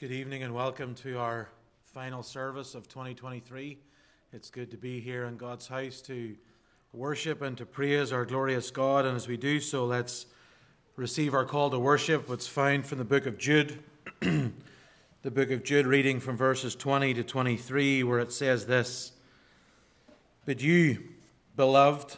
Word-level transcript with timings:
Good 0.00 0.12
evening 0.12 0.42
and 0.44 0.54
welcome 0.54 0.94
to 0.94 1.18
our 1.18 1.50
final 1.84 2.22
service 2.22 2.74
of 2.74 2.88
2023. 2.88 3.76
It's 4.32 4.48
good 4.48 4.70
to 4.70 4.78
be 4.78 4.98
here 4.98 5.26
in 5.26 5.36
God's 5.36 5.68
house 5.68 6.00
to 6.06 6.36
worship 6.94 7.42
and 7.42 7.54
to 7.58 7.66
praise 7.66 8.10
our 8.10 8.24
glorious 8.24 8.70
God. 8.70 9.04
And 9.04 9.14
as 9.14 9.28
we 9.28 9.36
do 9.36 9.60
so, 9.60 9.84
let's 9.84 10.24
receive 10.96 11.34
our 11.34 11.44
call 11.44 11.68
to 11.68 11.78
worship, 11.78 12.30
what's 12.30 12.46
found 12.46 12.86
from 12.86 12.96
the 12.96 13.04
book 13.04 13.26
of 13.26 13.36
Jude. 13.36 13.78
the 14.20 15.30
book 15.30 15.50
of 15.50 15.62
Jude, 15.62 15.86
reading 15.86 16.18
from 16.18 16.34
verses 16.34 16.74
20 16.74 17.12
to 17.12 17.22
23, 17.22 18.02
where 18.02 18.20
it 18.20 18.32
says 18.32 18.64
this 18.64 19.12
But 20.46 20.62
you, 20.62 21.10
beloved, 21.56 22.16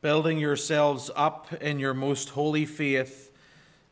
building 0.00 0.38
yourselves 0.38 1.10
up 1.14 1.52
in 1.60 1.78
your 1.78 1.92
most 1.92 2.30
holy 2.30 2.64
faith 2.64 3.30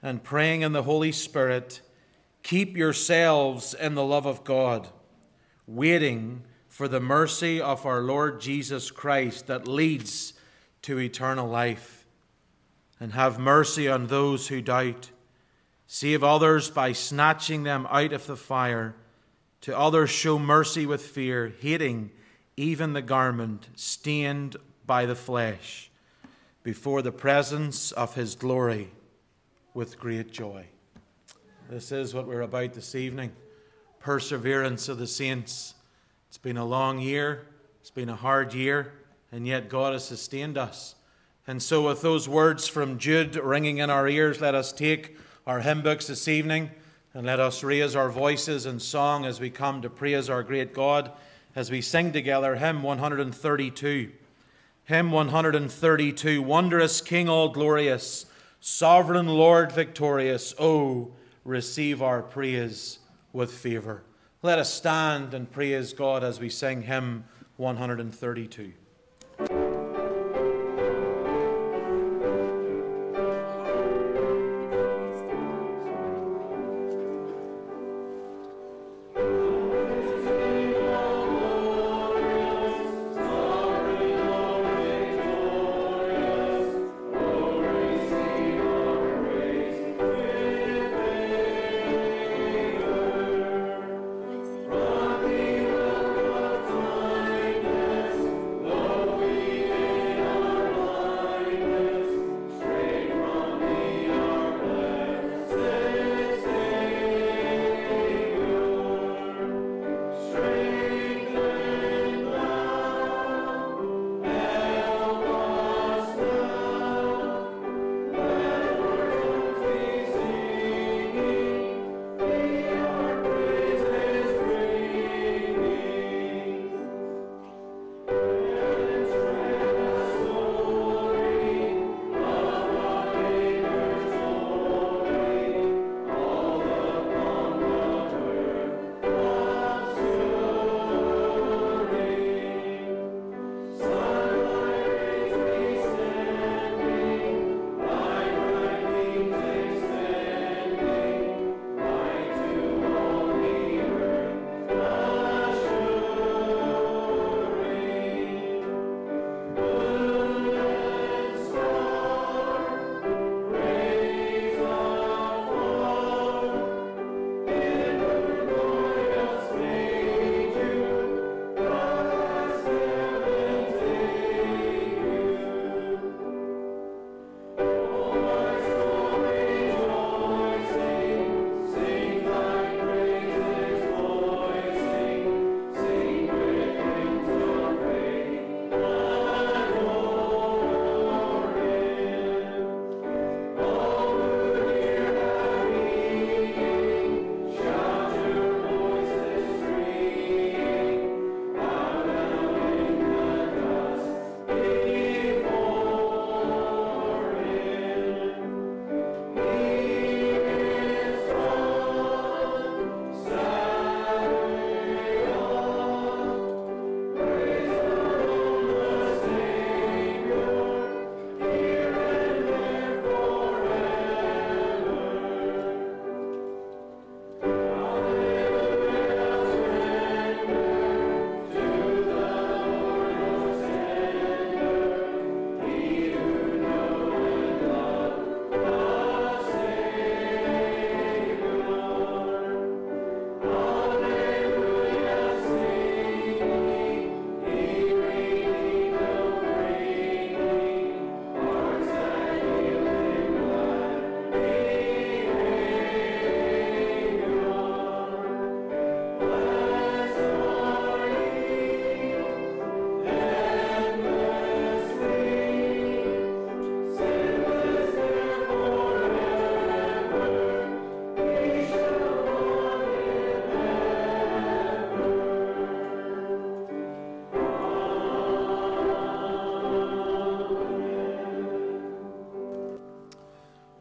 and 0.02 0.24
praying 0.24 0.62
in 0.62 0.72
the 0.72 0.84
Holy 0.84 1.12
Spirit, 1.12 1.82
keep 2.46 2.76
yourselves 2.76 3.74
in 3.74 3.96
the 3.96 4.04
love 4.04 4.24
of 4.24 4.44
God, 4.44 4.86
waiting 5.66 6.44
for 6.68 6.86
the 6.86 7.00
mercy 7.00 7.60
of 7.60 7.84
our 7.84 8.00
Lord 8.00 8.40
Jesus 8.40 8.92
Christ 8.92 9.48
that 9.48 9.66
leads 9.66 10.32
to 10.82 11.00
eternal 11.00 11.48
life. 11.48 12.06
And 13.00 13.14
have 13.14 13.40
mercy 13.40 13.88
on 13.88 14.06
those 14.06 14.46
who 14.46 14.62
doubt. 14.62 15.10
Save 15.88 16.22
others 16.22 16.70
by 16.70 16.92
snatching 16.92 17.64
them 17.64 17.84
out 17.90 18.12
of 18.12 18.28
the 18.28 18.36
fire. 18.36 18.94
To 19.62 19.76
others, 19.76 20.10
show 20.10 20.38
mercy 20.38 20.86
with 20.86 21.02
fear, 21.02 21.52
hating 21.60 22.12
even 22.56 22.92
the 22.92 23.02
garment 23.02 23.70
stained 23.74 24.54
by 24.86 25.04
the 25.04 25.16
flesh 25.16 25.90
before 26.62 27.02
the 27.02 27.10
presence 27.10 27.90
of 27.90 28.14
his 28.14 28.36
glory 28.36 28.92
with 29.74 29.98
great 29.98 30.30
joy. 30.30 30.68
This 31.68 31.90
is 31.90 32.14
what 32.14 32.28
we're 32.28 32.42
about 32.42 32.74
this 32.74 32.94
evening 32.94 33.32
perseverance 33.98 34.88
of 34.88 34.98
the 34.98 35.06
saints. 35.06 35.74
It's 36.28 36.38
been 36.38 36.56
a 36.56 36.64
long 36.64 37.00
year, 37.00 37.44
it's 37.80 37.90
been 37.90 38.08
a 38.08 38.14
hard 38.14 38.54
year, 38.54 38.92
and 39.32 39.48
yet 39.48 39.68
God 39.68 39.92
has 39.92 40.04
sustained 40.04 40.56
us. 40.56 40.94
And 41.44 41.60
so, 41.60 41.88
with 41.88 42.02
those 42.02 42.28
words 42.28 42.68
from 42.68 42.98
Jude 42.98 43.34
ringing 43.34 43.78
in 43.78 43.90
our 43.90 44.06
ears, 44.06 44.40
let 44.40 44.54
us 44.54 44.70
take 44.70 45.16
our 45.44 45.58
hymn 45.58 45.82
books 45.82 46.06
this 46.06 46.28
evening 46.28 46.70
and 47.12 47.26
let 47.26 47.40
us 47.40 47.64
raise 47.64 47.96
our 47.96 48.10
voices 48.10 48.64
in 48.64 48.78
song 48.78 49.24
as 49.24 49.40
we 49.40 49.50
come 49.50 49.82
to 49.82 49.90
praise 49.90 50.30
our 50.30 50.44
great 50.44 50.72
God 50.72 51.10
as 51.56 51.68
we 51.68 51.80
sing 51.80 52.12
together 52.12 52.54
hymn 52.54 52.84
132. 52.84 54.12
Hymn 54.84 55.10
132 55.10 56.42
Wondrous 56.42 57.00
King, 57.00 57.28
all 57.28 57.48
glorious, 57.48 58.26
sovereign 58.60 59.26
Lord 59.26 59.72
victorious, 59.72 60.54
oh, 60.60 61.10
receive 61.46 62.02
our 62.02 62.22
praise 62.22 62.98
with 63.32 63.52
favor. 63.52 64.02
Let 64.42 64.58
us 64.58 64.72
stand 64.72 65.32
and 65.32 65.50
praise 65.50 65.92
God 65.92 66.22
as 66.24 66.40
we 66.40 66.50
sing 66.50 66.82
hymn 66.82 67.24
132. 67.56 68.72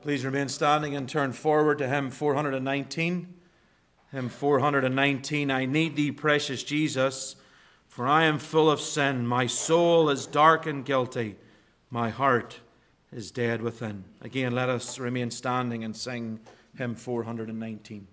Please 0.06 0.24
remain 0.24 0.48
standing 0.50 0.96
and 0.96 1.10
turn 1.10 1.34
forward 1.34 1.80
to 1.80 1.88
hymn 1.88 2.12
419. 2.12 3.34
Hymn 4.12 4.30
419 4.30 5.50
I 5.50 5.66
need 5.66 5.96
thee, 5.96 6.12
precious 6.12 6.62
Jesus, 6.62 7.36
for 7.88 8.06
I 8.06 8.26
am 8.26 8.38
full 8.38 8.70
of 8.70 8.80
sin. 8.80 9.26
My 9.26 9.48
soul 9.48 10.12
is 10.12 10.28
dark 10.28 10.68
and 10.68 10.86
guilty. 10.86 11.38
My 11.90 12.12
heart 12.12 12.60
is 13.12 13.32
dead 13.32 13.64
within. 13.64 14.04
Again, 14.22 14.54
let 14.54 14.70
us 14.70 15.00
remain 15.00 15.32
standing 15.32 15.84
and 15.84 15.98
sing 15.98 16.40
hymn 16.78 16.94
419. 16.94 18.08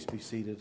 Please 0.00 0.12
be 0.12 0.18
seated. 0.18 0.58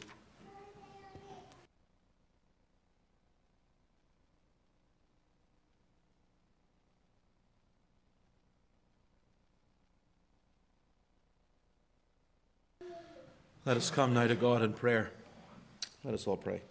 Let 13.65 13.77
us 13.77 13.89
come 13.89 14.13
now 14.13 14.27
to 14.27 14.35
God 14.35 14.61
in 14.61 14.73
prayer. 14.73 15.11
Let 16.03 16.13
us 16.13 16.27
all 16.27 16.35
pray. 16.35 16.61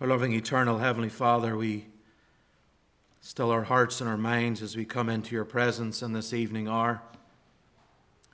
Our 0.00 0.06
loving, 0.06 0.32
eternal 0.32 0.78
Heavenly 0.78 1.10
Father, 1.10 1.58
we 1.58 1.84
Still 3.38 3.52
our 3.52 3.62
hearts 3.62 4.00
and 4.00 4.10
our 4.10 4.16
minds 4.16 4.62
as 4.62 4.76
we 4.76 4.84
come 4.84 5.08
into 5.08 5.32
your 5.32 5.44
presence 5.44 6.02
in 6.02 6.12
this 6.12 6.32
evening 6.32 6.66
hour. 6.66 7.00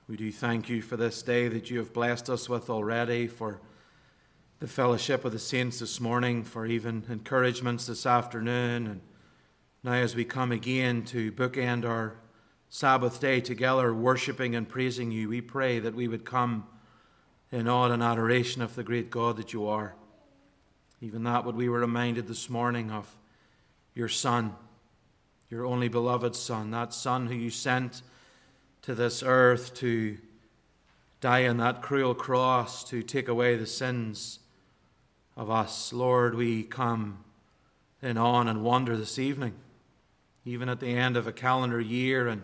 We 0.08 0.16
do 0.16 0.32
thank 0.32 0.70
you 0.70 0.80
for 0.80 0.96
this 0.96 1.20
day 1.20 1.46
that 1.46 1.68
you 1.68 1.76
have 1.76 1.92
blessed 1.92 2.30
us 2.30 2.48
with 2.48 2.70
already, 2.70 3.26
for 3.26 3.60
the 4.60 4.66
fellowship 4.66 5.26
of 5.26 5.32
the 5.32 5.38
saints 5.38 5.80
this 5.80 6.00
morning, 6.00 6.42
for 6.42 6.64
even 6.64 7.04
encouragements 7.10 7.84
this 7.84 8.06
afternoon. 8.06 8.86
And 8.86 9.00
now, 9.82 9.92
as 9.92 10.16
we 10.16 10.24
come 10.24 10.50
again 10.50 11.02
to 11.02 11.30
bookend 11.32 11.84
our 11.84 12.16
Sabbath 12.70 13.20
day 13.20 13.42
together, 13.42 13.92
worshiping 13.92 14.56
and 14.56 14.66
praising 14.66 15.10
you, 15.10 15.28
we 15.28 15.42
pray 15.42 15.80
that 15.80 15.94
we 15.94 16.08
would 16.08 16.24
come 16.24 16.66
in 17.52 17.68
awe 17.68 17.90
and 17.90 18.02
adoration 18.02 18.62
of 18.62 18.74
the 18.74 18.82
great 18.82 19.10
God 19.10 19.36
that 19.36 19.52
you 19.52 19.66
are. 19.66 19.96
Even 21.02 21.24
that, 21.24 21.44
what 21.44 21.56
we 21.56 21.68
were 21.68 21.80
reminded 21.80 22.26
this 22.26 22.48
morning 22.48 22.90
of 22.90 23.14
your 23.94 24.08
Son 24.08 24.56
your 25.54 25.66
only 25.66 25.86
beloved 25.86 26.34
Son, 26.34 26.72
that 26.72 26.92
Son 26.92 27.28
who 27.28 27.34
you 27.36 27.48
sent 27.48 28.02
to 28.82 28.92
this 28.92 29.22
earth 29.24 29.72
to 29.72 30.18
die 31.20 31.46
on 31.46 31.58
that 31.58 31.80
cruel 31.80 32.12
cross 32.12 32.82
to 32.82 33.04
take 33.04 33.28
away 33.28 33.54
the 33.54 33.64
sins 33.64 34.40
of 35.36 35.50
us. 35.50 35.92
Lord, 35.92 36.34
we 36.34 36.64
come 36.64 37.18
in 38.02 38.18
awe 38.18 38.40
and 38.40 38.64
wonder 38.64 38.96
this 38.96 39.16
evening, 39.16 39.54
even 40.44 40.68
at 40.68 40.80
the 40.80 40.88
end 40.88 41.16
of 41.16 41.28
a 41.28 41.32
calendar 41.32 41.80
year, 41.80 42.26
and 42.26 42.42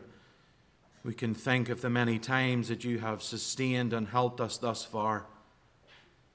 we 1.03 1.13
can 1.13 1.35
think 1.35 1.69
of 1.69 1.81
the 1.81 1.91
many 1.91 2.17
times 2.21 2.69
that 2.69 2.85
you 2.85 3.01
have 3.01 3.25
sustained 3.25 3.93
and 3.93 4.07
helped 4.07 4.41
us 4.41 4.57
thus 4.57 4.85
far. 4.85 5.27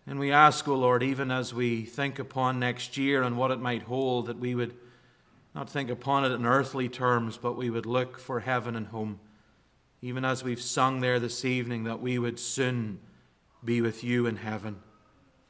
And 0.06 0.20
we 0.20 0.30
ask, 0.30 0.68
O 0.68 0.74
oh 0.74 0.76
Lord, 0.76 1.04
even 1.04 1.32
as 1.32 1.54
we 1.54 1.86
think 1.86 2.20
upon 2.20 2.60
next 2.60 2.98
year 2.98 3.24
and 3.24 3.38
what 3.38 3.52
it 3.52 3.62
might 3.62 3.84
hold, 3.84 4.26
that 4.26 4.40
we 4.40 4.56
would 4.56 4.76
not 5.56 5.70
think 5.70 5.90
upon 5.90 6.26
it 6.26 6.34
in 6.34 6.46
earthly 6.46 6.90
terms, 6.90 7.38
but 7.38 7.56
we 7.56 7.70
would 7.70 7.86
look 7.86 8.20
for 8.20 8.42
heaven 8.42 8.76
and 8.76 8.88
home. 8.88 9.22
Even 10.02 10.26
as 10.26 10.44
we've 10.44 10.62
sung 10.62 11.00
there 11.00 11.18
this 11.18 11.46
evening, 11.46 11.86
that 11.86 12.02
we 12.02 12.20
would 12.20 12.38
soon 12.38 13.00
be 13.64 13.80
with 13.80 14.04
you 14.04 14.28
in 14.28 14.36
heaven. 14.36 14.82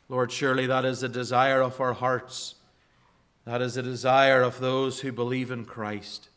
Lord, 0.08 0.32
surely 0.32 0.68
that 0.68 0.86
is 0.86 1.00
the 1.00 1.10
desire 1.10 1.60
of 1.60 1.82
our 1.82 1.94
hearts. 1.94 2.54
That 3.46 3.64
is 3.64 3.74
the 3.74 3.82
desire 3.82 4.44
of 4.44 4.60
those 4.60 5.00
who 5.00 5.12
believe 5.12 5.50
in 5.50 5.66
Christ. 5.66 6.30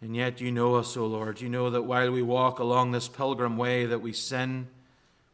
And 0.00 0.16
yet 0.16 0.40
you 0.40 0.50
know 0.50 0.74
us, 0.74 0.96
O 0.96 1.06
Lord. 1.06 1.40
You 1.40 1.48
know 1.48 1.70
that 1.70 1.82
while 1.82 2.10
we 2.10 2.22
walk 2.22 2.58
along 2.58 2.90
this 2.90 3.08
pilgrim 3.08 3.56
way, 3.56 3.86
that 3.86 4.02
we 4.02 4.12
sin, 4.12 4.66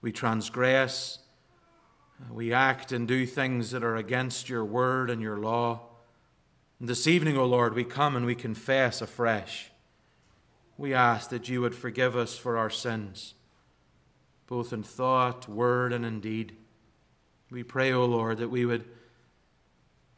we 0.02 0.12
transgress, 0.12 1.18
we 2.30 2.52
act 2.52 2.92
and 2.92 3.08
do 3.08 3.24
things 3.24 3.70
that 3.70 3.82
are 3.82 3.96
against 3.96 4.50
your 4.50 4.66
word 4.66 5.08
and 5.08 5.22
your 5.22 5.38
law. 5.38 5.80
And 6.82 6.88
this 6.88 7.06
evening, 7.06 7.38
O 7.38 7.44
Lord, 7.44 7.74
we 7.74 7.84
come 7.84 8.16
and 8.16 8.26
we 8.26 8.34
confess 8.34 9.00
afresh. 9.00 9.70
We 10.76 10.92
ask 10.94 11.30
that 11.30 11.48
you 11.48 11.60
would 11.60 11.76
forgive 11.76 12.16
us 12.16 12.36
for 12.36 12.58
our 12.58 12.70
sins, 12.70 13.34
both 14.48 14.72
in 14.72 14.82
thought, 14.82 15.48
word, 15.48 15.92
and 15.92 16.04
in 16.04 16.18
deed. 16.18 16.56
We 17.52 17.62
pray, 17.62 17.92
O 17.92 18.04
Lord, 18.04 18.38
that 18.38 18.48
we 18.48 18.64
would 18.64 18.84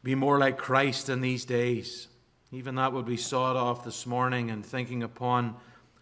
be 0.01 0.15
more 0.15 0.39
like 0.39 0.57
Christ 0.57 1.07
in 1.07 1.21
these 1.21 1.45
days, 1.45 2.07
Even 2.51 2.73
that 2.73 2.93
would 2.93 3.05
be 3.05 3.15
sought 3.15 3.55
off 3.55 3.85
this 3.85 4.07
morning 4.07 4.49
and 4.49 4.65
thinking 4.65 5.03
upon 5.03 5.57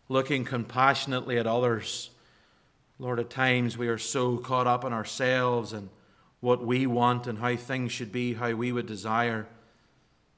looking 0.07 0.45
compassionately 0.45 1.37
at 1.37 1.45
others. 1.45 2.09
Lord, 2.99 3.19
at 3.19 3.29
times 3.29 3.77
we 3.77 3.89
are 3.89 3.97
so 3.97 4.37
caught 4.37 4.67
up 4.67 4.85
in 4.85 4.93
ourselves 4.93 5.73
and 5.73 5.89
what 6.39 6.65
we 6.65 6.87
want 6.87 7.27
and 7.27 7.39
how 7.39 7.57
things 7.57 7.91
should 7.91 8.13
be, 8.13 8.35
how 8.35 8.53
we 8.53 8.71
would 8.71 8.85
desire, 8.85 9.45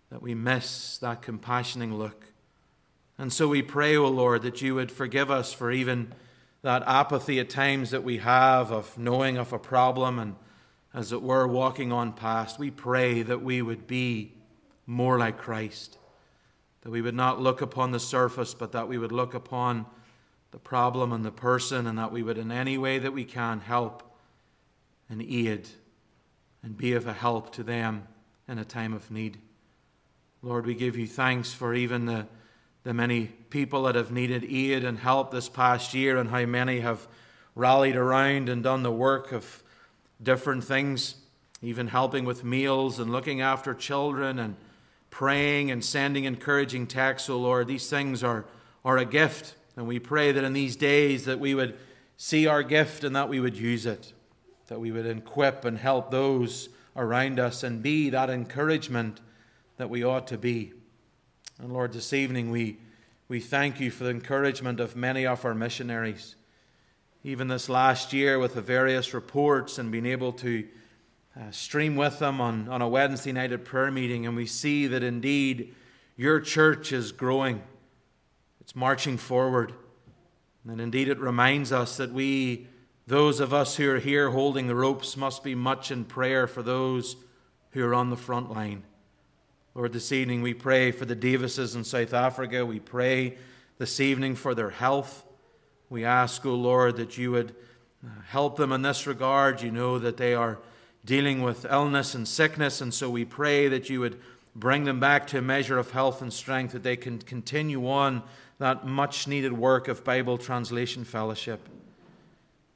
that 0.10 0.22
we 0.22 0.36
miss 0.36 0.98
that 1.00 1.22
compassioning 1.22 1.98
look. 1.98 2.26
And 3.18 3.32
so 3.32 3.48
we 3.48 3.62
pray, 3.62 3.96
O 3.96 4.08
Lord, 4.08 4.42
that 4.44 4.62
you 4.62 4.76
would 4.76 4.92
forgive 4.92 5.32
us 5.32 5.54
for 5.54 5.72
even 5.72 6.14
that 6.62 6.84
apathy 6.88 7.40
at 7.40 7.50
times 7.50 7.92
that 7.92 8.04
we 8.04 8.18
have 8.18 8.72
of 8.72 8.98
knowing 8.98 9.38
of 9.38 9.54
a 9.54 9.60
problem 9.60 10.20
and, 10.20 10.36
as 10.94 11.12
it 11.12 11.22
were, 11.22 11.48
walking 11.48 11.92
on 11.92 12.12
past. 12.12 12.60
We 12.60 12.72
pray 12.72 13.22
that 13.22 13.42
we 13.42 13.62
would 13.62 13.88
be 13.88 14.34
more 14.86 15.18
like 15.18 15.38
Christ, 15.38 15.98
that 16.82 16.90
we 16.90 17.02
would 17.02 17.16
not 17.16 17.40
look 17.40 17.62
upon 17.62 17.92
the 17.92 18.00
surface, 18.00 18.54
but 18.54 18.72
that 18.72 18.88
we 18.88 18.98
would 18.98 19.12
look 19.12 19.34
upon 19.34 19.86
the 20.52 20.60
problem 20.60 21.12
and 21.12 21.24
the 21.24 21.32
person, 21.32 21.88
and 21.88 21.98
that 21.98 22.12
we 22.12 22.24
would, 22.24 22.38
in 22.38 22.52
any 22.52 22.78
way 22.78 23.00
that 23.00 23.14
we 23.14 23.26
can, 23.26 23.60
help 23.60 24.04
and 25.10 25.22
aid 25.22 25.68
and 26.64 26.76
be 26.76 26.94
of 26.94 27.06
a 27.08 27.14
help 27.14 27.54
to 27.54 27.64
them 27.64 28.08
in 28.48 28.58
a 28.58 28.66
time 28.66 28.94
of 28.94 29.12
need. 29.12 29.38
Lord, 30.42 30.66
we 30.66 30.76
give 30.76 30.98
you 30.98 31.08
thanks 31.08 31.54
for 31.54 31.74
even 31.74 32.06
the 32.06 32.28
the 32.86 32.94
many 32.94 33.26
people 33.50 33.84
that 33.84 33.96
have 33.96 34.12
needed 34.12 34.46
aid 34.48 34.84
and 34.84 35.00
help 35.00 35.32
this 35.32 35.50
past 35.50 35.96
year, 35.96 36.18
and 36.18 36.30
how 36.30 36.46
many 36.46 36.82
have 36.82 37.08
rallied 37.56 37.96
around 37.96 38.48
and 38.48 38.62
done 38.62 38.84
the 38.84 38.92
work 38.92 39.32
of 39.32 39.64
different 40.22 40.64
things, 40.64 41.16
even 41.64 41.88
helping 41.88 42.26
with 42.26 42.44
meals 42.44 43.00
and 43.00 43.12
looking 43.12 43.42
after 43.42 43.74
children 43.74 44.38
and 44.38 44.56
praying 45.10 45.72
and 45.72 45.84
sending 45.84 46.26
encouraging 46.26 46.86
texts, 46.86 47.28
oh 47.28 47.40
Lord. 47.40 47.68
These 47.68 47.90
things 47.90 48.24
are, 48.24 48.46
are 48.84 49.00
a 49.00 49.06
gift, 49.06 49.56
and 49.76 49.88
we 49.88 49.98
pray 49.98 50.32
that 50.32 50.44
in 50.44 50.54
these 50.54 50.76
days 50.76 51.26
that 51.26 51.40
we 51.40 51.56
would 51.56 51.76
see 52.18 52.46
our 52.46 52.62
gift 52.62 53.04
and 53.04 53.16
that 53.16 53.30
we 53.30 53.40
would 53.40 53.58
use 53.58 53.88
it, 53.88 54.14
that 54.68 54.80
we 54.80 54.92
would 54.92 55.08
equip 55.08 55.66
and 55.66 55.80
help 55.80 56.12
those 56.12 56.70
around 56.96 57.40
us 57.40 57.64
and 57.64 57.82
be 57.82 58.12
that 58.12 58.30
encouragement 58.30 59.22
that 59.78 59.90
we 59.90 60.04
ought 60.04 60.28
to 60.28 60.38
be. 60.38 60.74
And 61.60 61.72
Lord, 61.72 61.94
this 61.94 62.14
evening 62.14 62.52
we, 62.52 62.78
we 63.28 63.40
thank 63.40 63.80
you 63.80 63.92
for 63.92 64.04
the 64.04 64.10
encouragement 64.10 64.80
of 64.80 64.96
many 64.96 65.26
of 65.26 65.46
our 65.46 65.54
missionaries. 65.54 66.36
Even 67.24 67.48
this 67.48 67.70
last 67.70 68.14
year, 68.14 68.38
with 68.38 68.54
the 68.54 68.62
various 68.62 69.14
reports 69.14 69.78
and 69.78 69.92
being 69.92 70.06
able 70.06 70.32
to 70.34 70.68
uh, 71.36 71.52
stream 71.52 71.96
with 71.96 72.20
them 72.20 72.40
on, 72.40 72.70
on 72.70 72.82
a 72.82 72.88
Wednesday 72.88 73.32
night 73.32 73.52
at 73.52 73.66
prayer 73.66 73.92
meeting, 73.92 74.26
and 74.26 74.36
we 74.36 74.46
see 74.46 74.88
that 74.88 75.04
indeed 75.04 75.74
your 76.16 76.40
church 76.40 76.92
is 76.92 77.12
growing, 77.12 77.62
it's 78.62 78.76
marching 78.76 79.18
forward. 79.18 79.74
And 80.68 80.82
indeed, 80.82 81.10
it 81.10 81.20
reminds 81.20 81.72
us 81.72 81.98
that 81.98 82.12
we, 82.12 82.68
those 83.06 83.40
of 83.40 83.54
us 83.54 83.76
who 83.76 83.90
are 83.92 84.00
here 84.00 84.32
holding 84.32 84.68
the 84.68 84.76
ropes, 84.76 85.16
must 85.16 85.44
be 85.44 85.56
much 85.56 85.92
in 85.92 86.06
prayer 86.06 86.48
for 86.48 86.64
those 86.64 87.18
who 87.72 87.86
are 87.86 87.94
on 87.94 88.10
the 88.10 88.18
front 88.18 88.52
line. 88.52 88.84
Lord, 89.78 89.92
this 89.92 90.14
evening 90.14 90.42
we 90.42 90.54
pray 90.54 90.92
for 90.92 91.04
the 91.04 91.18
Davises 91.18 91.76
in 91.76 91.84
South 91.84 92.14
Africa. 92.14 92.66
We 92.66 92.80
pray 92.80 93.36
this 93.78 94.00
evening 94.00 94.36
for 94.36 94.56
their 94.56 94.70
health. 94.70 95.26
We 95.90 96.06
ask, 96.06 96.46
O 96.46 96.52
oh 96.52 96.56
Lord, 96.56 96.96
that 96.96 97.18
you 97.18 97.32
would 97.32 97.54
uh, 98.02 98.22
help 98.30 98.56
them 98.56 98.72
in 98.72 98.84
this 98.84 99.06
regard. 99.06 99.62
You 99.62 99.72
know 99.72 100.00
that 100.00 100.16
they 100.16 100.34
are 100.34 100.60
dealing 101.04 101.42
with 101.42 101.66
illness 101.70 102.16
and 102.16 102.26
sickness, 102.26 102.80
and 102.80 102.94
so 102.94 103.10
we 103.10 103.26
pray 103.26 103.68
that 103.68 103.90
you 103.90 104.00
would 104.00 104.18
bring 104.56 104.86
them 104.86 105.02
back 105.02 105.28
to 105.28 105.40
a 105.40 105.42
measure 105.42 105.78
of 105.78 105.92
health 105.92 106.22
and 106.22 106.32
strength, 106.32 106.72
that 106.72 106.84
they 106.84 106.96
can 106.96 107.20
continue 107.20 107.86
on 107.86 108.24
that 108.60 108.88
much 108.88 109.28
needed 109.28 109.52
work 109.52 109.90
of 109.90 110.06
Bible 110.06 110.38
translation 110.38 111.04
fellowship. 111.04 111.68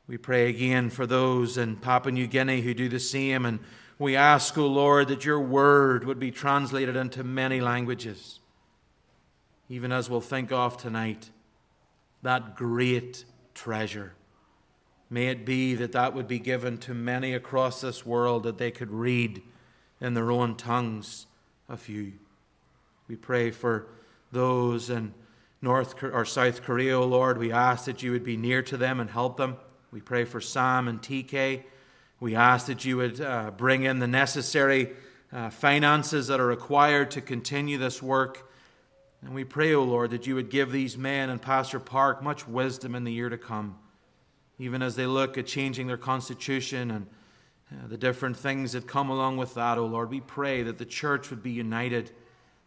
We 0.06 0.18
pray 0.18 0.50
again 0.50 0.90
for 0.90 1.08
those 1.08 1.58
in 1.58 1.78
Papua 1.78 2.12
New 2.12 2.28
Guinea 2.28 2.60
who 2.60 2.74
do 2.74 2.90
the 2.90 3.00
same 3.00 3.46
and 3.46 3.60
we 4.00 4.16
ask, 4.16 4.58
O 4.58 4.66
Lord, 4.66 5.10
that 5.10 5.26
your 5.26 5.42
word 5.42 6.06
would 6.06 6.20
be 6.20 6.32
translated 6.32 6.96
into 6.96 7.24
many 7.24 7.60
languages, 7.60 8.40
even 9.68 9.92
as 9.92 10.10
we'll 10.10 10.22
think 10.22 10.52
of 10.54 10.78
tonight, 10.78 11.30
that 12.22 12.56
great 12.56 13.26
treasure. 13.54 14.14
May 15.10 15.28
it 15.28 15.46
be 15.46 15.76
that 15.76 15.92
that 15.92 16.14
would 16.14 16.28
be 16.28 16.40
given 16.40 16.78
to 16.80 16.94
many 16.94 17.34
across 17.34 17.82
this 17.82 18.06
world 18.06 18.44
that 18.44 18.58
they 18.58 18.72
could 18.72 18.92
read 18.92 19.42
in 20.00 20.14
their 20.14 20.32
own 20.32 20.56
tongues 20.56 21.28
of 21.68 21.90
you. 21.90 22.14
We 23.10 23.18
pray 23.18 23.52
for 23.52 23.88
those 24.32 24.90
in 24.90 25.14
North 25.62 26.02
or 26.04 26.24
South 26.24 26.62
Korea, 26.62 26.98
O 26.98 27.06
Lord. 27.06 27.38
We 27.38 27.52
ask 27.52 27.86
that 27.86 28.02
you 28.02 28.12
would 28.12 28.24
be 28.24 28.38
near 28.38 28.62
to 28.64 28.78
them 28.78 29.00
and 29.00 29.10
help 29.10 29.36
them. 29.36 29.58
We 29.92 30.00
pray 30.00 30.24
for 30.24 30.40
Sam 30.40 30.88
and 30.88 31.02
TK. 31.02 31.64
We 32.20 32.36
ask 32.36 32.68
that 32.68 32.84
you 32.84 32.98
would 32.98 33.22
uh, 33.22 33.52
bring 33.52 33.84
in 33.84 34.00
the 34.00 34.08
necessary 34.08 34.92
uh, 35.32 35.50
finances 35.50 36.28
that 36.28 36.40
are 36.40 36.46
required 36.46 37.12
to 37.12 37.22
continue 37.22 37.78
this 37.78 38.04
work. 38.04 38.52
And 39.22 39.34
we 39.34 39.46
pray, 39.46 39.74
O 39.74 39.82
oh 39.82 39.84
Lord, 39.84 40.12
that 40.12 40.28
you 40.28 40.36
would 40.36 40.50
give 40.50 40.72
these 40.72 40.98
men 40.98 41.30
and 41.30 41.42
Pastor 41.42 41.80
Park 41.80 42.22
much 42.22 42.46
wisdom 42.46 42.94
in 42.94 43.06
the 43.06 43.12
year 43.12 43.30
to 43.30 43.38
come, 43.38 43.78
even 44.58 44.82
as 44.82 44.98
they 44.98 45.06
look 45.06 45.38
at 45.38 45.46
changing 45.46 45.88
their 45.88 45.98
constitution 45.98 46.92
and 46.92 47.08
uh, 47.72 47.88
the 47.88 47.98
different 47.98 48.36
things 48.36 48.74
that 48.74 48.86
come 48.86 49.10
along 49.10 49.38
with 49.38 49.54
that, 49.54 49.78
O 49.78 49.84
oh 49.84 49.86
Lord. 49.86 50.10
We 50.10 50.20
pray 50.20 50.64
that 50.64 50.78
the 50.78 50.86
church 50.86 51.30
would 51.30 51.44
be 51.44 51.52
united, 51.52 52.12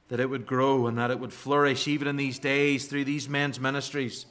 that 0.09 0.21
it 0.21 0.31
would 0.31 0.47
grow, 0.47 0.87
and 0.87 0.97
that 0.97 1.11
it 1.11 1.19
would 1.19 1.33
flourish 1.33 1.87
even 1.89 2.09
in 2.09 2.17
these 2.17 2.39
days 2.39 2.87
through 2.87 3.05
these 3.05 3.29
men's 3.29 3.61
ministries. 3.61 4.25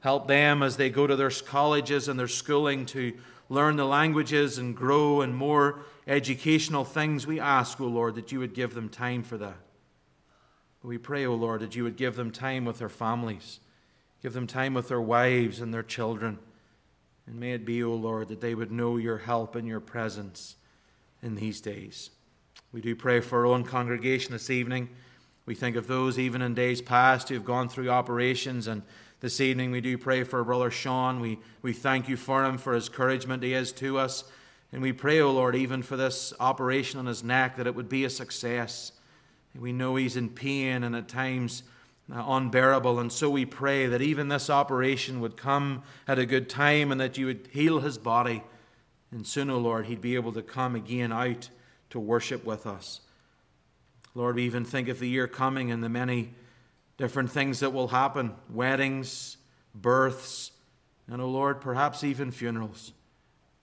Help 0.00 0.28
them 0.28 0.62
as 0.62 0.76
they 0.76 0.90
go 0.90 1.06
to 1.06 1.16
their 1.16 1.30
colleges 1.30 2.08
and 2.08 2.18
their 2.18 2.28
schooling 2.28 2.84
to 2.86 3.14
learn 3.48 3.76
the 3.76 3.84
languages 3.84 4.58
and 4.58 4.76
grow 4.76 5.22
in 5.22 5.34
more 5.34 5.80
educational 6.06 6.84
things, 6.84 7.26
we 7.26 7.40
ask, 7.40 7.80
O 7.80 7.84
oh 7.84 7.88
Lord, 7.88 8.14
that 8.16 8.32
you 8.32 8.38
would 8.40 8.54
give 8.54 8.74
them 8.74 8.88
time 8.88 9.22
for 9.22 9.36
that. 9.38 9.58
We 10.82 10.98
pray, 10.98 11.26
O 11.26 11.32
oh 11.32 11.34
Lord, 11.34 11.60
that 11.60 11.74
you 11.74 11.84
would 11.84 11.96
give 11.96 12.16
them 12.16 12.30
time 12.30 12.64
with 12.64 12.78
their 12.78 12.88
families, 12.88 13.60
give 14.22 14.32
them 14.32 14.46
time 14.46 14.74
with 14.74 14.88
their 14.88 15.00
wives 15.00 15.60
and 15.60 15.72
their 15.74 15.82
children. 15.82 16.38
And 17.26 17.38
may 17.38 17.52
it 17.52 17.64
be, 17.64 17.82
O 17.82 17.90
oh 17.90 17.94
Lord, 17.94 18.28
that 18.28 18.40
they 18.40 18.54
would 18.54 18.72
know 18.72 18.96
your 18.96 19.18
help 19.18 19.54
and 19.54 19.66
your 19.66 19.80
presence 19.80 20.56
in 21.22 21.34
these 21.34 21.60
days. 21.60 22.10
We 22.72 22.80
do 22.80 22.94
pray 22.94 23.20
for 23.20 23.40
our 23.40 23.46
own 23.46 23.64
congregation 23.64 24.32
this 24.32 24.50
evening. 24.50 24.88
We 25.46 25.54
think 25.54 25.76
of 25.76 25.86
those 25.86 26.18
even 26.18 26.42
in 26.42 26.54
days 26.54 26.80
past 26.80 27.28
who 27.28 27.34
have 27.34 27.44
gone 27.44 27.68
through 27.68 27.90
operations 27.90 28.66
and 28.66 28.82
this 29.20 29.40
evening, 29.40 29.72
we 29.72 29.80
do 29.80 29.98
pray 29.98 30.22
for 30.22 30.44
Brother 30.44 30.70
Sean. 30.70 31.18
We, 31.18 31.40
we 31.60 31.72
thank 31.72 32.08
you 32.08 32.16
for 32.16 32.44
him, 32.44 32.56
for 32.56 32.74
his 32.74 32.86
encouragement 32.86 33.42
he 33.42 33.52
is 33.52 33.72
to 33.72 33.98
us. 33.98 34.22
And 34.70 34.80
we 34.80 34.92
pray, 34.92 35.20
O 35.20 35.26
oh 35.26 35.32
Lord, 35.32 35.56
even 35.56 35.82
for 35.82 35.96
this 35.96 36.32
operation 36.38 37.00
on 37.00 37.06
his 37.06 37.24
neck, 37.24 37.56
that 37.56 37.66
it 37.66 37.74
would 37.74 37.88
be 37.88 38.04
a 38.04 38.10
success. 38.10 38.92
We 39.58 39.72
know 39.72 39.96
he's 39.96 40.16
in 40.16 40.28
pain 40.28 40.84
and 40.84 40.94
at 40.94 41.08
times 41.08 41.64
uh, 42.14 42.22
unbearable. 42.28 43.00
And 43.00 43.10
so 43.10 43.28
we 43.28 43.44
pray 43.44 43.86
that 43.86 44.00
even 44.00 44.28
this 44.28 44.48
operation 44.48 45.20
would 45.20 45.36
come 45.36 45.82
at 46.06 46.20
a 46.20 46.26
good 46.26 46.48
time 46.48 46.92
and 46.92 47.00
that 47.00 47.18
you 47.18 47.26
would 47.26 47.48
heal 47.50 47.80
his 47.80 47.98
body. 47.98 48.44
And 49.10 49.26
soon, 49.26 49.50
O 49.50 49.56
oh 49.56 49.58
Lord, 49.58 49.86
he'd 49.86 50.00
be 50.00 50.14
able 50.14 50.32
to 50.32 50.42
come 50.42 50.76
again 50.76 51.12
out 51.12 51.50
to 51.90 51.98
worship 51.98 52.44
with 52.44 52.68
us. 52.68 53.00
Lord, 54.14 54.36
we 54.36 54.44
even 54.44 54.64
think 54.64 54.86
of 54.88 55.00
the 55.00 55.08
year 55.08 55.26
coming 55.26 55.72
and 55.72 55.82
the 55.82 55.88
many 55.88 56.34
different 56.98 57.30
things 57.30 57.60
that 57.60 57.72
will 57.72 57.88
happen 57.88 58.34
weddings, 58.50 59.38
births, 59.74 60.52
and, 61.10 61.22
O 61.22 61.24
oh 61.24 61.30
Lord, 61.30 61.62
perhaps 61.62 62.04
even 62.04 62.30
funerals. 62.30 62.92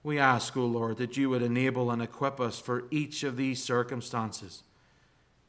We 0.02 0.18
ask, 0.18 0.58
O 0.58 0.62
oh 0.62 0.66
Lord, 0.66 0.98
that 0.98 1.16
you 1.16 1.30
would 1.30 1.44
enable 1.44 1.92
and 1.92 2.02
equip 2.02 2.40
us 2.40 2.60
for 2.60 2.86
each 2.90 3.24
of 3.24 3.38
these 3.38 3.62
circumstances. 3.62 4.64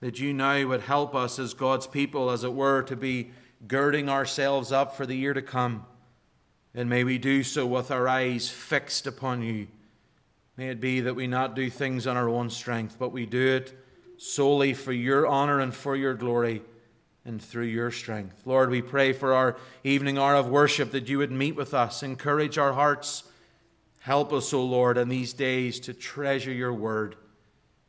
That 0.01 0.19
you 0.19 0.35
now 0.35 0.67
would 0.67 0.83
help 0.83 1.15
us 1.15 1.39
as 1.39 1.55
God's 1.55 1.87
people, 1.87 2.31
as 2.31 2.45
it 2.45 2.53
were, 2.53 2.83
to 2.83 2.97
be 2.97 3.31
girding 3.67 4.11
ourselves 4.11 4.73
up 4.73 4.95
for 4.95 5.07
the 5.07 5.17
year 5.17 5.33
to 5.33 5.41
come. 5.41 5.87
And 6.75 6.91
may 6.91 7.05
we 7.05 7.17
do 7.17 7.43
so 7.43 7.67
with 7.67 7.91
our 7.91 8.07
eyes 8.07 8.51
fixed 8.51 9.07
upon 9.07 9.43
you. 9.43 9.69
May 10.59 10.69
it 10.69 10.81
be 10.81 11.01
that 11.01 11.15
we 11.15 11.27
not 11.27 11.55
do 11.55 11.71
things 11.71 12.07
on 12.07 12.19
our 12.19 12.29
own 12.29 12.51
strength, 12.51 12.97
but 12.99 13.13
we 13.13 13.25
do 13.25 13.57
it 13.57 13.79
solely 14.19 14.75
for 14.75 14.93
your 14.93 15.27
honor 15.27 15.61
and 15.61 15.75
for 15.75 15.97
your 15.97 16.15
glory 16.15 16.63
and 17.27 17.43
through 17.43 17.65
your 17.65 17.91
strength. 17.91 18.43
Lord, 18.45 18.71
we 18.71 18.81
pray 18.81 19.13
for 19.13 19.35
our 19.35 19.57
evening 19.85 20.17
hour 20.17 20.37
of 20.37 20.49
worship 20.49 20.93
that 20.93 21.09
you 21.09 21.19
would 21.19 21.33
meet 21.33 21.57
with 21.57 21.75
us, 21.75 22.03
encourage 22.03 22.57
our 22.57 22.73
hearts. 22.73 23.25
Help 24.01 24.33
us, 24.33 24.53
O 24.53 24.63
Lord, 24.63 24.97
in 24.97 25.09
these 25.09 25.33
days 25.33 25.81
to 25.81 25.93
treasure 25.93 26.53
your 26.53 26.73
word. 26.73 27.17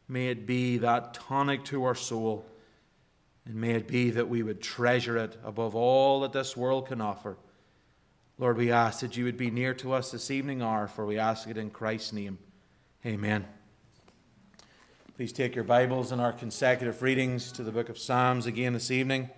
May 0.08 0.30
it 0.30 0.48
be 0.48 0.80
that 0.80 1.14
tonic 1.14 1.64
to 1.66 1.84
our 1.84 1.96
soul, 1.96 2.46
and 3.46 3.56
may 3.56 3.72
it 3.72 3.88
be 3.88 4.10
that 4.12 4.28
we 4.28 4.42
would 4.42 4.62
treasure 4.62 5.18
it 5.18 5.38
above 5.44 5.76
all 5.76 6.22
that 6.22 6.34
this 6.34 6.58
world 6.58 6.88
can 6.88 7.00
offer. 7.00 7.38
Lord, 8.40 8.58
we 8.58 8.72
ask 8.72 9.02
that 9.02 9.18
you 9.18 9.26
would 9.26 9.38
be 9.38 9.52
near 9.52 9.74
to 9.76 9.94
us 9.94 10.12
this 10.12 10.32
evening 10.32 10.62
hour, 10.62 10.88
for 10.88 11.06
we 11.06 11.20
ask 11.20 11.48
it 11.48 11.58
in 11.58 11.70
Christ's 11.70 12.14
name. 12.14 12.40
Amen. 13.06 13.46
Please 15.18 15.34
take 15.34 15.56
your 15.56 15.64
Bibles 15.64 16.12
and 16.12 16.22
our 16.22 16.32
consecutive 16.32 17.02
readings 17.02 17.52
to 17.54 17.64
the 17.64 17.72
book 17.72 17.90
of 17.90 17.98
Psalms 17.98 18.46
again 18.46 18.74
this 18.74 18.92
evening. 18.92 19.32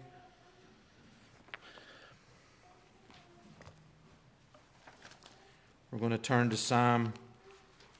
We're 5.89 6.00
going 6.00 6.12
to 6.12 6.17
turn 6.17 6.50
to 6.50 6.57
Psalm 6.57 7.13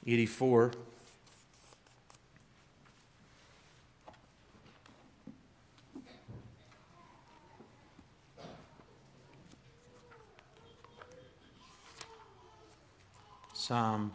84. 0.06 0.74
Psalm 13.54 14.12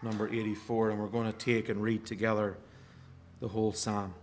number 0.00 0.26
84, 0.26 0.88
and 0.88 0.98
we're 0.98 1.08
going 1.08 1.30
to 1.30 1.36
take 1.36 1.68
and 1.68 1.82
read 1.82 2.06
together 2.06 2.56
the 3.40 3.48
whole 3.48 3.72
psalm. 3.72 4.14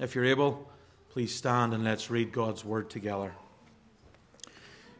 If 0.00 0.14
you're 0.14 0.24
able, 0.24 0.68
please 1.10 1.34
stand 1.34 1.72
and 1.74 1.84
let's 1.84 2.10
read 2.10 2.32
God's 2.32 2.64
word 2.64 2.90
together. 2.90 3.34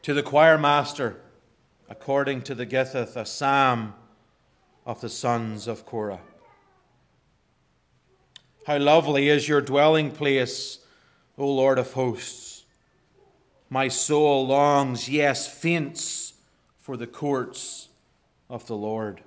To 0.02 0.14
the 0.14 0.22
choir 0.22 0.58
master, 0.58 1.20
according 1.88 2.42
to 2.42 2.54
the 2.54 2.66
Gittith, 2.66 3.16
a 3.16 3.26
psalm 3.26 3.94
of 4.86 5.00
the 5.00 5.08
sons 5.08 5.66
of 5.66 5.86
Korah. 5.86 6.20
How 8.66 8.78
lovely 8.78 9.28
is 9.28 9.48
your 9.48 9.60
dwelling 9.60 10.10
place, 10.10 10.78
O 11.36 11.46
Lord 11.46 11.78
of 11.78 11.92
hosts! 11.92 12.64
My 13.68 13.88
soul 13.88 14.46
longs, 14.46 15.08
yes, 15.08 15.46
faints 15.46 16.34
for 16.78 16.96
the 16.96 17.06
courts 17.06 17.88
of 18.48 18.66
the 18.66 18.76
Lord. 18.76 19.22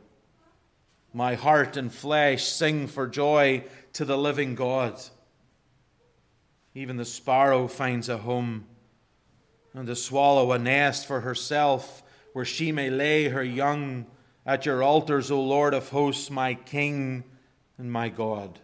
My 1.14 1.36
heart 1.36 1.76
and 1.76 1.92
flesh 1.92 2.46
sing 2.46 2.88
for 2.88 3.08
joy 3.08 3.64
to 3.98 4.06
the 4.06 4.16
living 4.16 4.54
God. 4.54 5.02
Even 6.76 6.98
the 6.98 7.04
sparrow 7.04 7.68
finds 7.68 8.10
a 8.10 8.20
home, 8.20 8.68
and 9.74 9.88
the 9.88 9.96
swallow 9.96 10.52
a 10.52 10.60
nest 10.60 11.08
for 11.08 11.22
herself, 11.22 12.04
where 12.34 12.46
she 12.46 12.72
may 12.72 12.92
lay 12.92 13.30
her 13.30 13.44
young 13.44 14.06
at 14.46 14.68
your 14.68 14.84
altars, 14.84 15.32
O 15.32 15.42
Lord 15.42 15.74
of 15.74 15.90
hosts, 15.90 16.30
my 16.30 16.54
King 16.54 17.24
and 17.80 17.92
my 17.92 18.08
God. 18.08 18.60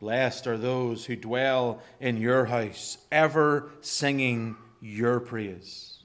Blessed 0.00 0.48
are 0.48 0.58
those 0.58 1.04
who 1.04 1.14
dwell 1.14 1.80
in 2.00 2.16
your 2.16 2.46
house, 2.46 2.98
ever 3.12 3.70
singing 3.82 4.56
your 4.80 5.20
praise. 5.20 6.00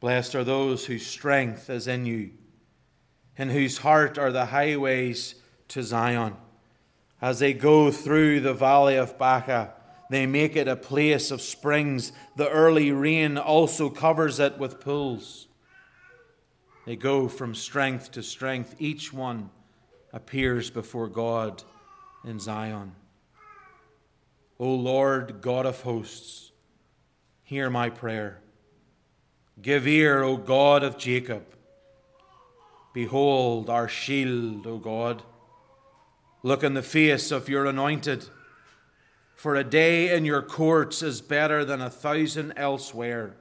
Blessed 0.00 0.36
are 0.36 0.44
those 0.44 0.86
whose 0.86 1.04
strength 1.04 1.68
is 1.68 1.86
in 1.86 2.06
you, 2.06 2.30
in 3.36 3.50
whose 3.50 3.76
heart 3.76 4.16
are 4.16 4.32
the 4.32 4.46
highways 4.46 5.34
to 5.72 5.82
Zion. 5.82 6.36
As 7.20 7.38
they 7.38 7.54
go 7.54 7.90
through 7.90 8.40
the 8.40 8.54
valley 8.54 8.96
of 8.96 9.16
Baca, 9.16 9.72
they 10.10 10.26
make 10.26 10.56
it 10.56 10.68
a 10.68 10.76
place 10.76 11.30
of 11.30 11.40
springs. 11.40 12.12
The 12.36 12.50
early 12.50 12.92
rain 12.92 13.38
also 13.38 13.88
covers 13.88 14.38
it 14.38 14.58
with 14.58 14.80
pools. 14.80 15.48
They 16.84 16.96
go 16.96 17.28
from 17.28 17.54
strength 17.54 18.10
to 18.12 18.22
strength. 18.22 18.74
Each 18.78 19.12
one 19.12 19.50
appears 20.12 20.68
before 20.68 21.08
God 21.08 21.62
in 22.24 22.38
Zion. 22.38 22.92
O 24.58 24.74
Lord 24.74 25.40
God 25.40 25.64
of 25.64 25.80
hosts, 25.80 26.52
hear 27.42 27.70
my 27.70 27.88
prayer. 27.88 28.40
Give 29.60 29.86
ear, 29.86 30.22
O 30.22 30.36
God 30.36 30.82
of 30.82 30.98
Jacob. 30.98 31.44
Behold 32.92 33.70
our 33.70 33.88
shield, 33.88 34.66
O 34.66 34.76
God. 34.76 35.22
Look 36.42 36.64
in 36.64 36.74
the 36.74 36.82
face 36.82 37.30
of 37.30 37.48
your 37.48 37.66
anointed. 37.66 38.28
For 39.34 39.54
a 39.54 39.64
day 39.64 40.14
in 40.14 40.24
your 40.24 40.42
courts 40.42 41.02
is 41.02 41.20
better 41.20 41.64
than 41.64 41.80
a 41.80 41.90
thousand 41.90 42.54
elsewhere. 42.56 43.36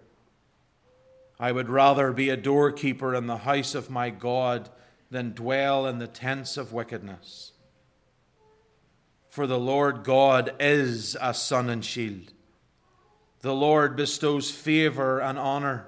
I 1.40 1.52
would 1.52 1.70
rather 1.70 2.12
be 2.12 2.30
a 2.30 2.38
doorkeeper 2.38 3.16
in 3.16 3.26
the 3.26 3.38
house 3.38 3.74
of 3.74 3.90
my 3.90 4.12
God 4.12 4.70
than 5.10 5.34
dwell 5.34 5.88
in 5.88 5.98
the 5.98 6.08
tents 6.08 6.58
of 6.58 6.74
wickedness. 6.74 7.52
For 9.30 9.48
the 9.48 9.60
Lord 9.60 10.04
God 10.04 10.54
is 10.60 11.18
a 11.20 11.34
sun 11.34 11.70
and 11.70 11.84
shield. 11.84 12.34
The 13.40 13.56
Lord 13.56 13.96
bestows 13.96 14.52
favor 14.52 15.20
and 15.20 15.40
honor. 15.40 15.88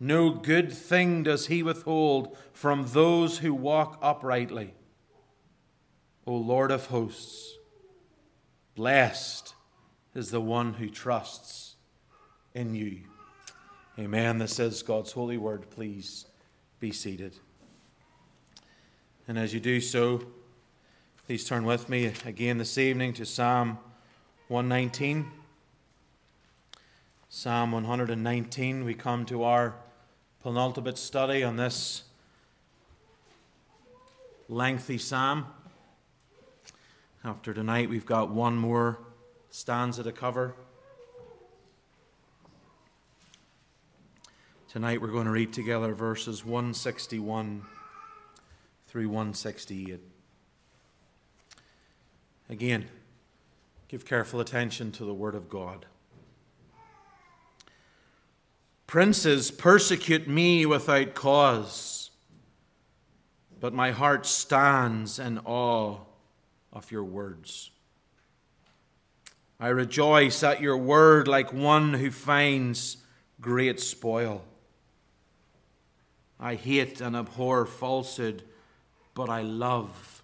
No 0.00 0.30
good 0.30 0.72
thing 0.72 1.22
does 1.22 1.46
he 1.46 1.62
withhold 1.62 2.36
from 2.52 2.88
those 2.88 3.38
who 3.38 3.54
walk 3.54 3.98
uprightly. 4.02 4.74
O 6.28 6.34
Lord 6.34 6.70
of 6.70 6.88
hosts, 6.88 7.56
blessed 8.74 9.54
is 10.14 10.30
the 10.30 10.42
one 10.42 10.74
who 10.74 10.90
trusts 10.90 11.76
in 12.52 12.74
you. 12.74 12.98
Amen. 13.98 14.36
This 14.36 14.58
is 14.58 14.82
God's 14.82 15.12
holy 15.12 15.38
word. 15.38 15.70
Please 15.70 16.26
be 16.80 16.92
seated. 16.92 17.34
And 19.26 19.38
as 19.38 19.54
you 19.54 19.60
do 19.60 19.80
so, 19.80 20.20
please 21.24 21.46
turn 21.46 21.64
with 21.64 21.88
me 21.88 22.12
again 22.26 22.58
this 22.58 22.76
evening 22.76 23.14
to 23.14 23.24
Psalm 23.24 23.78
119. 24.48 25.30
Psalm 27.30 27.72
119, 27.72 28.84
we 28.84 28.92
come 28.92 29.24
to 29.24 29.44
our 29.44 29.76
penultimate 30.42 30.98
study 30.98 31.42
on 31.42 31.56
this 31.56 32.02
lengthy 34.50 34.98
psalm. 34.98 35.46
After 37.28 37.52
tonight, 37.52 37.90
we've 37.90 38.06
got 38.06 38.30
one 38.30 38.56
more 38.56 39.00
stanza 39.50 40.02
to 40.02 40.12
cover. 40.12 40.54
Tonight, 44.66 45.02
we're 45.02 45.08
going 45.08 45.26
to 45.26 45.30
read 45.30 45.52
together 45.52 45.92
verses 45.92 46.42
161 46.42 47.66
through 48.86 49.08
168. 49.08 50.00
Again, 52.48 52.88
give 53.88 54.06
careful 54.06 54.40
attention 54.40 54.90
to 54.92 55.04
the 55.04 55.12
Word 55.12 55.34
of 55.34 55.50
God. 55.50 55.84
Princes 58.86 59.50
persecute 59.50 60.26
me 60.26 60.64
without 60.64 61.12
cause, 61.12 62.10
but 63.60 63.74
my 63.74 63.90
heart 63.90 64.24
stands 64.24 65.18
in 65.18 65.40
awe 65.40 65.98
of 66.72 66.90
your 66.90 67.04
words. 67.04 67.70
I 69.60 69.68
rejoice 69.68 70.42
at 70.42 70.60
your 70.60 70.76
word 70.76 71.26
like 71.26 71.52
one 71.52 71.94
who 71.94 72.10
finds 72.10 72.98
great 73.40 73.80
spoil. 73.80 74.44
I 76.38 76.54
hate 76.54 77.00
and 77.00 77.16
abhor 77.16 77.66
falsehood, 77.66 78.44
but 79.14 79.28
I 79.28 79.42
love 79.42 80.22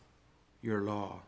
your 0.63 0.83
law. 0.83 1.21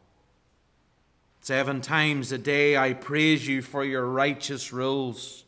Seven 1.40 1.80
times 1.80 2.30
a 2.32 2.38
day 2.38 2.76
I 2.76 2.92
praise 2.92 3.46
you 3.46 3.62
for 3.62 3.84
your 3.84 4.06
righteous 4.06 4.72
rules. 4.72 5.44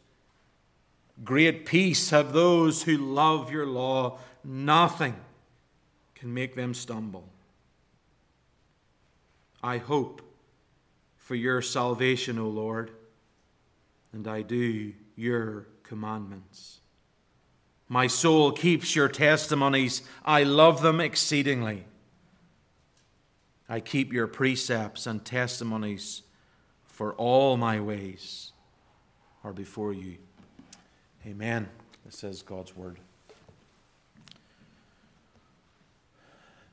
Great 1.24 1.66
peace 1.66 2.10
have 2.10 2.32
those 2.32 2.82
who 2.82 2.96
love 2.96 3.50
your 3.50 3.66
law. 3.66 4.18
Nothing 4.44 5.16
can 6.14 6.32
make 6.32 6.54
them 6.54 6.74
stumble. 6.74 7.28
I 9.62 9.78
hope 9.78 10.22
for 11.16 11.34
your 11.34 11.60
salvation, 11.62 12.38
O 12.38 12.48
Lord, 12.48 12.92
and 14.12 14.26
I 14.26 14.42
do 14.42 14.92
your 15.16 15.66
commandments. 15.82 16.80
My 17.88 18.06
soul 18.06 18.52
keeps 18.52 18.94
your 18.94 19.08
testimonies. 19.08 20.02
I 20.24 20.42
love 20.42 20.82
them 20.82 21.00
exceedingly. 21.00 21.84
I 23.68 23.80
keep 23.80 24.12
your 24.12 24.26
precepts 24.26 25.06
and 25.06 25.24
testimonies, 25.24 26.22
for 26.86 27.14
all 27.14 27.56
my 27.56 27.80
ways 27.80 28.52
are 29.44 29.52
before 29.52 29.92
you. 29.92 30.16
Amen. 31.26 31.68
This 32.04 32.24
is 32.24 32.42
God's 32.42 32.76
word. 32.76 32.98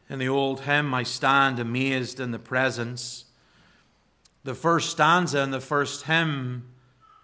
In 0.09 0.19
the 0.19 0.27
old 0.27 0.61
hymn, 0.61 0.93
I 0.93 1.03
stand 1.03 1.59
amazed 1.59 2.19
in 2.19 2.31
the 2.31 2.39
presence. 2.39 3.25
The 4.43 4.53
first 4.53 4.91
stanza 4.91 5.41
in 5.41 5.51
the 5.51 5.59
first 5.59 6.03
hymn 6.03 6.67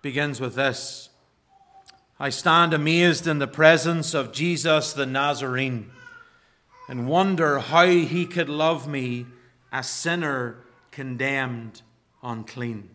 begins 0.02 0.42
with 0.42 0.56
this 0.56 1.10
I 2.20 2.30
stand 2.30 2.74
amazed 2.74 3.26
in 3.26 3.40
the 3.40 3.48
presence 3.48 4.14
of 4.14 4.32
Jesus 4.32 4.94
the 4.94 5.08
Nazarene 5.08 5.90
and 6.88 7.08
wonder 7.08 7.60
how 7.60 7.88
he 7.88 8.26
could 8.26 8.50
love 8.50 8.88
me, 8.88 9.26
a 9.72 9.82
sinner 9.82 10.58
condemned 10.92 11.82
unclean. 12.22 12.90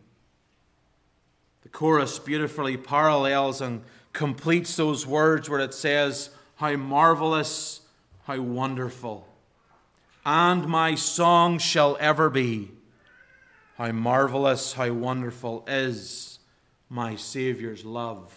The 1.63 1.71
chorus 1.71 2.19
beautifully 2.19 2.77
parallels 2.77 3.61
and 3.61 3.83
completes 4.13 4.77
those 4.77 5.07
words 5.07 5.51
where 5.51 5.61
it 5.61 5.75
says, 5.75 6.31
How 6.57 6.77
marvelous, 6.77 7.81
how 8.25 8.41
wonderful, 8.41 9.27
and 10.27 10.67
my 10.67 10.97
song 10.97 11.57
shall 11.57 11.97
ever 12.01 12.29
be. 12.29 12.73
How 13.79 13.93
marvelous, 13.93 14.73
how 14.73 14.91
wonderful 14.91 15.65
is 15.69 16.41
my 16.91 17.15
Saviour's 17.15 17.85
love 17.85 18.35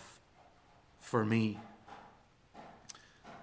for 0.99 1.25
me. 1.25 1.57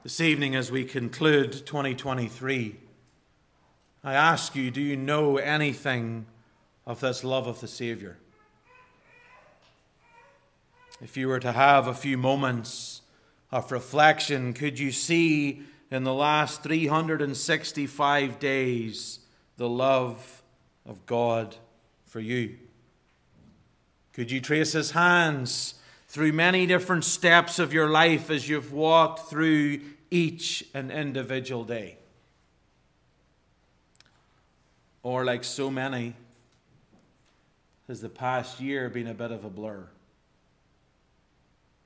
This 0.04 0.20
evening, 0.20 0.54
as 0.54 0.70
we 0.70 0.84
conclude 0.84 1.66
2023, 1.66 2.76
I 4.04 4.14
ask 4.14 4.54
you 4.54 4.70
do 4.70 4.80
you 4.80 4.96
know 4.96 5.38
anything 5.38 6.26
of 6.86 7.00
this 7.00 7.24
love 7.24 7.48
of 7.48 7.60
the 7.60 7.66
Saviour? 7.66 8.16
If 11.02 11.16
you 11.16 11.26
were 11.26 11.40
to 11.40 11.50
have 11.50 11.88
a 11.88 11.94
few 11.94 12.16
moments 12.16 13.02
of 13.50 13.72
reflection, 13.72 14.52
could 14.52 14.78
you 14.78 14.92
see 14.92 15.64
in 15.90 16.04
the 16.04 16.14
last 16.14 16.62
365 16.62 18.38
days 18.38 19.20
the 19.56 19.68
love 19.68 20.42
of 20.84 21.04
God 21.06 21.56
for 22.06 22.20
you? 22.20 22.56
Could 24.12 24.30
you 24.30 24.40
trace 24.40 24.72
His 24.72 24.92
hands 24.92 25.74
through 26.08 26.32
many 26.32 26.66
different 26.66 27.04
steps 27.04 27.58
of 27.58 27.72
your 27.72 27.90
life 27.90 28.30
as 28.30 28.48
you've 28.48 28.72
walked 28.72 29.28
through 29.28 29.80
each 30.10 30.64
and 30.72 30.90
individual 30.90 31.64
day? 31.64 31.98
Or, 35.02 35.24
like 35.24 35.44
so 35.44 35.70
many, 35.70 36.14
has 37.86 38.00
the 38.00 38.08
past 38.08 38.60
year 38.60 38.88
been 38.88 39.06
a 39.06 39.14
bit 39.14 39.30
of 39.30 39.44
a 39.44 39.50
blur? 39.50 39.86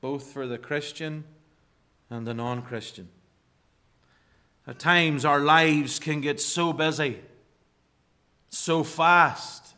Both 0.00 0.32
for 0.32 0.46
the 0.46 0.56
Christian 0.56 1.24
and 2.08 2.26
the 2.26 2.32
non 2.32 2.62
Christian. 2.62 3.08
At 4.70 4.78
times, 4.78 5.24
our 5.24 5.40
lives 5.40 5.98
can 5.98 6.20
get 6.20 6.40
so 6.40 6.72
busy, 6.72 7.18
so 8.50 8.84
fast, 8.84 9.74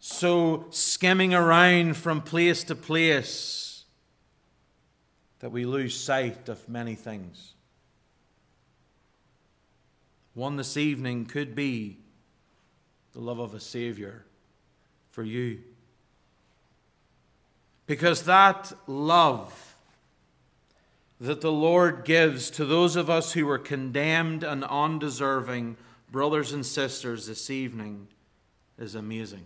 so 0.00 0.66
skimming 0.70 1.32
around 1.32 1.96
from 1.96 2.20
place 2.20 2.64
to 2.64 2.74
place 2.74 3.84
that 5.38 5.52
we 5.52 5.64
lose 5.64 5.96
sight 5.96 6.48
of 6.48 6.68
many 6.68 6.96
things. 6.96 7.54
One 10.34 10.56
this 10.56 10.76
evening 10.76 11.26
could 11.26 11.54
be 11.54 11.98
the 13.12 13.20
love 13.20 13.38
of 13.38 13.54
a 13.54 13.60
Savior 13.60 14.24
for 15.12 15.22
you. 15.22 15.60
Because 17.86 18.24
that 18.24 18.72
love 18.88 19.69
that 21.20 21.42
the 21.42 21.52
Lord 21.52 22.04
gives 22.04 22.50
to 22.52 22.64
those 22.64 22.96
of 22.96 23.10
us 23.10 23.32
who 23.32 23.44
were 23.44 23.58
condemned 23.58 24.42
and 24.42 24.64
undeserving, 24.64 25.76
brothers 26.10 26.52
and 26.52 26.64
sisters, 26.64 27.26
this 27.26 27.50
evening 27.50 28.08
is 28.78 28.94
amazing. 28.94 29.44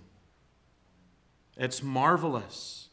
It's 1.56 1.82
marvelous. 1.82 2.88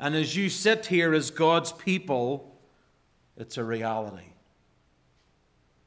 And 0.00 0.14
as 0.14 0.34
you 0.34 0.48
sit 0.48 0.86
here 0.86 1.12
as 1.12 1.30
God's 1.30 1.70
people, 1.70 2.56
it's 3.36 3.58
a 3.58 3.64
reality. 3.64 4.32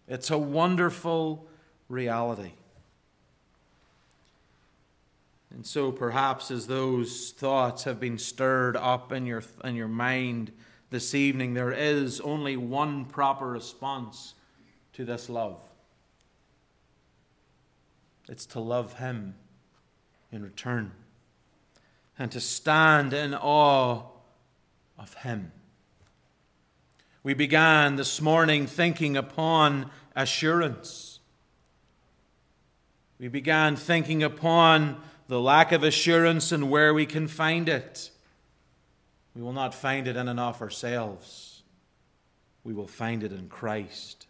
It's 0.08 0.30
a 0.30 0.38
wonderful 0.38 1.48
reality. 1.90 2.54
And 5.50 5.66
so 5.66 5.92
perhaps 5.92 6.52
as 6.52 6.68
those 6.68 7.32
thoughts 7.32 7.86
have 7.86 8.00
been 8.00 8.20
stirred 8.20 8.78
up 8.78 9.12
in 9.12 9.26
your, 9.26 9.42
in 9.64 9.76
your 9.76 9.88
mind 9.88 10.52
this 10.96 11.14
evening, 11.14 11.54
there 11.54 11.74
is 11.74 12.22
only 12.22 12.56
one 12.56 13.04
proper 13.04 13.46
response 13.46 14.34
to 14.94 15.04
this 15.04 15.30
love 15.30 15.60
it's 18.30 18.46
to 18.46 18.62
love 18.62 18.94
Him 18.94 19.36
in 20.32 20.42
return 20.42 20.94
and 22.18 22.32
to 22.32 22.40
stand 22.40 23.12
in 23.12 23.34
awe 23.34 24.04
of 24.98 25.14
Him. 25.16 25.52
We 27.24 27.34
began 27.34 27.98
this 27.98 28.22
morning 28.22 28.66
thinking 28.66 29.18
upon 29.18 29.92
assurance. 30.16 31.20
We 33.20 33.28
began 33.28 33.76
thinking 33.76 34.24
upon 34.24 35.02
the 35.28 35.42
lack 35.42 35.74
of 35.74 35.84
assurance 35.84 36.54
and 36.54 36.72
where 36.72 36.94
we 36.94 37.06
can 37.06 37.28
find 37.28 37.68
it. 37.68 38.12
We 39.36 39.42
will 39.42 39.54
not 39.54 39.76
find 39.76 40.08
it 40.08 40.16
in 40.16 40.28
and 40.30 40.40
of 40.40 40.62
ourselves. 40.62 41.64
We 42.64 42.74
will 42.74 42.88
find 42.88 43.24
it 43.24 43.34
in 43.34 43.50
Christ. 43.50 44.28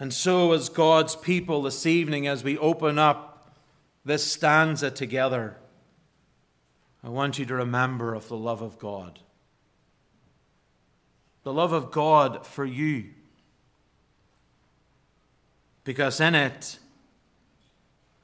And 0.00 0.12
so, 0.12 0.52
as 0.52 0.68
God's 0.68 1.14
people 1.14 1.62
this 1.62 1.86
evening, 1.86 2.26
as 2.26 2.42
we 2.42 2.58
open 2.58 2.98
up 2.98 3.54
this 4.04 4.24
stanza 4.24 4.90
together, 4.90 5.56
I 7.04 7.10
want 7.10 7.38
you 7.38 7.44
to 7.46 7.54
remember 7.54 8.14
of 8.14 8.28
the 8.28 8.36
love 8.36 8.62
of 8.62 8.78
God. 8.78 9.20
The 11.44 11.52
love 11.52 11.72
of 11.72 11.90
God 11.90 12.46
for 12.46 12.64
you. 12.64 13.10
Because 15.84 16.20
in 16.20 16.34
it, 16.34 16.78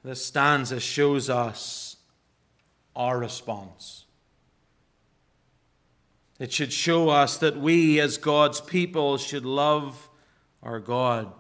this 0.03 0.25
stanza 0.25 0.81
shows 0.81 1.29
us 1.29 1.97
our 2.97 3.19
response. 3.19 4.05
It 6.39 6.53
should 6.53 6.73
show 6.73 7.09
us 7.09 7.37
that 7.39 7.57
we, 7.57 8.01
as 8.01 8.17
God's 8.17 8.61
people, 8.61 9.19
should 9.19 9.45
love 9.45 10.09
our 10.63 10.81
God 10.81 11.33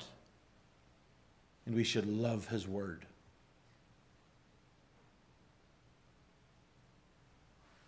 and 1.66 1.74
we 1.74 1.84
should 1.84 2.06
love 2.06 2.48
His 2.48 2.66
Word. 2.66 3.04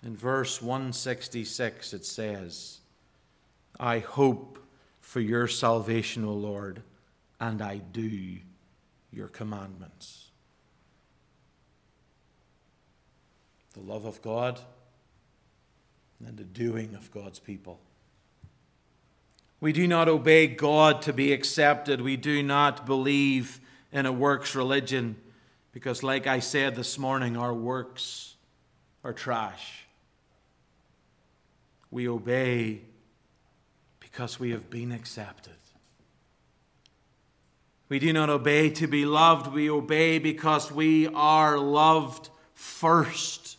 In 0.02 0.16
verse 0.16 0.62
166, 0.62 1.92
it 1.92 2.06
says, 2.06 2.78
I 3.78 3.98
hope 3.98 4.58
for 5.00 5.20
your 5.20 5.48
salvation, 5.48 6.24
O 6.24 6.32
Lord, 6.32 6.82
and 7.40 7.60
I 7.60 7.78
do 7.78 8.38
your 9.12 9.28
commandments. 9.28 10.30
the 13.74 13.80
love 13.80 14.04
of 14.04 14.20
God, 14.22 14.60
and 16.26 16.36
the 16.36 16.44
doing 16.44 16.94
of 16.94 17.10
God's 17.10 17.38
people. 17.38 17.80
We 19.60 19.72
do 19.72 19.86
not 19.86 20.08
obey 20.08 20.46
God 20.46 21.02
to 21.02 21.12
be 21.12 21.32
accepted. 21.32 22.00
We 22.00 22.16
do 22.16 22.42
not 22.42 22.86
believe 22.86 23.60
in 23.92 24.06
a 24.06 24.12
works 24.12 24.54
religion 24.54 25.16
because, 25.72 26.02
like 26.02 26.26
I 26.26 26.38
said 26.40 26.74
this 26.74 26.98
morning, 26.98 27.36
our 27.36 27.52
works 27.52 28.36
are 29.04 29.12
trash. 29.12 29.86
We 31.90 32.08
obey 32.08 32.82
because 33.98 34.40
we 34.40 34.50
have 34.50 34.70
been 34.70 34.92
accepted. 34.92 35.52
We 37.90 37.98
do 37.98 38.12
not 38.12 38.30
obey 38.30 38.70
to 38.70 38.86
be 38.86 39.04
loved, 39.04 39.52
we 39.52 39.68
obey 39.68 40.20
because 40.20 40.70
we 40.70 41.08
are 41.08 41.58
loved 41.58 42.30
first. 42.54 43.58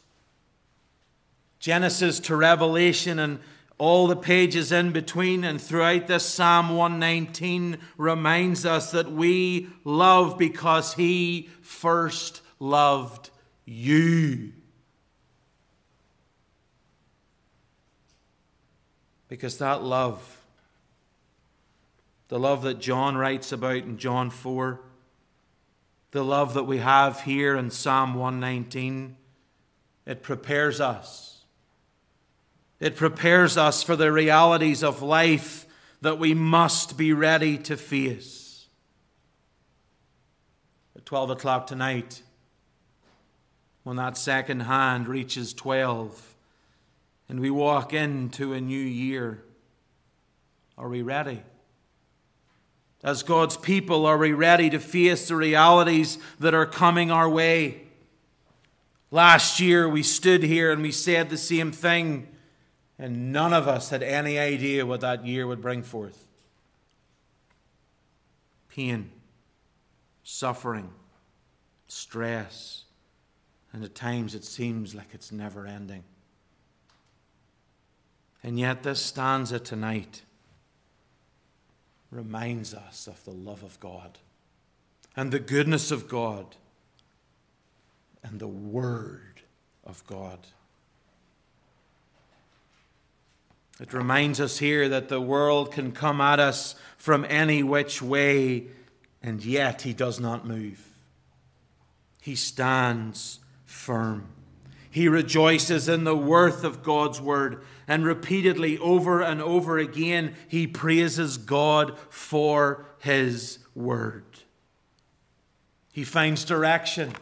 Genesis 1.62 2.20
to 2.22 2.36
Revelation 2.36 3.20
and 3.20 3.40
all 3.78 4.08
the 4.08 4.16
pages 4.16 4.72
in 4.72 4.92
between 4.92 5.44
and 5.44 5.62
throughout 5.62 6.08
this 6.08 6.26
Psalm 6.26 6.76
119 6.76 7.78
reminds 7.98 8.66
us 8.66 8.92
that 8.92 9.12
we 9.12 9.70
love 9.84 10.40
because 10.40 10.96
He 10.96 11.50
first 11.62 12.42
loved 12.60 13.30
you. 13.64 14.54
Because 19.28 19.60
that 19.60 19.84
love, 19.84 20.42
the 22.28 22.40
love 22.40 22.64
that 22.64 22.80
John 22.80 23.16
writes 23.16 23.52
about 23.52 23.78
in 23.78 24.00
John 24.00 24.32
4, 24.32 24.82
the 26.10 26.26
love 26.26 26.56
that 26.56 26.64
we 26.64 26.80
have 26.80 27.22
here 27.22 27.56
in 27.56 27.70
Psalm 27.70 28.16
119, 28.16 29.16
it 30.08 30.24
prepares 30.24 30.82
us 30.82 31.31
it 32.82 32.96
prepares 32.96 33.58
us 33.58 33.84
for 33.84 33.96
the 33.96 34.12
realities 34.12 34.84
of 34.84 35.04
life 35.04 35.68
that 36.02 36.18
we 36.18 36.34
must 36.34 36.98
be 36.98 37.14
ready 37.14 37.58
to 37.60 37.78
face. 37.78 38.68
At 40.96 41.06
12 41.06 41.30
o'clock 41.30 41.68
tonight, 41.68 42.24
when 43.84 43.98
that 43.98 44.18
second 44.18 44.62
hand 44.62 45.08
reaches 45.08 45.54
12 45.54 46.36
and 47.30 47.40
we 47.40 47.52
walk 47.52 47.94
into 47.94 48.54
a 48.54 48.60
new 48.60 48.76
year, 48.76 49.44
are 50.76 50.90
we 50.90 51.04
ready? 51.04 51.44
As 53.04 53.22
God's 53.22 53.58
people, 53.58 54.08
are 54.08 54.18
we 54.18 54.34
ready 54.34 54.72
to 54.72 54.80
face 54.80 55.28
the 55.28 55.36
realities 55.36 56.18
that 56.40 56.56
are 56.56 56.66
coming 56.66 57.12
our 57.12 57.30
way? 57.30 57.84
Last 59.12 59.60
year, 59.60 59.88
we 59.88 60.02
stood 60.02 60.42
here 60.42 60.72
and 60.72 60.82
we 60.82 60.92
said 60.92 61.30
the 61.30 61.38
same 61.38 61.72
thing. 61.72 62.28
And 63.02 63.34
none 63.34 63.52
of 63.52 63.68
us 63.68 63.90
had 63.90 64.04
any 64.04 64.38
idea 64.38 64.86
what 64.86 65.02
that 65.02 65.26
year 65.26 65.48
would 65.48 65.60
bring 65.60 65.82
forth. 65.82 66.28
pain, 68.70 69.12
suffering, 70.24 70.90
stress, 71.88 72.86
and 73.74 73.84
at 73.84 73.96
times 73.96 74.34
it 74.34 74.46
seems 74.46 74.96
like 74.96 75.08
it's 75.14 75.32
never 75.32 75.68
ending. 75.68 76.04
And 78.44 78.58
yet, 78.58 78.84
this 78.84 79.02
stanza 79.02 79.60
tonight 79.60 80.22
reminds 82.12 82.74
us 82.74 83.08
of 83.08 83.24
the 83.26 83.32
love 83.32 83.64
of 83.64 83.80
God 83.80 84.20
and 85.16 85.32
the 85.32 85.40
goodness 85.40 85.92
of 85.92 86.08
God 86.08 86.56
and 88.24 88.40
the 88.40 88.48
Word 88.48 89.42
of 89.84 90.06
God. 90.08 90.40
It 93.82 93.94
reminds 93.94 94.40
us 94.40 94.60
here 94.60 94.88
that 94.90 95.10
the 95.10 95.20
world 95.20 95.72
can 95.72 95.92
come 95.92 96.22
at 96.22 96.40
us 96.40 96.76
from 96.98 97.26
any 97.28 97.64
which 97.64 98.00
way, 98.00 98.68
and 99.24 99.44
yet 99.44 99.82
He 99.82 99.92
does 99.92 100.20
not 100.20 100.48
move. 100.48 100.88
He 102.22 102.36
stands 102.36 103.40
firm. 103.66 104.28
He 104.92 105.08
rejoices 105.08 105.90
in 105.90 106.04
the 106.04 106.16
worth 106.16 106.64
of 106.64 106.84
God's 106.84 107.20
word, 107.20 107.64
and 107.88 108.06
repeatedly, 108.06 108.78
over 108.78 109.22
and 109.22 109.42
over 109.42 109.80
again, 109.80 110.36
he 110.48 110.68
praises 110.68 111.38
God 111.38 111.98
for 112.10 112.86
his 113.00 113.60
word. 113.74 114.26
He 115.92 116.04
finds 116.04 116.46
direction, 116.46 117.14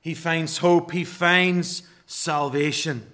he 0.00 0.14
finds 0.14 0.58
hope, 0.58 0.92
he 0.92 1.02
finds 1.02 1.82
salvation. 2.06 3.10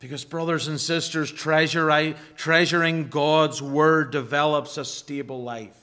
Because, 0.00 0.24
brothers 0.24 0.66
and 0.66 0.80
sisters, 0.80 1.30
treasure, 1.30 2.14
treasuring 2.34 3.08
God's 3.08 3.62
word 3.62 4.10
develops 4.10 4.78
a 4.78 4.84
stable 4.84 5.42
life. 5.42 5.76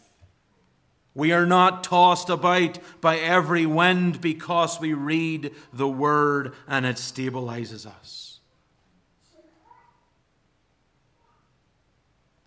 We 1.18 1.32
are 1.32 1.48
not 1.48 1.84
tossed 1.84 2.30
about 2.30 2.78
by 3.02 3.18
every 3.18 3.66
wind 3.66 4.22
because 4.22 4.80
we 4.80 4.94
read 4.94 5.52
the 5.74 5.88
Word 5.88 6.54
and 6.68 6.86
it 6.86 6.98
stabilizes 6.98 7.88
us. 7.88 8.40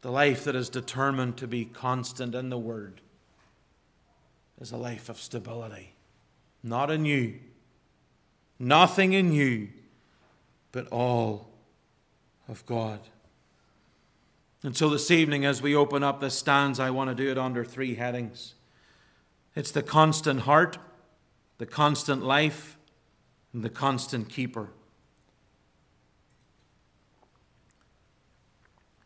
The 0.02 0.12
life 0.12 0.44
that 0.44 0.54
is 0.54 0.68
determined 0.68 1.36
to 1.38 1.48
be 1.48 1.64
constant 1.64 2.36
in 2.36 2.48
the 2.48 2.58
Word 2.58 3.00
is 4.60 4.70
a 4.70 4.76
life 4.76 5.08
of 5.08 5.20
stability. 5.20 5.94
Not 6.62 6.92
in 6.92 7.04
you, 7.04 7.40
nothing 8.58 9.14
in 9.14 9.32
you, 9.32 9.70
but 10.70 10.86
all 10.92 11.49
of 12.50 12.66
God. 12.66 13.00
And 14.62 14.76
so 14.76 14.90
this 14.90 15.10
evening, 15.10 15.46
as 15.46 15.62
we 15.62 15.74
open 15.74 16.02
up 16.02 16.20
this 16.20 16.36
stanza, 16.36 16.82
I 16.82 16.90
want 16.90 17.08
to 17.08 17.14
do 17.14 17.30
it 17.30 17.38
under 17.38 17.64
three 17.64 17.94
headings. 17.94 18.54
It's 19.54 19.70
the 19.70 19.82
constant 19.82 20.40
heart, 20.40 20.76
the 21.58 21.66
constant 21.66 22.22
life, 22.22 22.76
and 23.54 23.62
the 23.62 23.70
constant 23.70 24.28
keeper. 24.28 24.68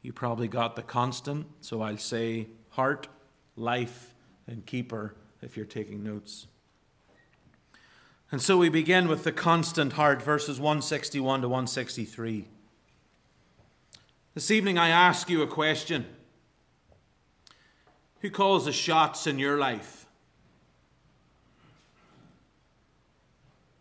You 0.03 0.13
probably 0.13 0.49
got 0.49 0.75
the 0.75 0.83
constant, 0.83 1.47
so 1.61 1.83
I'll 1.83 1.97
say 1.99 2.49
heart, 2.71 3.09
life, 3.57 4.15
and 4.47 4.67
keeper 4.67 5.15
if 5.41 5.57
you're 5.57 5.67
taking 5.67 6.03
notes. 6.03 6.47
And 8.31 8.43
so 8.43 8.59
we 8.59 8.69
begin 8.69 9.07
with 9.07 9.23
the 9.23 9.33
constant 9.33 9.93
heart, 9.93 10.21
verses 10.21 10.59
161 10.59 11.43
to 11.43 11.49
163. 11.49 12.49
This 14.35 14.51
evening 14.51 14.79
I 14.79 14.89
ask 14.89 15.31
you 15.31 15.43
a 15.43 15.47
question 15.47 16.07
Who 18.21 18.31
calls 18.31 18.65
the 18.65 18.73
shots 18.73 19.27
in 19.27 19.39
your 19.39 19.59
life? 19.59 20.05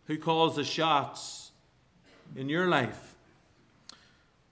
who 0.06 0.18
calls 0.18 0.56
the 0.56 0.64
shots 0.64 1.52
in 2.36 2.48
your 2.48 2.68
life. 2.68 3.14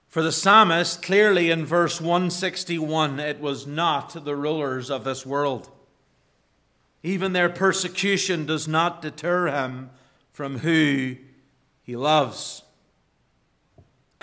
For 0.09 0.21
the 0.21 0.31
psalmist, 0.31 1.01
clearly 1.01 1.49
in 1.49 1.65
verse 1.65 1.99
161, 1.99 3.19
it 3.19 3.39
was 3.39 3.65
not 3.65 4.25
the 4.25 4.35
rulers 4.35 4.91
of 4.91 5.03
this 5.03 5.25
world. 5.25 5.69
Even 7.01 7.33
their 7.33 7.49
persecution 7.49 8.45
does 8.45 8.67
not 8.67 9.01
deter 9.01 9.47
him 9.47 9.89
from 10.31 10.59
who 10.59 11.17
he 11.81 11.95
loves. 11.95 12.62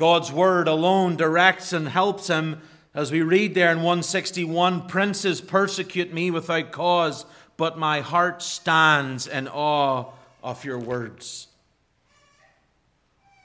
God's 0.00 0.32
word 0.32 0.66
alone 0.66 1.16
directs 1.16 1.74
and 1.74 1.86
helps 1.86 2.28
him. 2.28 2.62
As 2.94 3.12
we 3.12 3.20
read 3.20 3.54
there 3.54 3.70
in 3.70 3.82
161, 3.82 4.88
princes 4.88 5.42
persecute 5.42 6.10
me 6.10 6.30
without 6.30 6.72
cause, 6.72 7.26
but 7.58 7.76
my 7.76 8.00
heart 8.00 8.40
stands 8.40 9.26
in 9.26 9.46
awe 9.46 10.06
of 10.42 10.64
your 10.64 10.78
words. 10.78 11.48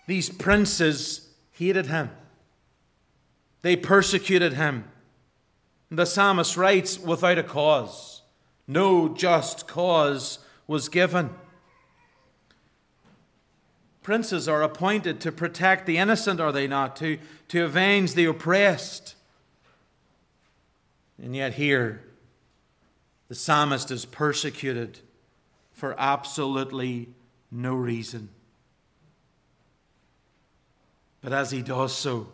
These 0.07 0.29
princes 0.29 1.27
hated 1.51 1.87
him, 1.87 2.09
they 3.61 3.75
persecuted 3.75 4.53
him. 4.53 4.85
The 5.91 6.05
psalmist 6.05 6.55
writes, 6.55 6.97
without 6.97 7.37
a 7.37 7.43
cause. 7.43 8.21
No 8.65 9.09
just 9.09 9.67
cause 9.67 10.39
was 10.67 10.87
given. 10.87 11.31
Princes 14.05 14.47
are 14.47 14.61
appointed 14.61 15.19
to 15.21 15.31
protect 15.31 15.87
the 15.87 15.97
innocent, 15.97 16.39
are 16.39 16.51
they 16.51 16.67
not? 16.67 16.95
To, 16.97 17.17
to 17.47 17.65
avenge 17.65 18.13
the 18.13 18.25
oppressed. 18.25 19.15
And 21.19 21.35
yet, 21.35 21.55
here, 21.55 22.03
the 23.29 23.33
psalmist 23.33 23.89
is 23.89 24.05
persecuted 24.05 24.99
for 25.73 25.95
absolutely 25.97 27.09
no 27.49 27.73
reason. 27.73 28.29
But 31.21 31.33
as 31.33 31.49
he 31.49 31.63
does 31.63 31.91
so, 31.91 32.27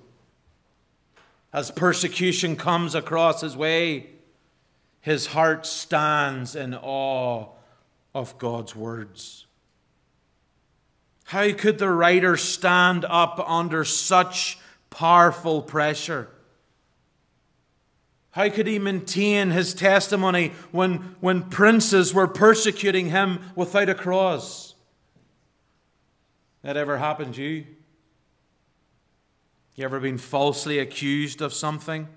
as 1.54 1.72
persecution 1.72 2.58
comes 2.58 2.96
across 2.96 3.40
his 3.40 3.56
way, 3.56 4.08
his 5.00 5.28
heart 5.28 5.66
stands 5.66 6.54
in 6.54 6.76
awe 6.76 7.48
of 8.14 8.38
God's 8.38 8.76
words. 8.76 9.46
How 11.32 11.54
could 11.54 11.78
the 11.78 11.90
writer 11.90 12.36
stand 12.36 13.06
up 13.06 13.42
under 13.48 13.86
such 13.86 14.58
powerful 14.90 15.62
pressure? 15.62 16.28
How 18.32 18.50
could 18.50 18.68
he 18.68 18.80
maintain 18.80 19.52
his 19.52 19.74
testimony 19.74 20.52
when, 20.74 21.16
when 21.22 21.44
princes 21.44 22.14
were 22.14 22.28
persecuting 22.28 23.12
him 23.12 23.40
without 23.56 23.88
a 23.88 23.96
cross? 23.96 24.76
That 26.64 26.76
ever 26.76 26.98
happened 26.98 27.36
to 27.36 27.44
you? 27.44 27.66
You 29.76 29.86
ever 29.86 30.02
been 30.02 30.18
falsely 30.18 30.80
accused 30.80 31.42
of 31.42 31.54
something? 31.54 32.10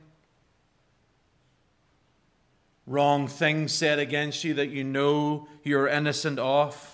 Wrong 2.85 3.29
things 3.29 3.73
said 3.73 4.01
against 4.01 4.43
you 4.43 4.55
that 4.55 4.71
you 4.71 4.83
know 4.83 5.47
you're 5.63 5.87
innocent 5.87 6.41
of? 6.41 6.94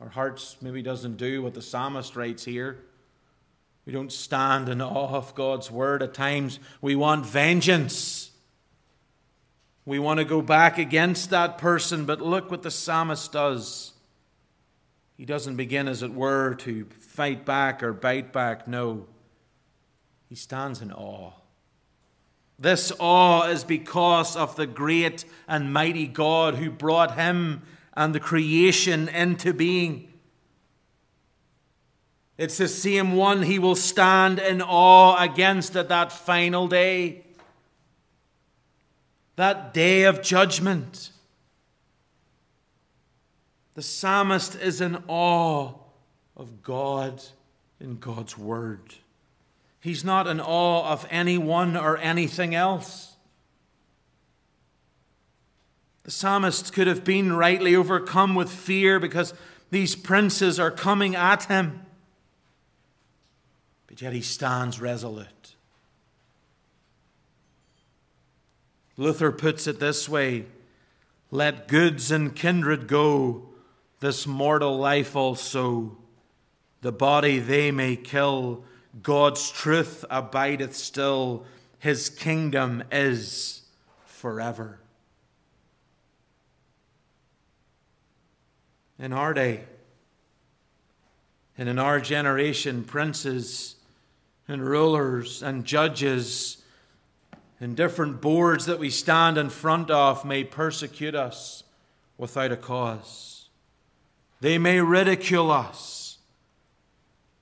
Our 0.00 0.08
hearts 0.08 0.56
maybe 0.60 0.82
doesn't 0.82 1.16
do 1.16 1.42
what 1.42 1.54
the 1.54 1.62
psalmist 1.62 2.16
writes 2.16 2.44
here. 2.44 2.78
We 3.86 3.92
don't 3.92 4.12
stand 4.12 4.68
in 4.68 4.82
awe 4.82 5.14
of 5.14 5.34
God's 5.34 5.70
word. 5.70 6.02
At 6.02 6.12
times, 6.12 6.58
we 6.80 6.96
want 6.96 7.24
vengeance. 7.24 8.30
We 9.84 9.98
want 9.98 10.18
to 10.18 10.24
go 10.24 10.42
back 10.42 10.76
against 10.76 11.30
that 11.30 11.56
person, 11.58 12.04
but 12.04 12.20
look 12.20 12.50
what 12.50 12.62
the 12.62 12.70
psalmist 12.70 13.32
does. 13.32 13.92
He 15.16 15.24
doesn't 15.24 15.56
begin, 15.56 15.88
as 15.88 16.02
it 16.02 16.12
were, 16.12 16.54
to 16.56 16.86
fight 16.98 17.46
back 17.46 17.82
or 17.82 17.92
bite 17.92 18.32
back. 18.32 18.68
No, 18.68 19.06
he 20.28 20.34
stands 20.34 20.82
in 20.82 20.92
awe. 20.92 21.32
This 22.58 22.92
awe 22.98 23.48
is 23.48 23.64
because 23.64 24.34
of 24.34 24.56
the 24.56 24.66
great 24.66 25.24
and 25.46 25.72
mighty 25.72 26.06
God 26.06 26.56
who 26.56 26.70
brought 26.70 27.16
him 27.16 27.62
and 27.96 28.14
the 28.14 28.20
creation 28.20 29.08
into 29.08 29.52
being. 29.52 30.12
It's 32.38 32.58
the 32.58 32.68
same 32.68 33.16
one 33.16 33.42
he 33.42 33.58
will 33.58 33.76
stand 33.76 34.38
in 34.38 34.60
awe 34.60 35.16
against 35.22 35.74
at 35.74 35.88
that 35.88 36.12
final 36.12 36.68
day, 36.68 37.24
that 39.36 39.72
day 39.72 40.04
of 40.04 40.22
judgment. 40.22 41.10
The 43.74 43.82
psalmist 43.82 44.56
is 44.56 44.80
in 44.80 45.02
awe 45.08 45.72
of 46.36 46.62
God 46.62 47.22
in 47.80 47.96
God's 47.96 48.36
word. 48.36 48.94
He's 49.80 50.04
not 50.04 50.26
in 50.26 50.40
awe 50.40 50.92
of 50.92 51.06
anyone 51.10 51.76
or 51.76 51.96
anything 51.96 52.54
else. 52.54 53.05
The 56.06 56.10
psalmist 56.10 56.72
could 56.72 56.86
have 56.86 57.04
been 57.04 57.34
rightly 57.34 57.76
overcome 57.76 58.34
with 58.34 58.50
fear 58.50 58.98
because 58.98 59.34
these 59.70 59.94
princes 59.94 60.58
are 60.58 60.70
coming 60.70 61.14
at 61.14 61.44
him 61.44 61.86
but 63.96 64.02
yet 64.02 64.12
he 64.12 64.20
stands 64.20 64.78
resolute. 64.78 65.54
Luther 68.98 69.32
puts 69.32 69.66
it 69.66 69.80
this 69.80 70.06
way 70.06 70.44
Let 71.30 71.66
goods 71.66 72.10
and 72.10 72.36
kindred 72.36 72.88
go, 72.88 73.48
this 74.00 74.26
mortal 74.26 74.76
life 74.76 75.16
also. 75.16 75.96
The 76.82 76.92
body 76.92 77.38
they 77.38 77.70
may 77.70 77.96
kill, 77.96 78.64
God's 79.02 79.50
truth 79.50 80.04
abideth 80.10 80.76
still, 80.76 81.46
his 81.78 82.10
kingdom 82.10 82.84
is 82.92 83.62
forever. 84.04 84.78
In 88.98 89.12
our 89.12 89.34
day, 89.34 89.64
and 91.58 91.68
in 91.68 91.78
our 91.78 92.00
generation, 92.00 92.84
princes 92.84 93.76
and 94.48 94.64
rulers 94.64 95.42
and 95.42 95.64
judges 95.64 96.62
and 97.60 97.76
different 97.76 98.20
boards 98.20 98.66
that 98.66 98.78
we 98.78 98.90
stand 98.90 99.38
in 99.38 99.48
front 99.48 99.90
of 99.90 100.24
may 100.24 100.44
persecute 100.44 101.14
us 101.14 101.64
without 102.18 102.52
a 102.52 102.56
cause. 102.56 103.48
They 104.40 104.58
may 104.58 104.80
ridicule 104.80 105.50
us. 105.50 106.18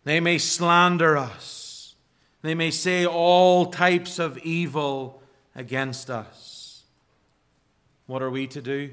They 0.04 0.20
may 0.20 0.38
slander 0.38 1.16
us. 1.16 1.94
They 2.42 2.54
may 2.54 2.70
say 2.70 3.06
all 3.06 3.66
types 3.66 4.18
of 4.18 4.38
evil 4.38 5.22
against 5.54 6.10
us. 6.10 6.82
What 8.06 8.22
are 8.22 8.30
we 8.30 8.46
to 8.48 8.60
do? 8.60 8.90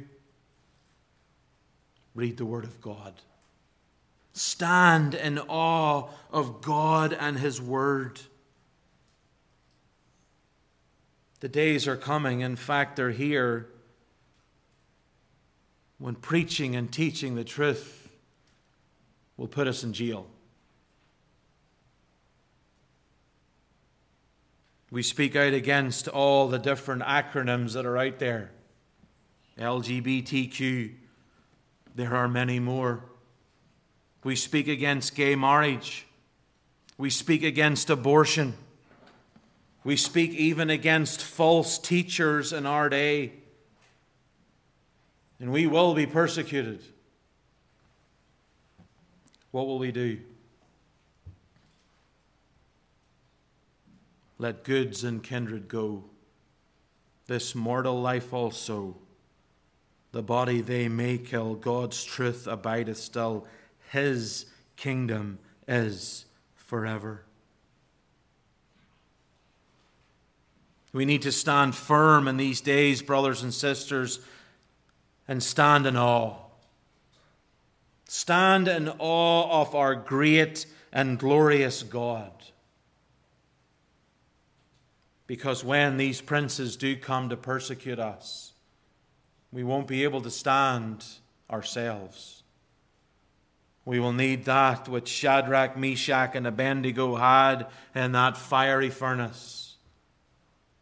Read 2.14 2.38
the 2.38 2.46
Word 2.46 2.64
of 2.64 2.82
God. 2.82 3.14
Stand 4.34 5.14
in 5.14 5.40
awe 5.40 6.10
of 6.32 6.62
God 6.62 7.14
and 7.14 7.38
His 7.38 7.62
Word. 7.62 8.20
The 11.42 11.50
days 11.50 11.88
are 11.88 11.98
coming, 11.98 12.42
in 12.42 12.56
fact, 12.56 12.96
they're 12.96 13.12
here, 13.12 13.68
when 15.98 16.16
preaching 16.16 16.76
and 16.76 16.92
teaching 16.92 17.36
the 17.36 17.44
truth 17.44 18.10
will 19.38 19.48
put 19.48 19.68
us 19.68 19.84
in 19.84 19.94
jail. 19.94 20.28
We 24.92 25.04
speak 25.04 25.36
out 25.36 25.54
against 25.54 26.08
all 26.08 26.48
the 26.48 26.60
different 26.60 27.04
acronyms 27.04 27.74
that 27.74 27.86
are 27.86 27.98
out 27.98 28.20
there 28.20 28.52
LGBTQ, 29.58 30.94
there 32.02 32.16
are 32.16 32.28
many 32.28 32.60
more. 32.60 33.04
We 34.24 34.36
speak 34.36 34.68
against 34.68 35.14
gay 35.14 35.36
marriage. 35.36 36.08
We 36.98 37.12
speak 37.12 37.44
against 37.44 37.92
abortion. 37.92 38.56
We 39.84 39.96
speak 39.96 40.32
even 40.32 40.72
against 40.72 41.22
false 41.22 41.78
teachers 41.78 42.54
in 42.54 42.66
our 42.66 42.90
day. 42.90 43.34
And 45.40 45.52
we 45.52 45.68
will 45.68 45.94
be 45.94 46.08
persecuted. 46.08 46.82
What 49.52 49.68
will 49.68 49.78
we 49.78 49.92
do? 49.92 50.20
Let 54.40 54.64
goods 54.64 55.04
and 55.04 55.22
kindred 55.22 55.68
go. 55.68 56.06
This 57.28 57.54
mortal 57.54 58.02
life 58.02 58.34
also. 58.34 58.96
The 60.12 60.22
body 60.22 60.62
they 60.62 60.90
may 60.90 61.18
kill, 61.18 61.56
God's 61.56 62.04
truth 62.04 62.48
abideth 62.48 62.98
still. 62.98 63.46
His 63.92 64.46
kingdom 64.76 65.40
is 65.68 66.26
forever. 66.56 67.24
We 70.94 71.06
need 71.06 71.22
to 71.22 71.32
stand 71.32 71.76
firm 71.76 72.28
in 72.28 72.36
these 72.36 72.60
days, 72.60 73.02
brothers 73.02 73.44
and 73.44 73.54
sisters, 73.54 74.20
and 75.28 75.42
stand 75.42 75.86
in 75.86 75.96
awe. 75.96 76.36
Stand 78.06 78.68
in 78.68 78.90
awe 79.00 79.62
of 79.62 79.74
our 79.74 79.96
great 79.96 80.66
and 80.92 81.18
glorious 81.18 81.84
God. 81.84 82.32
Because 85.28 85.64
when 85.64 85.96
these 85.96 86.20
princes 86.20 86.76
do 86.76 86.98
come 86.98 87.30
to 87.30 87.38
persecute 87.38 88.00
us, 88.00 88.51
we 89.52 89.64
won't 89.64 89.88
be 89.88 90.04
able 90.04 90.22
to 90.22 90.32
stand 90.32 91.06
ourselves. 91.50 92.44
We 93.84 94.00
will 94.00 94.14
need 94.14 94.46
that 94.46 94.88
which 94.88 95.08
Shadrach, 95.08 95.76
Meshach, 95.76 96.36
and 96.36 96.46
Abednego 96.46 97.16
had 97.16 97.68
in 97.96 98.12
that 98.12 98.38
fiery 98.38 98.90
furnace. 98.90 99.76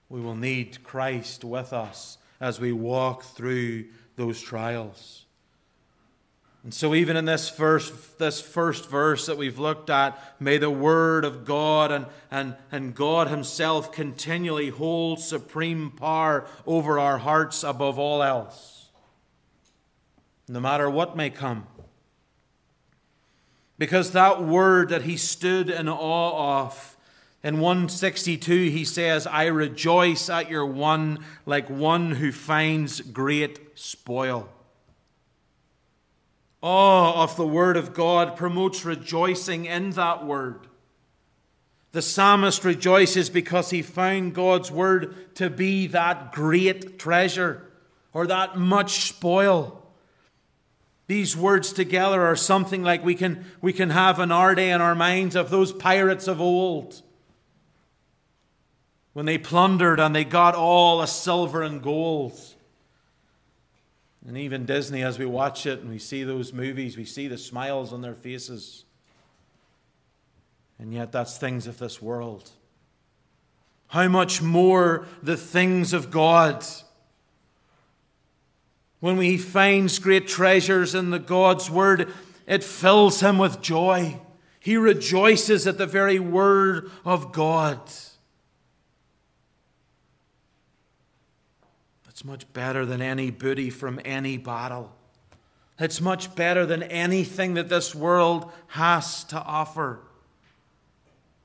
We 0.09 0.19
will 0.19 0.35
need 0.35 0.83
Christ 0.83 1.43
with 1.43 1.71
us 1.71 2.17
as 2.39 2.59
we 2.59 2.71
walk 2.71 3.23
through 3.23 3.85
those 4.15 4.41
trials. 4.41 5.25
And 6.63 6.73
so, 6.73 6.93
even 6.93 7.15
in 7.15 7.23
this 7.23 7.47
first, 7.49 8.19
this 8.19 8.41
first 8.41 8.89
verse 8.89 9.27
that 9.27 9.37
we've 9.37 9.59
looked 9.59 9.89
at, 9.89 10.19
may 10.41 10.57
the 10.57 10.69
Word 10.69 11.23
of 11.23 11.45
God 11.45 11.91
and, 11.91 12.05
and, 12.29 12.55
and 12.69 12.93
God 12.93 13.29
Himself 13.29 13.93
continually 13.93 14.69
hold 14.69 15.21
supreme 15.21 15.89
power 15.91 16.45
over 16.67 16.99
our 16.99 17.17
hearts 17.17 17.63
above 17.63 17.97
all 17.97 18.21
else, 18.21 18.89
no 20.49 20.59
matter 20.59 20.89
what 20.89 21.15
may 21.15 21.29
come. 21.29 21.65
Because 23.77 24.11
that 24.11 24.43
word 24.43 24.89
that 24.89 25.03
he 25.03 25.15
stood 25.15 25.69
in 25.69 25.87
awe 25.87 26.65
of, 26.65 26.97
in 27.41 27.61
162, 27.61 28.69
he 28.69 28.83
says, 28.83 29.25
I 29.25 29.45
rejoice 29.45 30.29
at 30.29 30.51
your 30.51 30.65
one 30.65 31.19
like 31.45 31.69
one 31.69 32.11
who 32.11 32.33
finds 32.33 32.99
great 32.99 33.59
spoil. 33.75 34.49
Awe 36.61 37.23
of 37.23 37.35
the 37.37 37.47
word 37.47 37.77
of 37.77 37.93
God 37.93 38.35
promotes 38.35 38.83
rejoicing 38.83 39.65
in 39.65 39.91
that 39.91 40.25
word. 40.25 40.67
The 41.91 42.01
psalmist 42.01 42.65
rejoices 42.65 43.29
because 43.29 43.69
he 43.69 43.81
found 43.81 44.35
God's 44.35 44.69
word 44.69 45.35
to 45.35 45.49
be 45.49 45.87
that 45.87 46.31
great 46.31 46.99
treasure 46.99 47.71
or 48.13 48.27
that 48.27 48.57
much 48.57 49.07
spoil. 49.07 49.79
These 51.07 51.35
words 51.35 51.73
together 51.73 52.21
are 52.21 52.35
something 52.35 52.83
like 52.83 53.03
we 53.03 53.15
can, 53.15 53.45
we 53.61 53.73
can 53.73 53.89
have 53.89 54.19
in 54.19 54.31
our 54.31 54.53
day 54.53 54.69
in 54.69 54.81
our 54.81 54.93
minds 54.93 55.35
of 55.35 55.49
those 55.49 55.73
pirates 55.73 56.27
of 56.27 56.39
old. 56.39 57.01
When 59.13 59.25
they 59.25 59.39
plundered 59.39 59.99
and 59.99 60.15
they 60.15 60.23
got 60.23 60.53
all 60.53 60.99
the 60.99 61.07
silver 61.07 61.63
and 61.63 61.81
gold. 61.81 62.39
And 64.27 64.37
even 64.37 64.65
Disney, 64.65 65.01
as 65.01 65.17
we 65.17 65.25
watch 65.25 65.65
it 65.65 65.79
and 65.79 65.89
we 65.89 65.99
see 65.99 66.23
those 66.23 66.53
movies, 66.53 66.97
we 66.97 67.05
see 67.05 67.27
the 67.27 67.37
smiles 67.37 67.93
on 67.93 68.01
their 68.01 68.15
faces. 68.15 68.83
And 70.77 70.93
yet, 70.93 71.11
that's 71.11 71.37
things 71.37 71.67
of 71.67 71.77
this 71.77 72.01
world. 72.01 72.51
How 73.87 74.07
much 74.07 74.41
more 74.41 75.07
the 75.23 75.37
things 75.37 75.93
of 75.93 76.11
God 76.11 76.65
when 78.99 79.19
he 79.21 79.37
finds 79.37 79.99
great 79.99 80.27
treasures 80.27 80.93
in 80.93 81.09
the 81.09 81.19
God's 81.19 81.69
word, 81.69 82.11
it 82.45 82.63
fills 82.63 83.21
him 83.21 83.37
with 83.37 83.61
joy. 83.61 84.19
He 84.59 84.75
rejoices 84.75 85.65
at 85.65 85.77
the 85.77 85.85
very 85.85 86.19
word 86.19 86.91
of 87.05 87.31
God. 87.31 87.79
It's 92.19 92.25
much 92.25 92.51
better 92.51 92.85
than 92.85 93.01
any 93.01 93.31
booty 93.31 93.69
from 93.69 94.01
any 94.03 94.35
battle. 94.35 94.91
It's 95.79 96.01
much 96.01 96.35
better 96.35 96.65
than 96.65 96.83
anything 96.83 97.53
that 97.53 97.69
this 97.69 97.95
world 97.95 98.51
has 98.67 99.23
to 99.23 99.41
offer. 99.41 100.01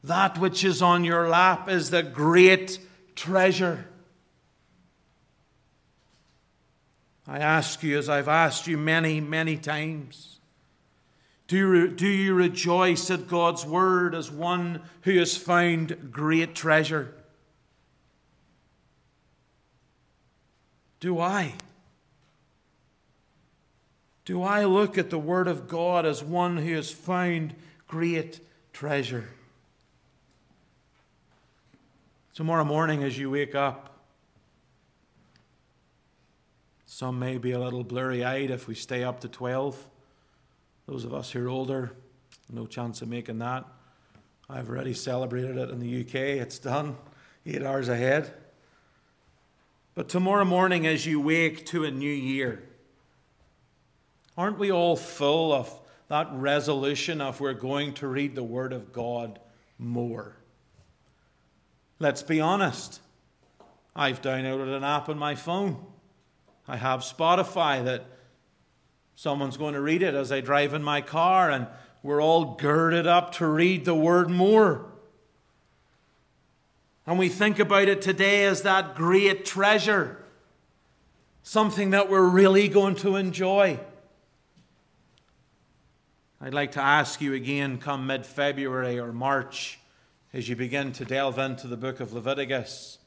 That 0.02 0.36
which 0.36 0.64
is 0.64 0.82
on 0.82 1.04
your 1.04 1.28
lap 1.28 1.68
is 1.68 1.90
the 1.90 2.02
great 2.02 2.80
treasure. 3.14 3.86
I 7.28 7.38
ask 7.38 7.84
you, 7.84 7.96
as 7.96 8.08
I've 8.08 8.26
asked 8.26 8.66
you 8.66 8.76
many, 8.76 9.20
many 9.20 9.56
times, 9.56 10.40
do 11.46 11.56
you, 11.56 11.88
do 11.88 12.08
you 12.08 12.34
rejoice 12.34 13.12
at 13.12 13.28
God's 13.28 13.64
word 13.64 14.12
as 14.12 14.28
one 14.28 14.82
who 15.02 15.16
has 15.20 15.36
found 15.36 16.10
great 16.10 16.56
treasure? 16.56 17.14
Do 21.04 21.20
I? 21.20 21.52
Do 24.24 24.42
I 24.42 24.64
look 24.64 24.96
at 24.96 25.10
the 25.10 25.18
Word 25.18 25.48
of 25.48 25.68
God 25.68 26.06
as 26.06 26.24
one 26.24 26.56
who 26.56 26.74
has 26.76 26.90
found 26.90 27.54
great 27.86 28.40
treasure? 28.72 29.28
Tomorrow 32.32 32.64
morning, 32.64 33.02
as 33.02 33.18
you 33.18 33.30
wake 33.30 33.54
up, 33.54 33.98
some 36.86 37.18
may 37.18 37.36
be 37.36 37.52
a 37.52 37.60
little 37.60 37.84
blurry 37.84 38.24
eyed 38.24 38.50
if 38.50 38.66
we 38.66 38.74
stay 38.74 39.04
up 39.04 39.20
to 39.20 39.28
12. 39.28 39.86
Those 40.86 41.04
of 41.04 41.12
us 41.12 41.30
who 41.30 41.44
are 41.44 41.50
older, 41.50 41.92
no 42.50 42.64
chance 42.64 43.02
of 43.02 43.08
making 43.08 43.40
that. 43.40 43.66
I've 44.48 44.70
already 44.70 44.94
celebrated 44.94 45.58
it 45.58 45.68
in 45.68 45.80
the 45.80 46.00
UK. 46.00 46.40
It's 46.40 46.58
done, 46.58 46.96
eight 47.44 47.62
hours 47.62 47.90
ahead. 47.90 48.32
But 49.94 50.08
tomorrow 50.08 50.44
morning, 50.44 50.86
as 50.88 51.06
you 51.06 51.20
wake 51.20 51.66
to 51.66 51.84
a 51.84 51.90
new 51.90 52.12
year, 52.12 52.64
aren't 54.36 54.58
we 54.58 54.72
all 54.72 54.96
full 54.96 55.52
of 55.52 55.72
that 56.08 56.28
resolution 56.32 57.20
of 57.20 57.40
we're 57.40 57.52
going 57.52 57.94
to 57.94 58.08
read 58.08 58.34
the 58.34 58.42
Word 58.42 58.72
of 58.72 58.92
God 58.92 59.38
more? 59.78 60.36
Let's 62.00 62.24
be 62.24 62.40
honest. 62.40 63.00
I've 63.94 64.20
downloaded 64.20 64.76
an 64.76 64.82
app 64.82 65.08
on 65.08 65.16
my 65.16 65.36
phone. 65.36 65.84
I 66.66 66.76
have 66.76 67.00
Spotify 67.00 67.84
that 67.84 68.04
someone's 69.14 69.56
going 69.56 69.74
to 69.74 69.80
read 69.80 70.02
it 70.02 70.16
as 70.16 70.32
I 70.32 70.40
drive 70.40 70.74
in 70.74 70.82
my 70.82 71.02
car, 71.02 71.52
and 71.52 71.68
we're 72.02 72.20
all 72.20 72.56
girded 72.56 73.06
up 73.06 73.32
to 73.36 73.46
read 73.46 73.84
the 73.84 73.94
Word 73.94 74.28
more. 74.28 74.93
And 77.06 77.18
we 77.18 77.28
think 77.28 77.58
about 77.58 77.88
it 77.88 78.00
today 78.00 78.44
as 78.44 78.62
that 78.62 78.94
great 78.94 79.44
treasure, 79.44 80.24
something 81.42 81.90
that 81.90 82.08
we're 82.08 82.26
really 82.26 82.68
going 82.68 82.94
to 82.96 83.16
enjoy. 83.16 83.78
I'd 86.40 86.54
like 86.54 86.72
to 86.72 86.80
ask 86.80 87.20
you 87.20 87.34
again, 87.34 87.78
come 87.78 88.06
mid 88.06 88.24
February 88.24 88.98
or 88.98 89.12
March, 89.12 89.78
as 90.32 90.48
you 90.48 90.56
begin 90.56 90.92
to 90.92 91.04
delve 91.04 91.38
into 91.38 91.66
the 91.66 91.76
book 91.76 92.00
of 92.00 92.12
Leviticus, 92.12 92.98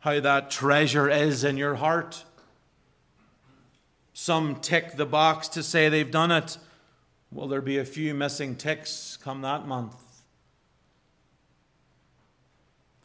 how 0.00 0.20
that 0.20 0.50
treasure 0.50 1.08
is 1.08 1.44
in 1.44 1.56
your 1.56 1.76
heart. 1.76 2.24
Some 4.12 4.56
tick 4.56 4.96
the 4.96 5.06
box 5.06 5.48
to 5.48 5.62
say 5.62 5.88
they've 5.88 6.10
done 6.10 6.30
it. 6.30 6.58
Will 7.32 7.48
there 7.48 7.60
be 7.60 7.78
a 7.78 7.84
few 7.84 8.14
missing 8.14 8.54
ticks 8.54 9.18
come 9.22 9.40
that 9.42 9.66
month? 9.66 10.03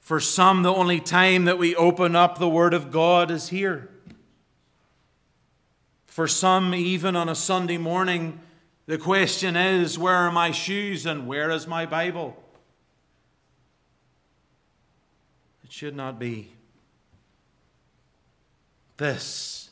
For 0.10 0.20
some, 0.20 0.64
the 0.64 0.74
only 0.74 0.99
time 0.99 1.45
that 1.45 1.60
we 1.60 1.76
open 1.76 2.16
up 2.16 2.39
the 2.39 2.49
Word 2.49 2.74
of 2.74 2.89
God 2.89 3.30
is 3.30 3.49
here. 3.49 3.91
For 6.07 6.28
some, 6.28 6.74
even 6.74 7.16
on 7.16 7.30
a 7.30 7.36
Sunday 7.36 7.78
morning, 7.78 8.39
the 8.88 8.97
question 8.97 9.55
is 9.55 9.99
where 9.99 10.16
are 10.16 10.32
my 10.32 10.49
shoes 10.49 11.05
and 11.05 11.28
where 11.28 11.51
is 11.51 11.68
my 11.68 11.86
Bible? 11.86 12.36
It 15.64 15.72
should 15.72 15.95
not 15.95 16.18
be. 16.18 16.53
This 18.97 19.70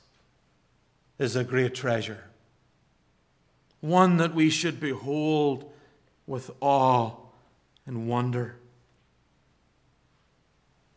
is 1.17 1.35
a 1.35 1.43
great 1.43 1.73
treasure, 1.73 2.25
one 3.81 4.17
that 4.17 4.35
we 4.35 4.51
should 4.51 4.79
behold 4.79 5.67
with 6.27 6.51
awe 6.61 7.13
and 7.87 8.07
wonder. 8.07 8.57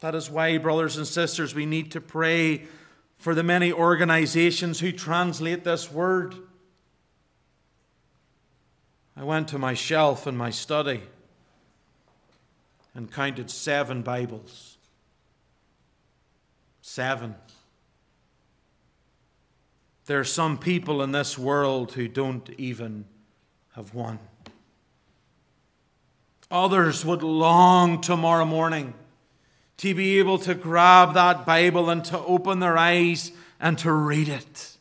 That 0.00 0.14
is 0.14 0.30
why, 0.30 0.56
brothers 0.58 0.96
and 0.96 1.06
sisters, 1.06 1.54
we 1.54 1.66
need 1.66 1.92
to 1.92 2.00
pray 2.00 2.64
for 3.18 3.34
the 3.34 3.42
many 3.42 3.70
organizations 3.70 4.80
who 4.80 4.92
translate 4.92 5.62
this 5.62 5.92
word. 5.92 6.34
I 9.14 9.24
went 9.24 9.48
to 9.48 9.58
my 9.58 9.74
shelf 9.74 10.26
in 10.26 10.36
my 10.36 10.48
study 10.48 11.02
and 12.94 13.12
counted 13.12 13.50
seven 13.50 14.00
Bibles. 14.00 14.78
Seven. 16.80 17.34
There 20.06 20.18
are 20.18 20.24
some 20.24 20.56
people 20.56 21.02
in 21.02 21.12
this 21.12 21.38
world 21.38 21.92
who 21.92 22.08
don't 22.08 22.48
even 22.56 23.04
have 23.74 23.94
one. 23.94 24.18
Others 26.50 27.04
would 27.04 27.22
long 27.22 28.00
tomorrow 28.00 28.46
morning 28.46 28.94
to 29.80 29.94
be 29.94 30.18
able 30.18 30.36
to 30.36 30.54
grab 30.54 31.14
that 31.14 31.46
Bible 31.46 31.88
and 31.88 32.04
to 32.04 32.18
open 32.18 32.60
their 32.60 32.76
eyes 32.76 33.32
and 33.58 33.78
to 33.78 33.90
read 33.90 34.28
it. 34.28 34.76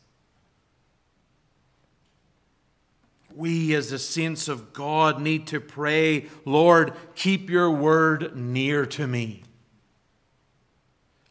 We, 3.34 3.74
as 3.74 3.88
the 3.88 3.98
saints 3.98 4.46
of 4.46 4.74
God, 4.74 5.18
need 5.18 5.46
to 5.46 5.58
pray, 5.58 6.26
Lord, 6.44 6.92
keep 7.14 7.48
your 7.48 7.70
word 7.70 8.36
near 8.36 8.84
to 8.84 9.06
me. 9.06 9.42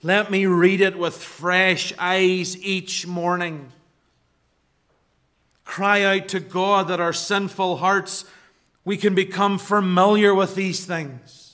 Let 0.02 0.32
me 0.32 0.48
read 0.48 0.82
it 0.82 0.98
with 0.98 1.16
fresh 1.16 1.94
eyes 2.00 2.58
each 2.58 3.06
morning. 3.06 3.72
Cry 5.64 6.02
out 6.02 6.30
to 6.30 6.40
God 6.40 6.88
that 6.88 7.00
our 7.00 7.14
sinful 7.14 7.78
hearts, 7.78 8.26
we 8.84 8.98
can 8.98 9.14
become 9.14 9.60
familiar 9.60 10.34
with 10.34 10.56
these 10.56 10.86
things. 10.88 11.49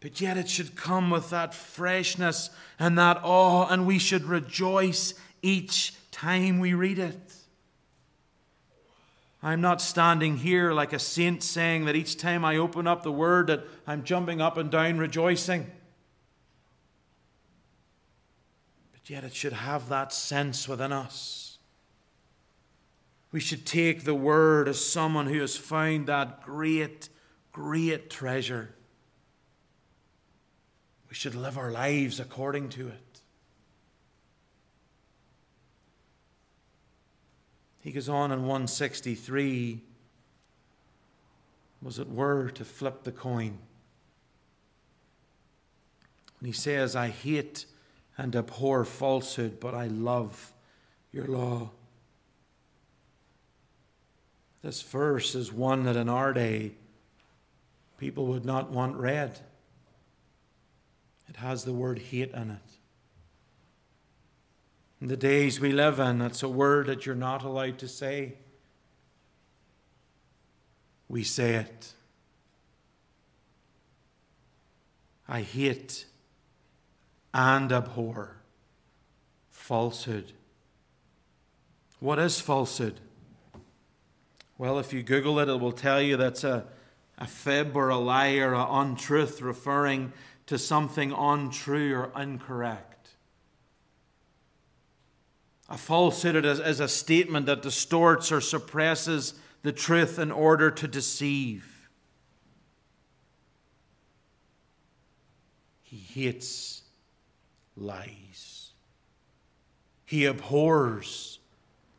But 0.00 0.20
yet 0.20 0.36
it 0.36 0.48
should 0.48 0.76
come 0.76 1.10
with 1.10 1.30
that 1.30 1.54
freshness 1.54 2.50
and 2.78 2.98
that 2.98 3.20
awe, 3.22 3.66
and 3.68 3.86
we 3.86 3.98
should 3.98 4.24
rejoice 4.24 5.14
each 5.42 5.94
time 6.10 6.58
we 6.58 6.74
read 6.74 6.98
it. 6.98 7.34
I'm 9.42 9.60
not 9.60 9.80
standing 9.80 10.38
here 10.38 10.72
like 10.72 10.92
a 10.92 10.98
saint 10.98 11.42
saying 11.42 11.84
that 11.84 11.96
each 11.96 12.16
time 12.16 12.44
I 12.44 12.56
open 12.56 12.86
up 12.86 13.02
the 13.02 13.12
word 13.12 13.46
that 13.46 13.64
I'm 13.86 14.02
jumping 14.02 14.40
up 14.40 14.56
and 14.56 14.70
down 14.70 14.98
rejoicing. 14.98 15.70
But 18.92 19.08
yet 19.08 19.24
it 19.24 19.34
should 19.34 19.52
have 19.52 19.88
that 19.88 20.12
sense 20.12 20.68
within 20.68 20.92
us. 20.92 21.58
We 23.30 23.40
should 23.40 23.66
take 23.66 24.04
the 24.04 24.14
word 24.14 24.68
as 24.68 24.84
someone 24.84 25.26
who 25.26 25.40
has 25.40 25.56
found 25.56 26.06
that 26.06 26.42
great, 26.42 27.08
great 27.52 28.10
treasure 28.10 28.75
should 31.16 31.34
live 31.34 31.56
our 31.56 31.70
lives 31.70 32.20
according 32.20 32.68
to 32.68 32.88
it. 32.88 33.20
He 37.80 37.90
goes 37.90 38.06
on 38.06 38.32
in 38.32 38.40
163 38.40 39.80
was 41.80 41.98
it 41.98 42.10
were 42.10 42.50
to 42.50 42.64
flip 42.66 43.04
the 43.04 43.12
coin. 43.12 43.56
And 46.38 46.46
he 46.46 46.52
says, 46.52 46.94
I 46.94 47.08
hate 47.08 47.64
and 48.18 48.36
abhor 48.36 48.84
falsehood, 48.84 49.58
but 49.58 49.74
I 49.74 49.86
love 49.86 50.52
your 51.12 51.26
law. 51.26 51.70
This 54.62 54.82
verse 54.82 55.34
is 55.34 55.50
one 55.50 55.84
that 55.84 55.96
in 55.96 56.10
our 56.10 56.34
day 56.34 56.72
people 57.96 58.26
would 58.26 58.44
not 58.44 58.70
want 58.70 58.96
read. 58.96 59.40
It 61.36 61.40
has 61.40 61.64
the 61.64 61.72
word 61.72 61.98
hate 61.98 62.32
in 62.32 62.50
it. 62.50 62.58
In 65.00 65.08
the 65.08 65.16
days 65.16 65.60
we 65.60 65.72
live 65.72 66.00
in, 66.00 66.22
it's 66.22 66.42
a 66.42 66.48
word 66.48 66.86
that 66.86 67.04
you're 67.04 67.14
not 67.14 67.44
allowed 67.44 67.78
to 67.78 67.88
say. 67.88 68.34
We 71.08 71.22
say 71.22 71.56
it. 71.56 71.92
I 75.28 75.42
hate 75.42 76.06
and 77.34 77.70
abhor 77.70 78.36
falsehood. 79.50 80.32
What 82.00 82.18
is 82.18 82.40
falsehood? 82.40 83.00
Well, 84.58 84.78
if 84.78 84.92
you 84.92 85.02
Google 85.02 85.38
it, 85.40 85.48
it 85.48 85.60
will 85.60 85.72
tell 85.72 86.00
you 86.00 86.16
that's 86.16 86.44
a, 86.44 86.64
a 87.18 87.26
fib 87.26 87.76
or 87.76 87.90
a 87.90 87.98
lie 87.98 88.36
or 88.36 88.54
an 88.54 88.66
untruth 88.70 89.42
referring 89.42 90.12
to 90.46 90.58
something 90.58 91.12
untrue 91.12 91.94
or 91.94 92.12
incorrect. 92.20 93.10
A 95.68 95.76
falsehood 95.76 96.44
is 96.44 96.80
a 96.80 96.86
statement 96.86 97.46
that 97.46 97.62
distorts 97.62 98.30
or 98.30 98.40
suppresses 98.40 99.34
the 99.62 99.72
truth 99.72 100.18
in 100.18 100.30
order 100.30 100.70
to 100.70 100.86
deceive. 100.86 101.88
He 105.82 105.96
hates 105.96 106.82
lies. 107.76 108.70
He 110.04 110.26
abhors 110.26 111.40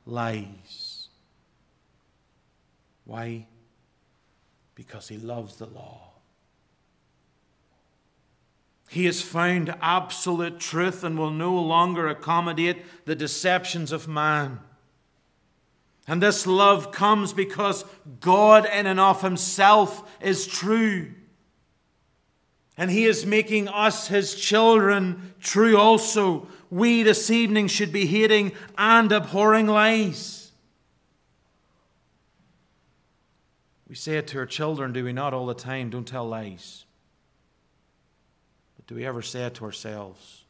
lies. 0.06 1.10
Why? 3.04 3.48
Because 4.76 5.10
he 5.10 5.18
loves 5.18 5.58
the 5.58 5.66
law. 5.66 6.12
He 8.90 9.06
has 9.06 9.22
found 9.22 9.76
absolute 9.82 10.60
truth 10.60 11.04
and 11.04 11.18
will 11.18 11.32
no 11.32 11.54
longer 11.60 12.08
accommodate 12.08 13.06
the 13.06 13.16
deceptions 13.16 13.92
of 13.92 14.08
man. 14.08 14.60
And 16.08 16.24
this 16.24 16.48
love 16.48 16.94
comes 16.94 17.34
because 17.34 17.84
God, 18.22 18.66
in 18.66 18.88
and 18.88 19.00
of 19.00 19.22
Himself, 19.22 20.10
is 20.22 20.48
true. 20.48 21.12
And 22.78 22.90
He 22.90 23.06
is 23.06 23.26
making 23.26 23.68
us, 23.68 24.08
His 24.08 24.34
children, 24.36 25.34
true 25.42 25.78
also. 25.78 26.48
We 26.70 27.04
this 27.04 27.30
evening 27.30 27.68
should 27.68 27.92
be 27.92 28.06
hating 28.06 28.54
and 28.78 29.12
abhorring 29.12 29.68
lies. 29.68 30.52
We 33.90 33.96
say 33.96 34.18
it 34.18 34.28
to 34.28 34.40
our 34.40 34.46
children, 34.46 34.94
do 34.94 35.04
we 35.04 35.12
not, 35.12 35.34
all 35.34 35.46
the 35.46 35.54
time? 35.54 35.90
Don't 35.90 36.08
tell 36.08 36.28
lies 36.28 36.86
do 38.88 38.96
we 38.96 39.06
ever 39.06 39.22
say 39.22 39.44
it 39.44 39.56
to 39.56 39.66
ourselves? 39.66 40.46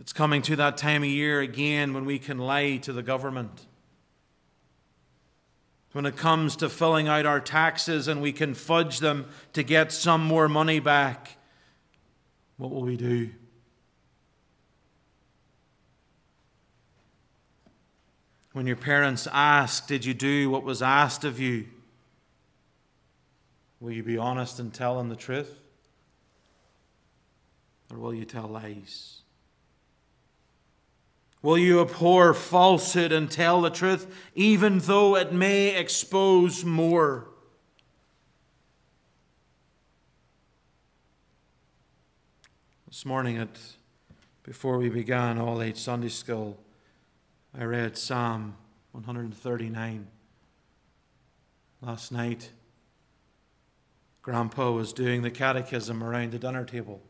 It's 0.00 0.12
coming 0.12 0.42
to 0.42 0.56
that 0.56 0.76
time 0.76 1.02
of 1.02 1.08
year 1.08 1.40
again 1.40 1.94
when 1.94 2.04
we 2.04 2.18
can 2.18 2.38
lie 2.38 2.78
to 2.78 2.92
the 2.92 3.02
government. 3.02 3.66
When 5.92 6.06
it 6.06 6.16
comes 6.16 6.56
to 6.56 6.68
filling 6.68 7.06
out 7.06 7.24
our 7.24 7.38
taxes 7.38 8.08
and 8.08 8.20
we 8.20 8.32
can 8.32 8.54
fudge 8.54 8.98
them 8.98 9.26
to 9.52 9.62
get 9.62 9.92
some 9.92 10.24
more 10.24 10.48
money 10.48 10.80
back, 10.80 11.36
what 12.56 12.72
will 12.72 12.82
we 12.82 12.96
do? 12.96 13.30
When 18.52 18.66
your 18.66 18.76
parents 18.76 19.28
ask, 19.32 19.86
Did 19.86 20.04
you 20.04 20.14
do 20.14 20.50
what 20.50 20.64
was 20.64 20.82
asked 20.82 21.24
of 21.24 21.38
you? 21.38 21.66
Will 23.84 23.92
you 23.92 24.02
be 24.02 24.16
honest 24.16 24.60
and 24.60 24.72
tell 24.72 24.96
them 24.96 25.10
the 25.10 25.14
truth? 25.14 25.60
Or 27.92 27.98
will 27.98 28.14
you 28.14 28.24
tell 28.24 28.48
lies? 28.48 29.20
Will 31.42 31.58
you 31.58 31.82
abhor 31.82 32.32
falsehood 32.32 33.12
and 33.12 33.30
tell 33.30 33.60
the 33.60 33.68
truth, 33.68 34.06
even 34.34 34.78
though 34.78 35.16
it 35.16 35.34
may 35.34 35.76
expose 35.76 36.64
more? 36.64 37.28
This 42.86 43.04
morning, 43.04 43.36
at, 43.36 43.58
before 44.44 44.78
we 44.78 44.88
began 44.88 45.36
All 45.36 45.60
Age 45.60 45.76
Sunday 45.76 46.08
School, 46.08 46.58
I 47.54 47.64
read 47.64 47.98
Psalm 47.98 48.56
139. 48.92 50.06
Last 51.82 52.10
night, 52.10 52.48
Grandpa 54.24 54.70
was 54.70 54.94
doing 54.94 55.20
the 55.20 55.30
catechism 55.30 56.02
around 56.02 56.32
the 56.32 56.38
dinner 56.38 56.64
table. 56.64 57.02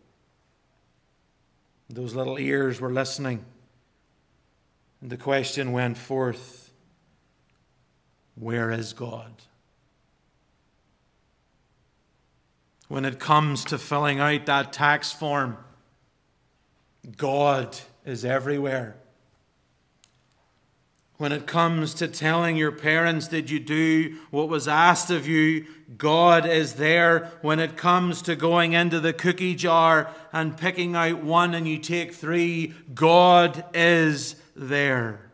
Those 1.89 2.13
little 2.13 2.41
ears 2.41 2.81
were 2.81 2.91
listening. 2.91 3.45
And 5.01 5.11
the 5.11 5.17
question 5.17 5.71
went 5.71 5.97
forth 5.97 6.73
Where 8.35 8.73
is 8.73 8.93
God? 8.93 9.33
When 12.89 13.05
it 13.05 13.21
comes 13.21 13.65
to 13.67 13.79
filling 13.79 14.19
out 14.19 14.47
that 14.47 14.73
tax 14.73 15.13
form, 15.13 15.57
God 17.17 17.79
is 18.05 18.25
everywhere. 18.25 18.97
When 21.17 21.31
it 21.31 21.47
comes 21.47 21.95
to 21.95 22.09
telling 22.09 22.57
your 22.57 22.73
parents, 22.73 23.29
Did 23.29 23.49
you 23.49 23.61
do 23.61 24.17
what 24.31 24.49
was 24.49 24.67
asked 24.67 25.11
of 25.11 25.29
you? 25.29 25.67
God 25.97 26.45
is 26.45 26.75
there. 26.75 27.31
When 27.41 27.61
it 27.61 27.77
comes 27.77 28.23
to 28.23 28.35
going 28.35 28.73
into 28.73 28.99
the 28.99 29.13
cookie 29.13 29.55
jar 29.55 30.11
and 30.33 30.57
picking 30.57 30.97
out 30.97 31.23
one 31.23 31.55
and 31.55 31.69
you 31.69 31.79
take 31.79 32.15
three, 32.15 32.75
God 32.95 33.65
is 33.75 34.35
there. 34.57 35.31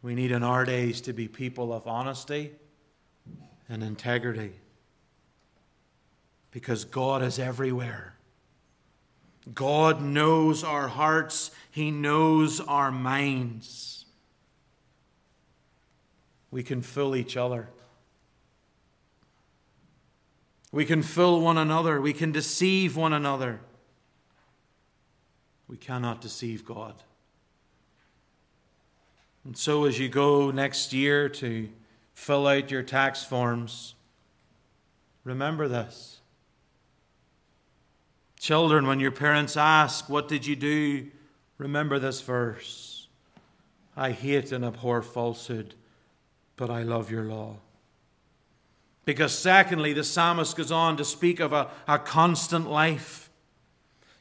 We 0.00 0.14
need 0.14 0.30
in 0.30 0.42
our 0.42 0.64
days 0.64 1.00
to 1.02 1.12
be 1.12 1.28
people 1.28 1.72
of 1.72 1.86
honesty 1.86 2.52
and 3.68 3.82
integrity 3.82 4.52
because 6.50 6.86
God 6.86 7.22
is 7.22 7.38
everywhere. 7.38 8.15
God 9.54 10.02
knows 10.02 10.64
our 10.64 10.88
hearts, 10.88 11.50
He 11.70 11.90
knows 11.90 12.60
our 12.60 12.90
minds. 12.90 14.04
We 16.50 16.62
can 16.62 16.82
fool 16.82 17.14
each 17.14 17.36
other. 17.36 17.68
We 20.72 20.84
can 20.84 21.02
fill 21.02 21.40
one 21.40 21.58
another. 21.58 22.00
We 22.00 22.12
can 22.12 22.32
deceive 22.32 22.96
one 22.96 23.12
another. 23.12 23.60
We 25.68 25.76
cannot 25.76 26.20
deceive 26.20 26.64
God. 26.64 26.94
And 29.44 29.56
so, 29.56 29.84
as 29.84 29.98
you 29.98 30.08
go 30.08 30.50
next 30.50 30.92
year 30.92 31.28
to 31.28 31.68
fill 32.14 32.46
out 32.46 32.70
your 32.70 32.82
tax 32.82 33.24
forms, 33.24 33.94
remember 35.24 35.68
this. 35.68 36.15
Children, 38.38 38.86
when 38.86 39.00
your 39.00 39.12
parents 39.12 39.56
ask, 39.56 40.08
What 40.08 40.28
did 40.28 40.46
you 40.46 40.56
do? 40.56 41.06
remember 41.58 41.98
this 41.98 42.20
verse 42.20 43.08
I 43.96 44.10
hate 44.10 44.52
and 44.52 44.62
abhor 44.62 45.00
falsehood, 45.00 45.74
but 46.56 46.68
I 46.68 46.82
love 46.82 47.10
your 47.10 47.24
law. 47.24 47.56
Because, 49.06 49.36
secondly, 49.36 49.94
the 49.94 50.04
psalmist 50.04 50.54
goes 50.54 50.70
on 50.70 50.98
to 50.98 51.04
speak 51.04 51.40
of 51.40 51.54
a, 51.54 51.70
a 51.88 51.98
constant 51.98 52.68
life. 52.68 53.30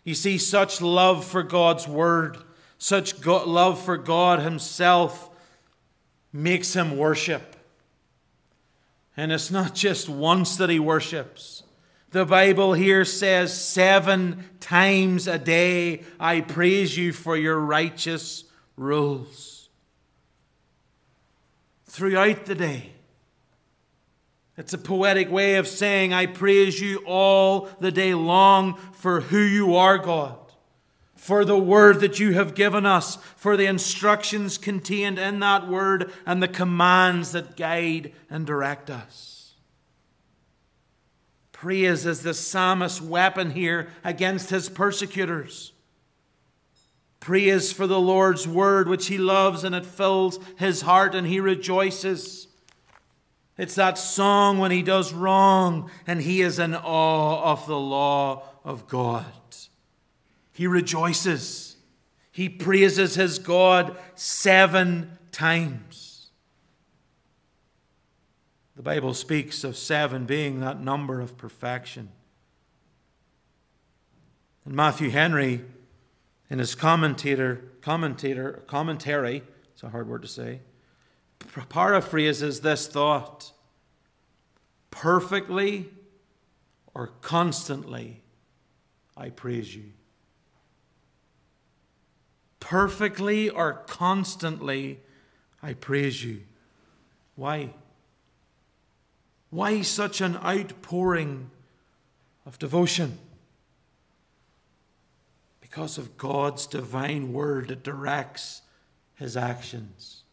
You 0.06 0.14
see, 0.14 0.38
such 0.38 0.80
love 0.80 1.26
for 1.26 1.44
God's 1.44 1.90
Word, 1.90 2.38
such 2.78 3.26
love 3.26 3.84
for 3.84 3.98
God 3.98 4.40
Himself 4.40 5.30
makes 6.32 6.74
Him 6.74 6.96
worship. 6.96 7.58
And 9.18 9.34
it's 9.34 9.52
not 9.52 9.76
just 9.76 10.08
once 10.08 10.56
that 10.56 10.70
He 10.70 10.80
worships. 10.80 11.64
The 12.16 12.24
Bible 12.24 12.72
here 12.72 13.04
says, 13.04 13.54
Seven 13.54 14.46
times 14.62 15.28
a 15.28 15.38
day 15.38 16.04
I 16.18 16.40
praise 16.40 16.96
you 16.96 17.12
for 17.12 17.36
your 17.36 17.60
righteous 17.60 18.46
rules. 18.78 19.68
Throughout 21.84 22.46
the 22.46 22.56
day. 22.56 22.94
It's 24.56 24.72
a 24.72 24.78
poetic 24.78 25.30
way 25.30 25.56
of 25.56 25.68
saying, 25.68 26.14
I 26.14 26.28
praise 26.28 26.80
you 26.80 27.04
all 27.06 27.68
the 27.82 27.92
day 27.92 28.14
long 28.14 28.78
for 28.94 29.20
who 29.20 29.42
you 29.42 29.76
are, 29.76 29.98
God, 29.98 30.38
for 31.18 31.44
the 31.44 31.60
word 31.60 32.00
that 32.00 32.18
you 32.18 32.32
have 32.32 32.56
given 32.56 32.86
us, 32.86 33.18
for 33.36 33.58
the 33.58 33.66
instructions 33.66 34.58
contained 34.58 35.20
in 35.20 35.42
that 35.42 35.68
word, 35.68 36.14
and 36.26 36.42
the 36.42 36.48
commands 36.48 37.34
that 37.34 37.58
guide 37.58 38.14
and 38.30 38.46
direct 38.46 38.90
us. 38.90 39.35
Praise 41.56 42.06
is 42.06 42.22
the 42.22 42.34
psalmist's 42.34 43.02
weapon 43.02 43.52
here 43.52 43.88
against 44.04 44.50
his 44.50 44.68
persecutors. 44.68 45.72
Praise 47.22 47.72
for 47.72 47.88
the 47.88 48.00
Lord's 48.00 48.46
word, 48.46 48.90
which 48.90 49.08
he 49.08 49.18
loves, 49.18 49.64
and 49.64 49.74
it 49.74 49.86
fills 49.86 50.38
his 50.58 50.82
heart, 50.82 51.16
and 51.16 51.26
he 51.26 51.40
rejoices. 51.40 52.50
It's 53.58 53.76
that 53.76 53.98
song 53.98 54.60
when 54.60 54.72
he 54.72 54.84
does 54.84 55.14
wrong 55.14 55.90
and 56.06 56.22
he 56.22 56.42
is 56.42 56.60
in 56.60 56.76
awe 56.76 57.54
of 57.54 57.66
the 57.68 57.80
law 57.80 58.44
of 58.66 58.86
God. 58.90 59.24
He 60.52 60.68
rejoices. 60.68 61.78
He 62.34 62.50
praises 62.50 63.16
his 63.16 63.40
God 63.40 63.98
seven 64.16 65.18
times. 65.32 66.05
The 68.76 68.84
Bible 68.84 69.14
speaks 69.14 69.64
of 69.64 69.78
seven 69.78 70.26
being 70.26 70.60
that 70.60 70.82
number 70.82 71.22
of 71.22 71.38
perfection. 71.38 72.10
And 74.66 74.76
Matthew 74.76 75.12
Henry, 75.12 75.64
in 76.50 76.60
his 76.60 76.76
commentator, 76.76 77.62
commentator, 77.82 78.64
commentary, 78.68 79.44
it's 79.74 79.84
a 79.84 79.90
hard 79.90 80.10
word 80.10 80.24
to 80.24 80.28
say, 80.28 80.60
paraphrases 81.70 82.62
this 82.62 82.88
thought 82.88 83.52
perfectly 84.92 85.90
or 86.94 87.08
constantly, 87.22 88.22
I 89.16 89.30
praise 89.30 89.76
you. 89.76 89.92
Perfectly 92.60 93.50
or 93.50 93.74
constantly, 93.88 95.02
I 95.62 95.74
praise 95.74 96.24
you. 96.24 96.42
Why? 97.36 97.74
Why 99.56 99.84
such 99.84 100.20
an 100.20 100.36
outpouring 100.36 101.50
of 102.46 102.60
devotion? 102.60 103.20
Because 105.62 105.98
of 105.98 106.18
God's 106.18 106.68
divine 106.68 107.32
word 107.32 107.70
that 107.70 107.82
directs 107.82 108.64
his 109.16 109.38
actions. 109.38 110.24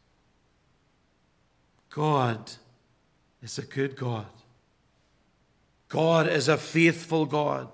God 1.89 2.51
is 3.45 3.59
a 3.59 3.63
good 3.63 3.95
God. 3.95 4.27
God 5.89 6.29
is 6.29 6.49
a 6.49 6.57
faithful 6.57 7.25
God. 7.25 7.69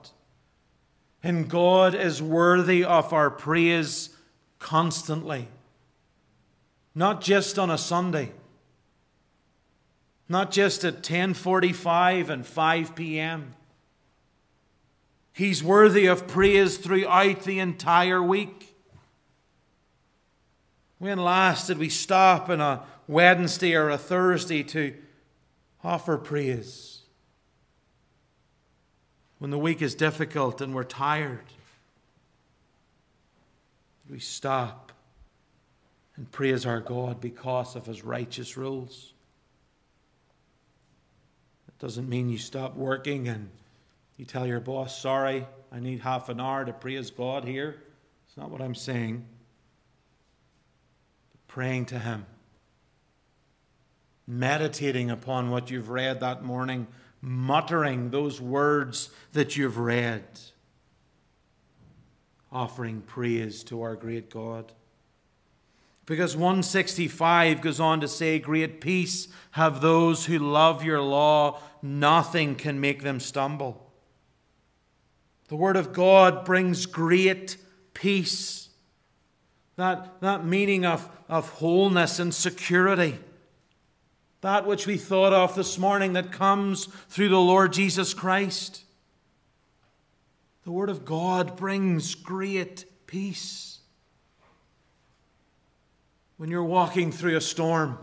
And 1.23 1.49
God 1.49 1.95
is 1.95 2.21
worthy 2.21 2.85
of 2.85 3.15
our 3.15 3.31
praise 3.31 4.11
constantly. 4.59 5.49
Not 6.95 7.23
just 7.23 7.59
on 7.59 7.71
a 7.71 7.79
Sunday. 7.79 8.33
Not 10.29 10.51
just 10.51 10.85
at 10.85 11.03
10:45 11.03 12.29
and 12.29 12.47
5 12.47 12.95
p.m. 12.95 13.55
He's 15.33 15.63
worthy 15.63 16.07
of 16.07 16.27
praise 16.27 16.77
throughout 16.77 17.45
the 17.45 17.61
entire 17.61 18.23
week. 18.23 18.75
When 20.99 21.19
last 21.19 21.69
did 21.69 21.79
we 21.79 21.89
stop 21.89 22.49
on 22.51 22.61
a 22.61 22.83
Wednesday 23.07 23.75
or 23.75 23.89
a 23.89 23.99
Thursday 23.99 24.63
to 24.65 24.95
offer 25.83 26.19
praise. 26.19 27.01
When 29.39 29.51
the 29.51 29.59
week 29.59 29.81
is 29.81 29.95
difficult 29.95 30.61
and 30.61 30.75
we're 30.75 30.85
tired, 30.85 31.45
We 34.11 34.21
stop 34.21 34.91
and 36.17 36.31
praise 36.33 36.65
our 36.65 36.81
God 36.81 37.21
because 37.21 37.77
of 37.77 37.85
his 37.85 38.03
righteous 38.03 38.57
rules. 38.57 39.13
Doesn't 41.79 42.09
mean 42.09 42.29
you 42.29 42.39
stop 42.39 42.77
working 42.77 43.29
and 43.29 43.51
you 44.17 44.25
tell 44.25 44.47
your 44.47 44.61
boss, 44.61 45.01
sorry, 45.01 45.47
I 45.71 45.81
need 45.81 46.01
half 46.01 46.29
an 46.29 46.41
hour 46.41 46.65
to 46.65 46.73
praise 46.73 47.11
God 47.11 47.45
here. 47.45 47.83
It's 48.27 48.37
not 48.37 48.51
what 48.51 48.61
I'm 48.61 48.75
saying. 48.75 49.25
But 51.31 51.47
praying 51.47 51.87
to 51.87 51.99
him, 51.99 52.27
meditating 54.27 55.11
upon 55.11 55.51
what 55.51 55.71
you've 55.71 55.91
read 55.91 56.21
that 56.21 56.43
morning, 56.43 56.89
muttering 57.21 58.11
those 58.11 58.41
words 58.41 59.11
that 59.33 59.57
you've 59.57 59.79
read 59.79 60.25
offering 62.51 63.03
praise 63.03 63.63
to 63.65 63.83
our 63.83 63.95
great 63.95 64.31
God. 64.31 64.73
Because 66.07 66.35
165 66.35 67.61
goes 67.61 67.81
on 67.81 68.01
to 68.01 68.09
say, 68.09 68.39
Great 68.39 68.81
peace 68.81 69.29
have 69.51 69.81
those 69.81 70.25
who 70.25 70.39
love 70.39 70.83
your 70.83 71.03
law, 71.03 71.61
nothing 71.83 72.55
can 72.55 72.81
make 72.81 73.03
them 73.03 73.21
stumble. 73.21 73.89
The 75.49 75.57
Word 75.57 75.77
of 75.77 75.93
God 75.93 76.45
brings 76.45 76.87
great 76.87 77.57
peace. 77.95 78.69
That, 79.77 80.21
that 80.21 80.45
meaning 80.45 80.85
of, 80.85 81.09
of 81.29 81.49
wholeness 81.51 82.19
and 82.19 82.35
security. 82.35 83.19
That 84.41 84.67
which 84.67 84.87
we 84.87 84.97
thought 84.97 85.33
of 85.33 85.55
this 85.55 85.79
morning 85.79 86.13
that 86.13 86.33
comes 86.33 86.87
through 87.09 87.31
the 87.31 87.41
Lord 87.41 87.73
Jesus 87.73 88.15
Christ. 88.15 88.85
The 90.65 90.73
Word 90.73 90.91
of 90.91 91.05
God 91.05 91.57
brings 91.57 92.15
great 92.15 92.85
peace. 93.07 93.79
When 96.37 96.51
you're 96.51 96.63
walking 96.63 97.11
through 97.11 97.37
a 97.37 97.41
storm 97.41 97.99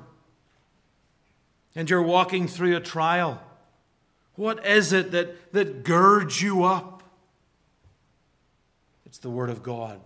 and 1.75 1.89
you're 1.89 2.01
walking 2.01 2.47
through 2.47 2.75
a 2.75 2.81
trial, 2.81 3.41
what 4.35 4.65
is 4.65 4.93
it 4.93 5.11
that, 5.11 5.53
that 5.53 5.83
girds 5.83 6.41
you 6.41 6.63
up? 6.63 7.03
It's 9.05 9.17
the 9.19 9.29
Word 9.29 9.49
of 9.49 9.63
God. 9.63 9.99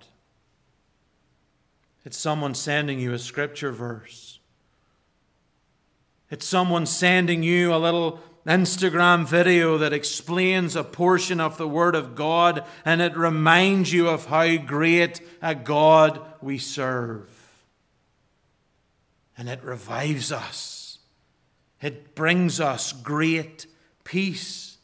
It's 2.05 2.17
someone 2.17 2.55
sending 2.55 2.99
you 2.99 3.13
a 3.13 3.19
scripture 3.19 3.71
verse. 3.71 4.39
It's 6.31 6.45
someone 6.45 6.85
sending 6.85 7.41
you 7.41 7.73
a 7.73 7.77
little 7.77 8.19
Instagram 8.45 9.25
video 9.25 9.77
that 9.79 9.93
explains 9.93 10.75
a 10.75 10.83
portion 10.83 11.39
of 11.39 11.57
the 11.57 11.67
Word 11.67 11.95
of 11.95 12.15
God 12.15 12.63
and 12.85 13.01
it 13.01 13.17
reminds 13.17 13.91
you 13.91 14.07
of 14.09 14.25
how 14.25 14.57
great 14.57 15.21
a 15.41 15.55
God 15.55 16.21
we 16.41 16.57
serve. 16.57 17.29
And 19.37 19.49
it 19.49 19.63
revives 19.63 20.31
us, 20.31 20.99
it 21.81 22.13
brings 22.13 22.59
us 22.59 22.93
great 22.93 23.65
peace. 24.09 24.77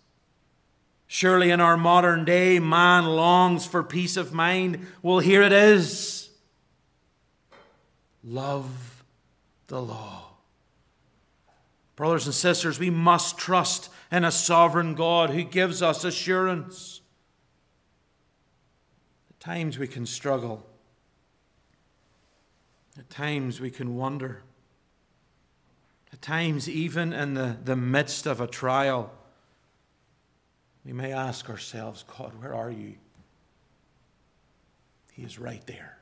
Surely 1.07 1.49
in 1.49 1.59
our 1.59 1.77
modern 1.77 2.25
day, 2.25 2.59
man 2.59 3.05
longs 3.05 3.65
for 3.65 3.81
peace 3.81 4.17
of 4.17 4.33
mind. 4.33 4.85
Well, 5.01 5.17
here 5.17 5.41
it 5.41 5.51
is 5.51 6.29
love 8.23 9.03
the 9.67 9.81
law. 9.81 10.29
Brothers 11.95 12.25
and 12.25 12.35
sisters, 12.35 12.77
we 12.77 12.89
must 12.91 13.37
trust 13.37 13.89
in 14.11 14.23
a 14.23 14.31
sovereign 14.31 14.93
God 14.93 15.31
who 15.31 15.43
gives 15.43 15.81
us 15.81 16.03
assurance. 16.03 17.01
At 19.31 19.39
times 19.39 19.79
we 19.79 19.87
can 19.87 20.05
struggle. 20.05 20.65
At 22.97 23.09
times 23.09 23.59
we 23.59 23.71
can 23.71 23.95
wonder. 23.95 24.43
At 26.15 26.21
times, 26.21 26.69
even 26.69 27.11
in 27.11 27.33
the, 27.33 27.57
the 27.61 27.75
midst 27.75 28.25
of 28.25 28.39
a 28.39 28.47
trial, 28.47 29.11
we 30.85 30.93
may 30.93 31.11
ask 31.11 31.49
ourselves, 31.49 32.05
God, 32.17 32.31
where 32.41 32.55
are 32.55 32.71
you? 32.71 32.93
He 35.11 35.23
is 35.23 35.37
right 35.37 35.61
there. 35.67 35.97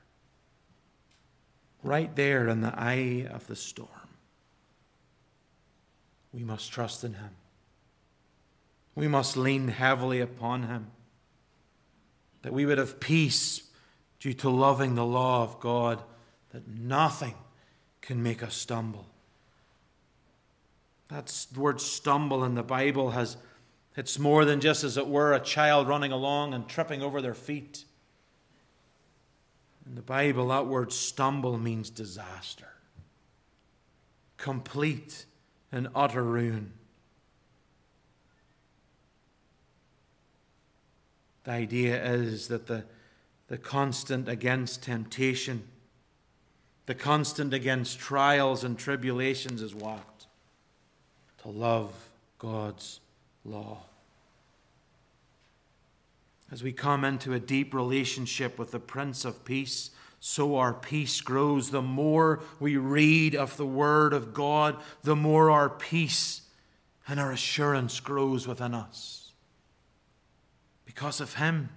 Right 1.82 2.16
there 2.16 2.48
in 2.48 2.62
the 2.62 2.72
eye 2.78 3.28
of 3.28 3.48
the 3.48 3.56
storm 3.56 3.90
we 6.32 6.44
must 6.44 6.72
trust 6.72 7.04
in 7.04 7.16
Him. 7.16 7.32
We 8.94 9.08
must 9.08 9.36
lean 9.36 9.70
heavily 9.70 10.20
upon 10.20 10.68
Him. 10.68 10.92
That 12.44 12.54
we 12.54 12.68
would 12.68 12.78
have 12.78 13.00
peace 13.00 13.64
due 14.20 14.34
to 14.34 14.50
loving 14.52 14.94
the 14.94 15.06
law 15.06 15.42
of 15.42 15.60
God, 15.60 16.04
that 16.52 16.68
nothing 16.68 17.34
can 18.00 18.22
make 18.22 18.44
us 18.44 18.54
stumble. 18.54 19.08
That 21.14 21.46
word 21.56 21.80
stumble 21.80 22.44
in 22.44 22.56
the 22.56 22.64
Bible 22.64 23.12
has 23.12 23.38
it's 23.96 24.18
more 24.18 24.46
than 24.46 24.60
just 24.60 24.84
as 24.84 24.98
it 24.98 25.08
were 25.08 25.34
a 25.34 25.40
child 25.40 25.88
running 25.88 26.12
along 26.12 26.56
and 26.56 26.68
tripping 26.68 27.04
over 27.04 27.22
their 27.22 27.36
feet. 27.36 27.86
In 29.86 29.94
the 29.94 30.02
Bible, 30.02 30.48
that 30.48 30.66
word 30.66 30.92
stumble 30.92 31.60
means 31.60 31.92
disaster. 31.92 32.70
Complete 34.38 35.26
and 35.72 35.88
utter 35.94 36.24
ruin. 36.24 36.72
The 41.44 41.52
idea 41.52 42.04
is 42.04 42.48
that 42.48 42.66
the, 42.66 42.86
the 43.50 43.60
constant 43.60 44.28
against 44.28 44.82
temptation, 44.82 45.68
the 46.88 46.96
constant 46.96 47.54
against 47.54 48.00
trials 48.00 48.64
and 48.64 48.80
tribulations 48.80 49.62
is 49.62 49.76
what? 49.76 50.13
To 51.44 51.50
love 51.50 51.92
God's 52.40 53.00
law. 53.46 53.84
As 56.52 56.64
we 56.64 56.72
come 56.72 57.04
into 57.04 57.34
a 57.34 57.40
deep 57.40 57.74
relationship 57.74 58.58
with 58.58 58.72
the 58.72 58.80
Prince 58.80 59.26
of 59.26 59.44
Peace, 59.44 59.92
so 60.26 60.56
our 60.56 60.74
peace 60.74 61.20
grows. 61.20 61.70
The 61.70 61.82
more 61.82 62.40
we 62.62 62.78
read 62.78 63.36
of 63.36 63.58
the 63.58 63.66
Word 63.66 64.14
of 64.14 64.34
God, 64.34 64.78
the 65.04 65.18
more 65.18 65.52
our 65.52 65.70
peace 65.70 66.44
and 67.08 67.20
our 67.20 67.34
assurance 67.34 68.00
grows 68.00 68.48
within 68.48 68.74
us. 68.74 69.34
Because 70.86 71.20
of 71.20 71.34
Him. 71.34 71.70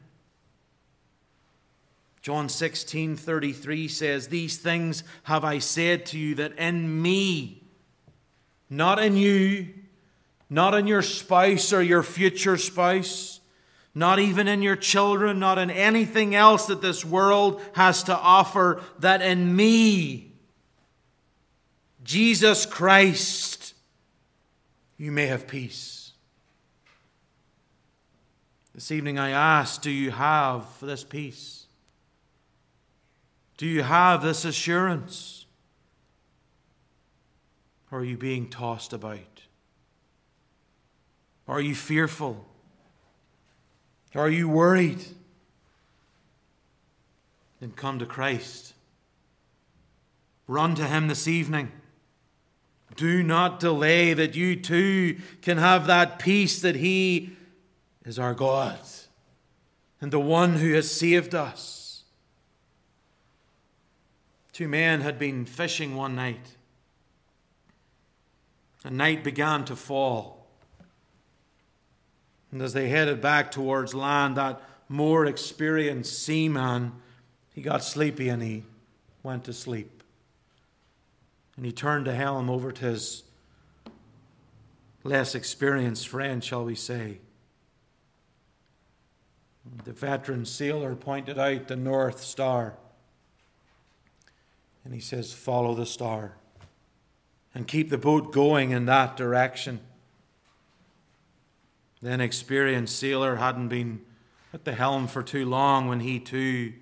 John 2.22 2.48
16 2.48 3.16
33 3.16 3.88
says, 3.88 4.28
These 4.28 4.58
things 4.58 5.02
have 5.24 5.44
I 5.44 5.58
said 5.58 6.06
to 6.06 6.18
you 6.18 6.36
that 6.36 6.56
in 6.56 7.02
me, 7.02 7.65
not 8.68 8.98
in 8.98 9.16
you, 9.16 9.68
not 10.48 10.74
in 10.74 10.86
your 10.86 11.02
spouse 11.02 11.72
or 11.72 11.82
your 11.82 12.02
future 12.02 12.56
spouse, 12.56 13.40
not 13.94 14.18
even 14.18 14.48
in 14.48 14.62
your 14.62 14.76
children, 14.76 15.38
not 15.38 15.58
in 15.58 15.70
anything 15.70 16.34
else 16.34 16.66
that 16.66 16.82
this 16.82 17.04
world 17.04 17.60
has 17.74 18.02
to 18.04 18.16
offer, 18.16 18.82
that 18.98 19.22
in 19.22 19.54
me, 19.56 20.32
Jesus 22.04 22.66
Christ, 22.66 23.74
you 24.96 25.10
may 25.10 25.26
have 25.26 25.48
peace. 25.48 26.12
This 28.74 28.90
evening 28.90 29.18
I 29.18 29.30
ask, 29.30 29.80
do 29.80 29.90
you 29.90 30.10
have 30.10 30.66
this 30.80 31.02
peace? 31.02 31.66
Do 33.56 33.66
you 33.66 33.82
have 33.82 34.22
this 34.22 34.44
assurance? 34.44 35.35
Are 37.92 38.04
you 38.04 38.16
being 38.16 38.48
tossed 38.48 38.92
about? 38.92 39.42
Are 41.46 41.60
you 41.60 41.74
fearful? 41.74 42.44
Are 44.14 44.28
you 44.28 44.48
worried? 44.48 45.04
Then 47.60 47.72
come 47.72 47.98
to 47.98 48.06
Christ. 48.06 48.74
Run 50.48 50.74
to 50.76 50.86
Him 50.86 51.08
this 51.08 51.28
evening. 51.28 51.70
Do 52.96 53.22
not 53.22 53.60
delay 53.60 54.14
that 54.14 54.34
you 54.34 54.56
too 54.56 55.18
can 55.42 55.58
have 55.58 55.86
that 55.86 56.18
peace 56.18 56.60
that 56.62 56.76
He 56.76 57.36
is 58.04 58.18
our 58.18 58.34
God 58.34 58.78
and 60.00 60.12
the 60.12 60.20
one 60.20 60.56
who 60.56 60.74
has 60.74 60.90
saved 60.90 61.34
us. 61.34 62.04
Two 64.52 64.68
men 64.68 65.00
had 65.00 65.18
been 65.18 65.44
fishing 65.44 65.96
one 65.96 66.14
night. 66.14 66.55
The 68.86 68.92
night 68.92 69.24
began 69.24 69.64
to 69.64 69.74
fall. 69.74 70.46
And 72.52 72.62
as 72.62 72.72
they 72.72 72.88
headed 72.88 73.20
back 73.20 73.50
towards 73.50 73.94
land, 73.94 74.36
that 74.36 74.62
more 74.88 75.26
experienced 75.26 76.22
seaman, 76.22 76.92
he 77.52 77.62
got 77.62 77.82
sleepy 77.82 78.28
and 78.28 78.40
he 78.40 78.62
went 79.24 79.42
to 79.46 79.52
sleep. 79.52 80.04
And 81.56 81.66
he 81.66 81.72
turned 81.72 82.06
the 82.06 82.14
helm 82.14 82.48
over 82.48 82.70
to 82.70 82.84
his 82.84 83.24
less 85.02 85.34
experienced 85.34 86.06
friend, 86.06 86.44
shall 86.44 86.64
we 86.64 86.76
say. 86.76 87.18
The 89.82 89.94
veteran 89.94 90.44
sailor 90.44 90.94
pointed 90.94 91.40
out 91.40 91.66
the 91.66 91.74
North 91.74 92.22
Star. 92.22 92.76
And 94.84 94.94
he 94.94 95.00
says, 95.00 95.32
Follow 95.32 95.74
the 95.74 95.86
star 95.86 96.36
and 97.56 97.66
keep 97.66 97.88
the 97.88 97.96
boat 97.96 98.34
going 98.34 98.72
in 98.72 98.84
that 98.84 99.16
direction. 99.16 99.80
The 102.02 102.10
inexperienced 102.10 102.98
sailor 102.98 103.36
hadn't 103.36 103.68
been 103.68 104.02
at 104.52 104.66
the 104.66 104.74
helm 104.74 105.06
for 105.06 105.22
too 105.22 105.46
long 105.46 105.88
when 105.88 106.00
he 106.00 106.20
too 106.20 106.74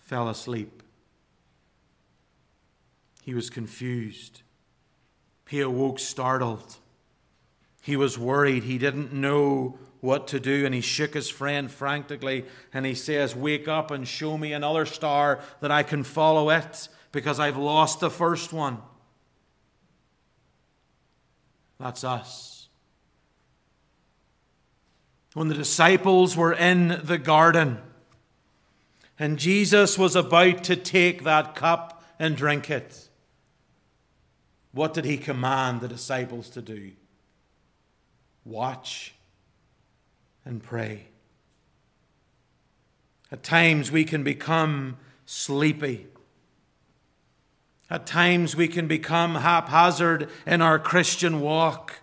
fell 0.00 0.28
asleep. 0.28 0.82
He 3.22 3.32
was 3.32 3.48
confused. 3.48 4.42
He 5.48 5.60
awoke 5.60 6.00
startled. 6.00 6.78
He 7.80 7.94
was 7.94 8.18
worried. 8.18 8.64
He 8.64 8.76
didn't 8.76 9.12
know 9.12 9.78
what 10.00 10.26
to 10.28 10.40
do, 10.40 10.66
and 10.66 10.74
he 10.74 10.80
shook 10.80 11.14
his 11.14 11.30
friend 11.30 11.70
frantically 11.70 12.44
and 12.74 12.84
he 12.84 12.94
says, 12.96 13.36
Wake 13.36 13.68
up 13.68 13.92
and 13.92 14.06
show 14.06 14.36
me 14.36 14.52
another 14.52 14.84
star 14.84 15.38
that 15.60 15.70
I 15.70 15.84
can 15.84 16.02
follow 16.02 16.50
it 16.50 16.88
because 17.12 17.38
I've 17.38 17.56
lost 17.56 18.00
the 18.00 18.10
first 18.10 18.52
one. 18.52 18.78
That's 21.78 22.04
us. 22.04 22.68
When 25.34 25.48
the 25.48 25.54
disciples 25.54 26.36
were 26.36 26.52
in 26.52 27.00
the 27.04 27.18
garden 27.18 27.78
and 29.18 29.38
Jesus 29.38 29.98
was 29.98 30.16
about 30.16 30.64
to 30.64 30.76
take 30.76 31.24
that 31.24 31.54
cup 31.54 32.02
and 32.18 32.36
drink 32.36 32.70
it, 32.70 33.08
what 34.72 34.94
did 34.94 35.04
he 35.04 35.16
command 35.16 35.80
the 35.80 35.88
disciples 35.88 36.50
to 36.50 36.62
do? 36.62 36.92
Watch 38.44 39.14
and 40.44 40.62
pray. 40.62 41.08
At 43.30 43.42
times 43.42 43.92
we 43.92 44.04
can 44.04 44.22
become 44.24 44.96
sleepy. 45.26 46.06
At 47.90 48.06
times 48.06 48.54
we 48.54 48.68
can 48.68 48.86
become 48.86 49.36
haphazard 49.36 50.28
in 50.46 50.60
our 50.60 50.78
Christian 50.78 51.40
walk. 51.40 52.00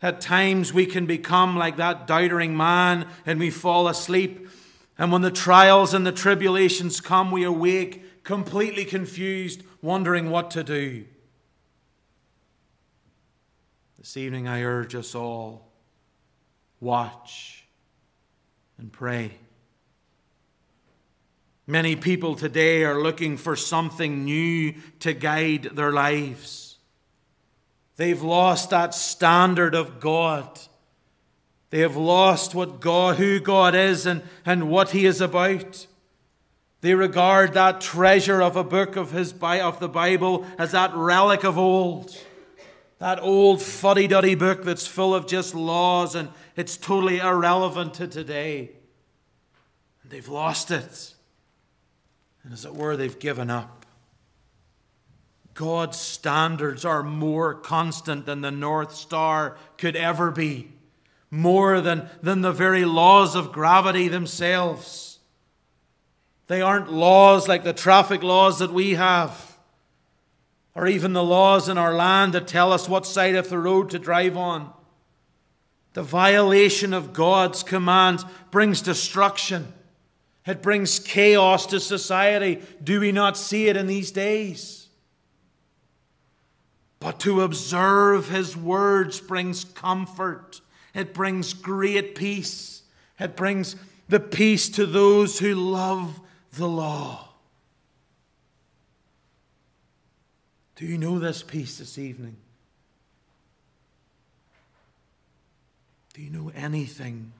At 0.00 0.20
times 0.20 0.72
we 0.72 0.86
can 0.86 1.06
become 1.06 1.56
like 1.56 1.76
that 1.76 2.06
doubting 2.06 2.56
man 2.56 3.08
and 3.26 3.40
we 3.40 3.50
fall 3.50 3.88
asleep. 3.88 4.48
And 4.96 5.10
when 5.10 5.22
the 5.22 5.30
trials 5.30 5.92
and 5.92 6.06
the 6.06 6.12
tribulations 6.12 7.00
come, 7.00 7.30
we 7.30 7.42
awake 7.42 8.24
completely 8.24 8.84
confused, 8.84 9.62
wondering 9.82 10.30
what 10.30 10.50
to 10.52 10.62
do. 10.62 11.04
This 13.96 14.16
evening 14.16 14.46
I 14.46 14.62
urge 14.62 14.94
us 14.94 15.14
all 15.14 15.72
watch 16.80 17.66
and 18.78 18.92
pray. 18.92 19.32
Many 21.70 21.96
people 21.96 22.34
today 22.34 22.82
are 22.84 23.02
looking 23.02 23.36
for 23.36 23.54
something 23.54 24.24
new 24.24 24.72
to 25.00 25.12
guide 25.12 25.64
their 25.74 25.92
lives. 25.92 26.78
They've 27.96 28.22
lost 28.22 28.70
that 28.70 28.94
standard 28.94 29.74
of 29.74 30.00
God. 30.00 30.48
They 31.68 31.80
have 31.80 31.94
lost 31.94 32.54
what 32.54 32.80
God, 32.80 33.16
who 33.16 33.38
God 33.38 33.74
is 33.74 34.06
and, 34.06 34.22
and 34.46 34.70
what 34.70 34.92
He 34.92 35.04
is 35.04 35.20
about. 35.20 35.86
They 36.80 36.94
regard 36.94 37.52
that 37.52 37.82
treasure 37.82 38.40
of 38.40 38.56
a 38.56 38.64
book 38.64 38.96
of, 38.96 39.10
his, 39.10 39.34
of 39.38 39.78
the 39.78 39.90
Bible 39.90 40.46
as 40.56 40.72
that 40.72 40.94
relic 40.94 41.44
of 41.44 41.58
old. 41.58 42.16
That 42.98 43.20
old 43.20 43.60
fuddy 43.60 44.06
duddy 44.06 44.36
book 44.36 44.64
that's 44.64 44.86
full 44.86 45.14
of 45.14 45.26
just 45.26 45.54
laws 45.54 46.14
and 46.14 46.30
it's 46.56 46.78
totally 46.78 47.18
irrelevant 47.18 47.92
to 47.94 48.08
today. 48.08 48.70
They've 50.02 50.26
lost 50.26 50.70
it. 50.70 51.12
And 52.48 52.54
as 52.54 52.64
it 52.64 52.74
were, 52.74 52.96
they've 52.96 53.18
given 53.18 53.50
up. 53.50 53.84
God's 55.52 55.98
standards 55.98 56.82
are 56.82 57.02
more 57.02 57.52
constant 57.52 58.24
than 58.24 58.40
the 58.40 58.50
North 58.50 58.94
Star 58.94 59.58
could 59.76 59.94
ever 59.94 60.30
be, 60.30 60.70
more 61.30 61.82
than, 61.82 62.08
than 62.22 62.40
the 62.40 62.50
very 62.50 62.86
laws 62.86 63.34
of 63.34 63.52
gravity 63.52 64.08
themselves. 64.08 65.18
They 66.46 66.62
aren't 66.62 66.90
laws 66.90 67.48
like 67.48 67.64
the 67.64 67.74
traffic 67.74 68.22
laws 68.22 68.60
that 68.60 68.72
we 68.72 68.94
have, 68.94 69.58
or 70.74 70.86
even 70.86 71.12
the 71.12 71.22
laws 71.22 71.68
in 71.68 71.76
our 71.76 71.94
land 71.94 72.32
that 72.32 72.48
tell 72.48 72.72
us 72.72 72.88
what 72.88 73.04
side 73.04 73.34
of 73.34 73.50
the 73.50 73.58
road 73.58 73.90
to 73.90 73.98
drive 73.98 74.38
on. 74.38 74.72
The 75.92 76.02
violation 76.02 76.94
of 76.94 77.12
God's 77.12 77.62
commands 77.62 78.24
brings 78.50 78.80
destruction. 78.80 79.74
It 80.48 80.62
brings 80.62 80.98
chaos 80.98 81.66
to 81.66 81.78
society. 81.78 82.62
Do 82.82 83.00
we 83.00 83.12
not 83.12 83.36
see 83.36 83.68
it 83.68 83.76
in 83.76 83.86
these 83.86 84.10
days? 84.10 84.88
But 87.00 87.20
to 87.20 87.42
observe 87.42 88.30
His 88.30 88.56
words 88.56 89.20
brings 89.20 89.62
comfort, 89.62 90.62
it 90.94 91.12
brings 91.12 91.52
great 91.52 92.14
peace, 92.14 92.82
it 93.20 93.36
brings 93.36 93.76
the 94.08 94.20
peace 94.20 94.70
to 94.70 94.86
those 94.86 95.38
who 95.38 95.54
love 95.54 96.18
the 96.54 96.66
law. 96.66 97.28
Do 100.76 100.86
you 100.86 100.96
know 100.96 101.18
this 101.18 101.42
peace 101.42 101.76
this 101.76 101.98
evening? 101.98 102.36
Do 106.14 106.22
you 106.22 106.30
know 106.30 106.50
anything 106.54 107.32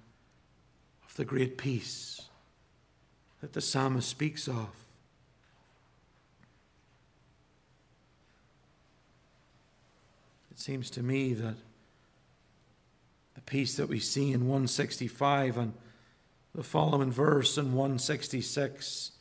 of 1.09 1.17
the 1.17 1.25
great 1.25 1.57
peace? 1.57 2.18
That 3.41 3.53
the 3.53 3.61
psalmist 3.61 4.09
speaks 4.09 4.49
of. 4.49 4.69
It 10.51 10.59
seems 10.59 10.91
to 10.91 11.03
me 11.03 11.35
that 11.35 11.55
the 13.35 13.41
peace 13.43 13.77
that 13.77 13.89
we 13.89 14.01
see 14.01 14.33
in 14.33 14.41
165 14.41 15.57
and 15.57 15.73
the 16.55 16.65
following 16.65 17.13
verse 17.13 17.57
in 17.57 17.73
166 17.73 19.13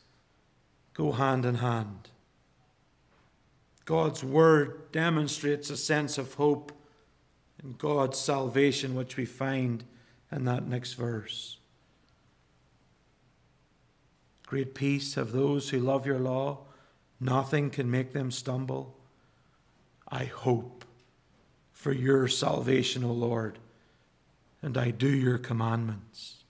go 0.94 1.12
hand 1.12 1.44
in 1.44 1.56
hand. 1.56 2.08
God's 3.84 4.24
word 4.24 4.90
demonstrates 4.90 5.70
a 5.70 5.76
sense 5.76 6.18
of 6.18 6.34
hope 6.34 6.72
in 7.62 7.74
God's 7.78 8.18
salvation, 8.18 8.94
which 8.94 9.16
we 9.16 9.24
find 9.24 9.84
in 10.32 10.44
that 10.46 10.66
next 10.66 10.94
verse. 10.94 11.57
Great 14.48 14.74
peace 14.74 15.14
have 15.16 15.32
those 15.32 15.68
who 15.68 15.78
love 15.78 16.06
your 16.06 16.18
law. 16.18 16.60
Nothing 17.20 17.68
can 17.68 17.90
make 17.90 18.14
them 18.14 18.30
stumble. 18.30 18.96
I 20.08 20.24
hope 20.24 20.86
for 21.70 21.92
your 21.92 22.28
salvation, 22.28 23.04
O 23.04 23.12
Lord, 23.12 23.58
and 24.62 24.78
I 24.78 24.90
do 24.90 25.10
your 25.10 25.36
commandments. 25.36 26.44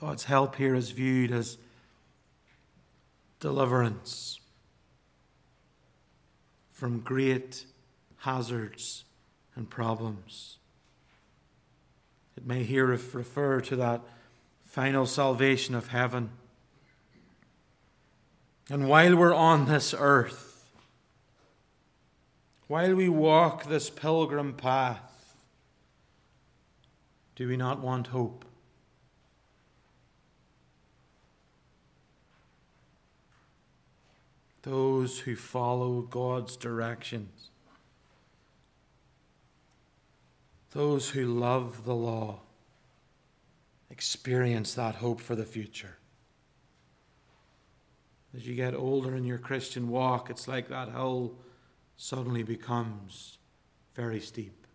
God's 0.00 0.24
help 0.24 0.56
here 0.56 0.74
is 0.74 0.90
viewed 0.90 1.32
as 1.32 1.58
deliverance 3.40 4.40
from 6.70 7.00
great 7.00 7.66
hazards 8.20 9.04
and 9.54 9.68
problems. 9.68 10.56
It 12.36 12.46
may 12.46 12.64
here 12.64 12.86
refer 12.86 13.60
to 13.60 13.76
that 13.76 14.00
final 14.64 15.06
salvation 15.06 15.74
of 15.74 15.88
heaven. 15.88 16.30
And 18.70 18.88
while 18.88 19.16
we're 19.16 19.34
on 19.34 19.66
this 19.66 19.94
earth, 19.96 20.70
while 22.68 22.94
we 22.94 23.08
walk 23.08 23.66
this 23.66 23.90
pilgrim 23.90 24.54
path, 24.54 25.36
do 27.36 27.48
we 27.48 27.56
not 27.56 27.80
want 27.80 28.08
hope? 28.08 28.46
Those 34.62 35.20
who 35.20 35.36
follow 35.36 36.02
God's 36.02 36.56
directions 36.56 37.50
Those 40.72 41.10
who 41.10 41.26
love 41.26 41.84
the 41.84 41.94
law 41.94 42.40
experience 43.90 44.74
that 44.74 44.96
hope 44.96 45.20
for 45.20 45.36
the 45.36 45.44
future. 45.44 45.96
As 48.34 48.46
you 48.46 48.54
get 48.54 48.74
older 48.74 49.14
in 49.14 49.24
your 49.24 49.36
Christian 49.36 49.88
walk, 49.88 50.30
it's 50.30 50.48
like 50.48 50.68
that 50.68 50.88
hill 50.88 51.34
suddenly 51.98 52.42
becomes 52.42 53.36
very 53.94 54.18
steep. 54.18 54.66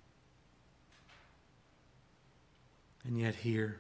And 3.03 3.19
yet, 3.19 3.35
here, 3.35 3.79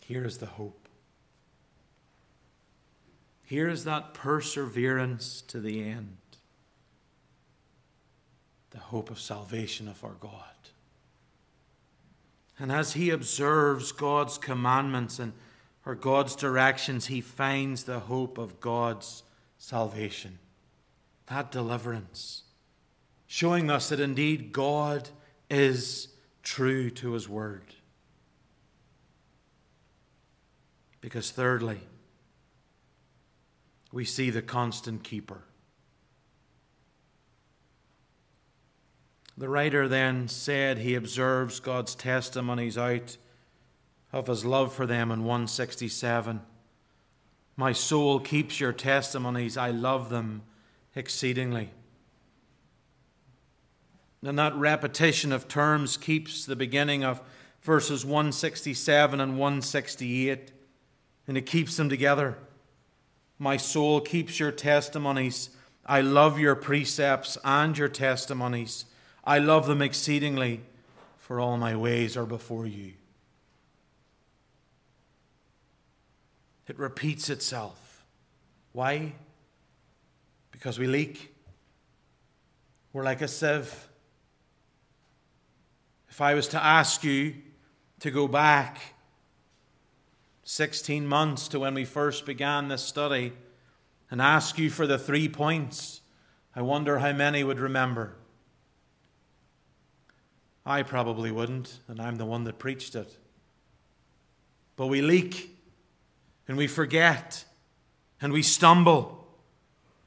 here 0.00 0.24
is 0.24 0.38
the 0.38 0.46
hope. 0.46 0.88
Here 3.44 3.68
is 3.68 3.84
that 3.84 4.14
perseverance 4.14 5.42
to 5.48 5.60
the 5.60 5.82
end 5.82 6.16
the 8.76 8.82
hope 8.82 9.10
of 9.10 9.18
salvation 9.18 9.88
of 9.88 10.04
our 10.04 10.16
God. 10.20 10.42
And 12.58 12.70
as 12.70 12.92
he 12.92 13.08
observes 13.08 13.90
God's 13.90 14.36
commandments 14.36 15.18
and 15.18 15.32
or 15.86 15.94
God's 15.94 16.36
directions, 16.36 17.06
he 17.06 17.22
finds 17.22 17.84
the 17.84 18.00
hope 18.00 18.36
of 18.36 18.60
God's 18.60 19.22
salvation, 19.56 20.38
that 21.28 21.50
deliverance, 21.50 22.42
showing 23.26 23.70
us 23.70 23.88
that 23.88 24.00
indeed 24.00 24.52
God 24.52 25.08
is 25.48 26.08
true 26.42 26.90
to 26.90 27.12
his 27.12 27.26
word. 27.30 27.72
Because, 31.00 31.30
thirdly, 31.30 31.80
we 33.90 34.04
see 34.04 34.28
the 34.28 34.42
constant 34.42 35.02
keeper. 35.02 35.44
The 39.38 39.48
writer 39.48 39.86
then 39.86 40.28
said 40.28 40.78
he 40.78 40.94
observes 40.94 41.60
God's 41.60 41.94
testimonies 41.94 42.78
out 42.78 43.18
of 44.12 44.28
his 44.28 44.44
love 44.44 44.72
for 44.72 44.86
them 44.86 45.10
in 45.10 45.24
167. 45.24 46.40
My 47.56 47.72
soul 47.72 48.20
keeps 48.20 48.60
your 48.60 48.72
testimonies, 48.72 49.56
I 49.56 49.70
love 49.70 50.08
them 50.08 50.42
exceedingly. 50.94 51.70
And 54.22 54.38
that 54.38 54.54
repetition 54.56 55.32
of 55.32 55.48
terms 55.48 55.96
keeps 55.96 56.46
the 56.46 56.56
beginning 56.56 57.04
of 57.04 57.20
verses 57.60 58.04
167 58.04 59.20
and 59.20 59.38
168, 59.38 60.52
and 61.28 61.36
it 61.36 61.46
keeps 61.46 61.76
them 61.76 61.88
together. 61.88 62.38
My 63.38 63.56
soul 63.58 64.00
keeps 64.00 64.40
your 64.40 64.50
testimonies. 64.50 65.50
I 65.84 66.00
love 66.00 66.38
your 66.38 66.54
precepts 66.54 67.36
and 67.44 67.76
your 67.76 67.88
testimonies. 67.88 68.86
I 69.26 69.38
love 69.38 69.66
them 69.66 69.82
exceedingly, 69.82 70.60
for 71.18 71.40
all 71.40 71.56
my 71.56 71.74
ways 71.74 72.16
are 72.16 72.26
before 72.26 72.66
you. 72.66 72.92
It 76.68 76.78
repeats 76.78 77.28
itself. 77.28 78.04
Why? 78.72 79.14
Because 80.52 80.78
we 80.78 80.86
leak. 80.86 81.34
We're 82.92 83.02
like 83.02 83.20
a 83.20 83.28
sieve. 83.28 83.88
If 86.08 86.20
I 86.20 86.34
was 86.34 86.48
to 86.48 86.62
ask 86.62 87.02
you 87.02 87.34
to 88.00 88.10
go 88.10 88.28
back 88.28 88.78
16 90.44 91.06
months 91.06 91.48
to 91.48 91.58
when 91.58 91.74
we 91.74 91.84
first 91.84 92.24
began 92.24 92.68
this 92.68 92.82
study 92.82 93.32
and 94.10 94.22
ask 94.22 94.58
you 94.58 94.70
for 94.70 94.86
the 94.86 94.98
three 94.98 95.28
points, 95.28 96.00
I 96.54 96.62
wonder 96.62 97.00
how 97.00 97.12
many 97.12 97.42
would 97.42 97.58
remember. 97.58 98.14
I 100.66 100.82
probably 100.82 101.30
wouldn't, 101.30 101.78
and 101.86 102.00
I'm 102.00 102.16
the 102.16 102.26
one 102.26 102.42
that 102.44 102.58
preached 102.58 102.96
it. 102.96 103.16
But 104.74 104.88
we 104.88 105.00
leak, 105.00 105.56
and 106.48 106.56
we 106.56 106.66
forget, 106.66 107.44
and 108.20 108.32
we 108.32 108.42
stumble, 108.42 109.28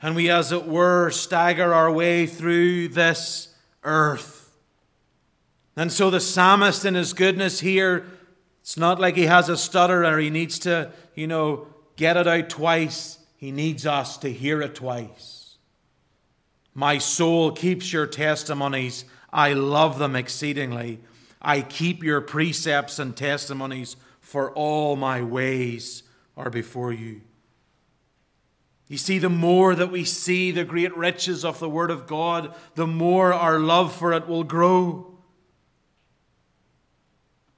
and 0.02 0.18
we, 0.18 0.30
as 0.30 0.52
it 0.52 0.68
were, 0.68 1.12
stagger 1.12 1.74
our 1.74 1.90
way 1.90 2.26
through 2.26 2.90
this 2.90 3.56
earth. 3.84 4.52
And 5.78 5.92
so 5.92 6.10
the 6.10 6.20
psalmist, 6.20 6.84
in 6.84 6.94
his 6.96 7.14
goodness 7.14 7.62
here, 7.62 8.06
it's 8.62 8.76
not 8.76 9.00
like 9.00 9.16
he 9.16 9.28
has 9.28 9.48
a 9.48 9.56
stutter 9.56 10.04
or 10.04 10.20
he 10.20 10.30
needs 10.30 10.60
to, 10.60 10.92
you 11.16 11.26
know, 11.26 11.68
get 11.96 12.18
it 12.18 12.28
out 12.28 12.50
twice. 12.50 13.18
He 13.38 13.52
needs 13.52 13.86
us 13.86 14.18
to 14.18 14.32
hear 14.32 14.62
it 14.62 14.76
twice. 14.76 15.58
My 16.74 16.98
soul 16.98 17.52
keeps 17.52 17.92
your 17.92 18.08
testimonies. 18.08 19.06
I 19.32 19.54
love 19.54 20.00
them 20.00 20.16
exceedingly. 20.16 21.00
I 21.42 21.62
keep 21.62 22.04
your 22.04 22.22
precepts 22.22 23.00
and 23.00 23.16
testimonies, 23.16 23.96
for 24.20 24.52
all 24.52 24.96
my 24.96 25.22
ways 25.22 26.04
are 26.38 26.50
before 26.50 26.94
you. 26.94 27.22
You 28.88 28.98
see, 28.98 29.20
the 29.20 29.30
more 29.30 29.76
that 29.76 29.92
we 29.92 30.04
see 30.04 30.52
the 30.52 30.64
great 30.64 30.96
riches 30.98 31.46
of 31.46 31.60
the 31.60 31.70
Word 31.70 31.92
of 31.92 32.08
God, 32.08 32.56
the 32.76 32.88
more 32.88 33.34
our 33.34 33.60
love 33.60 33.96
for 33.96 34.14
it 34.14 34.28
will 34.28 34.44
grow. 34.44 35.18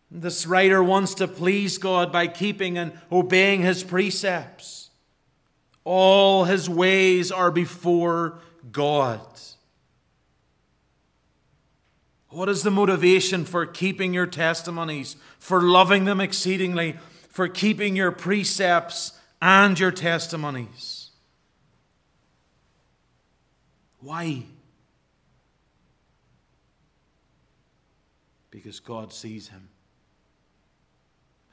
This 0.10 0.46
writer 0.46 0.84
wants 0.84 1.14
to 1.16 1.28
please 1.28 1.78
God 1.78 2.12
by 2.12 2.28
keeping 2.28 2.78
and 2.78 2.92
obeying 3.10 3.62
his 3.62 3.82
precepts. 3.82 4.90
All 5.86 6.44
his 6.44 6.70
ways 6.70 7.32
are 7.32 7.50
before 7.50 8.40
God. 8.72 9.22
What 12.32 12.48
is 12.48 12.64
the 12.64 12.72
motivation 12.72 13.44
for 13.44 13.66
keeping 13.66 14.14
your 14.14 14.26
testimonies, 14.26 15.18
for 15.38 15.62
loving 15.62 16.06
them 16.06 16.22
exceedingly, 16.22 16.98
for 17.30 17.50
keeping 17.50 17.96
your 17.96 18.12
precepts 18.12 19.12
and 19.42 19.78
your 19.78 19.92
testimonies? 19.92 21.12
Why? 24.00 24.44
Because 28.50 28.80
God 28.80 29.12
sees 29.12 29.50
him 29.50 29.68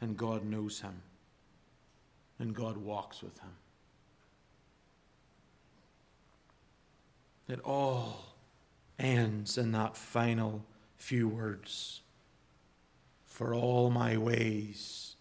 and 0.01 0.17
God 0.17 0.45
knows 0.45 0.81
him, 0.81 1.03
and 2.39 2.55
God 2.55 2.77
walks 2.77 3.21
with 3.21 3.37
him. 3.41 3.51
It 7.49 7.59
all 7.65 8.38
ends 8.99 9.59
in 9.59 9.73
that 9.73 9.97
final 9.97 10.65
few 10.97 11.29
words 11.29 12.03
For 13.27 13.55
all 13.55 13.91
my 13.91 14.17
ways 14.17 15.17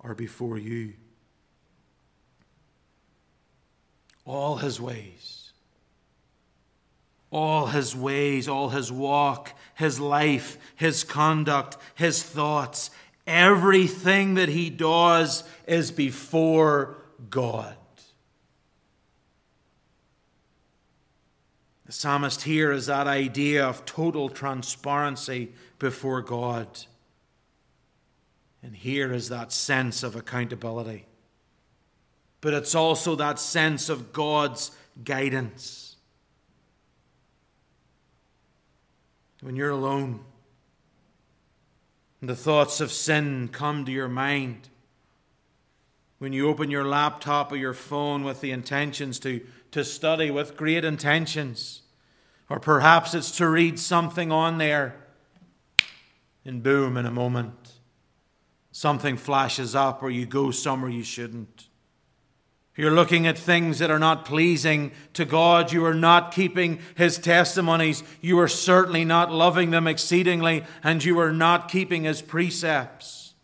are 0.00 0.14
before 0.14 0.58
you. 0.58 0.94
All 4.26 4.56
his 4.56 4.80
ways. 4.80 5.52
All 7.30 7.66
his 7.66 7.96
ways, 7.96 8.48
all 8.48 8.68
his 8.68 8.92
walk, 8.92 9.52
his 9.74 9.98
life, 9.98 10.56
his 10.76 11.04
conduct, 11.04 11.76
his 11.94 12.22
thoughts, 12.22 12.90
Everything 13.26 14.34
that 14.34 14.50
he 14.50 14.68
does 14.68 15.44
is 15.66 15.90
before 15.90 16.98
God. 17.30 17.76
The 21.83 21.83
psalmist 21.94 22.42
here 22.42 22.72
is 22.72 22.86
that 22.86 23.06
idea 23.06 23.64
of 23.64 23.84
total 23.84 24.28
transparency 24.28 25.52
before 25.78 26.22
God. 26.22 26.66
And 28.64 28.74
here 28.74 29.12
is 29.12 29.28
that 29.28 29.52
sense 29.52 30.02
of 30.02 30.16
accountability. 30.16 31.06
But 32.40 32.52
it's 32.52 32.74
also 32.74 33.14
that 33.16 33.38
sense 33.38 33.88
of 33.88 34.12
God's 34.12 34.72
guidance. 35.04 35.94
When 39.40 39.54
you're 39.54 39.70
alone, 39.70 40.20
and 42.20 42.28
the 42.28 42.34
thoughts 42.34 42.80
of 42.80 42.90
sin 42.90 43.50
come 43.52 43.84
to 43.84 43.92
your 43.92 44.08
mind. 44.08 44.68
When 46.18 46.32
you 46.32 46.48
open 46.48 46.70
your 46.70 46.86
laptop 46.86 47.52
or 47.52 47.56
your 47.56 47.74
phone 47.74 48.24
with 48.24 48.40
the 48.40 48.50
intentions 48.50 49.20
to, 49.20 49.46
to 49.70 49.84
study 49.84 50.30
with 50.30 50.56
great 50.56 50.84
intentions, 50.84 51.82
or 52.48 52.60
perhaps 52.60 53.14
it's 53.14 53.30
to 53.32 53.48
read 53.48 53.78
something 53.78 54.30
on 54.30 54.58
there, 54.58 54.96
and 56.44 56.62
boom, 56.62 56.96
in 56.96 57.06
a 57.06 57.10
moment, 57.10 57.72
something 58.70 59.16
flashes 59.16 59.74
up, 59.74 60.02
or 60.02 60.10
you 60.10 60.26
go 60.26 60.50
somewhere 60.50 60.90
you 60.90 61.02
shouldn't. 61.02 61.68
You're 62.76 62.90
looking 62.90 63.26
at 63.26 63.38
things 63.38 63.78
that 63.78 63.90
are 63.90 64.00
not 64.00 64.24
pleasing 64.24 64.90
to 65.12 65.24
God. 65.24 65.72
You 65.72 65.84
are 65.84 65.94
not 65.94 66.32
keeping 66.32 66.80
His 66.96 67.18
testimonies. 67.18 68.02
You 68.20 68.40
are 68.40 68.48
certainly 68.48 69.04
not 69.04 69.30
loving 69.30 69.70
them 69.70 69.86
exceedingly, 69.86 70.64
and 70.82 71.02
you 71.04 71.18
are 71.20 71.32
not 71.32 71.70
keeping 71.70 72.02
His 72.02 72.20
precepts. 72.20 73.34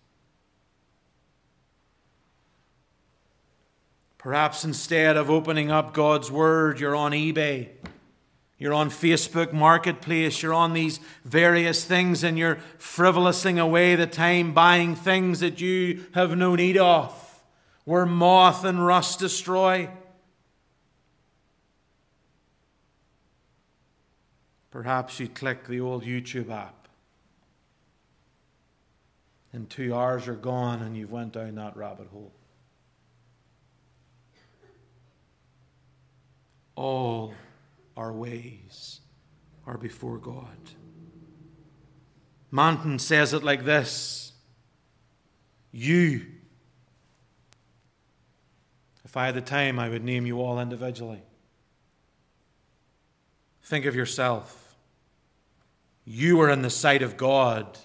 Perhaps 4.18 4.64
instead 4.64 5.16
of 5.16 5.30
opening 5.30 5.70
up 5.70 5.94
God's 5.94 6.30
Word, 6.30 6.80
you're 6.80 6.96
on 6.96 7.12
eBay. 7.12 7.68
You're 8.60 8.74
on 8.74 8.90
Facebook 8.90 9.52
Marketplace. 9.52 10.40
You're 10.42 10.54
on 10.54 10.74
these 10.74 11.00
various 11.24 11.84
things, 11.84 12.22
and 12.22 12.38
you're 12.38 12.58
frivolousing 12.78 13.58
away 13.58 13.96
the 13.96 14.06
time 14.06 14.54
buying 14.54 14.94
things 14.94 15.40
that 15.40 15.60
you 15.60 16.04
have 16.12 16.36
no 16.36 16.54
need 16.54 16.76
of 16.76 17.26
where 17.84 18.06
moth 18.06 18.64
and 18.64 18.86
rust 18.86 19.18
destroy. 19.18 19.88
Perhaps 24.70 25.18
you 25.18 25.26
click 25.26 25.66
the 25.66 25.80
old 25.80 26.04
YouTube 26.04 26.50
app. 26.50 26.86
And 29.52 29.68
two 29.68 29.92
hours 29.92 30.28
are 30.28 30.36
gone 30.36 30.82
and 30.82 30.96
you've 30.96 31.10
went 31.10 31.32
down 31.32 31.56
that 31.56 31.76
rabbit 31.76 32.06
hole. 32.12 32.32
All 36.76 37.34
our 38.00 38.12
ways 38.14 39.00
are 39.66 39.76
before 39.76 40.16
God. 40.16 40.56
Manton 42.50 42.98
says 42.98 43.34
it 43.34 43.44
like 43.44 43.64
this 43.64 44.32
You. 45.70 46.26
If 49.04 49.16
I 49.16 49.26
had 49.26 49.34
the 49.34 49.42
time, 49.42 49.78
I 49.78 49.88
would 49.88 50.04
name 50.04 50.24
you 50.24 50.40
all 50.40 50.58
individually. 50.60 51.22
Think 53.64 53.84
of 53.84 53.94
yourself. 53.94 54.76
You 56.04 56.40
are 56.40 56.50
in 56.50 56.62
the 56.62 56.70
sight 56.70 57.02
of 57.02 57.16
God, 57.16 57.78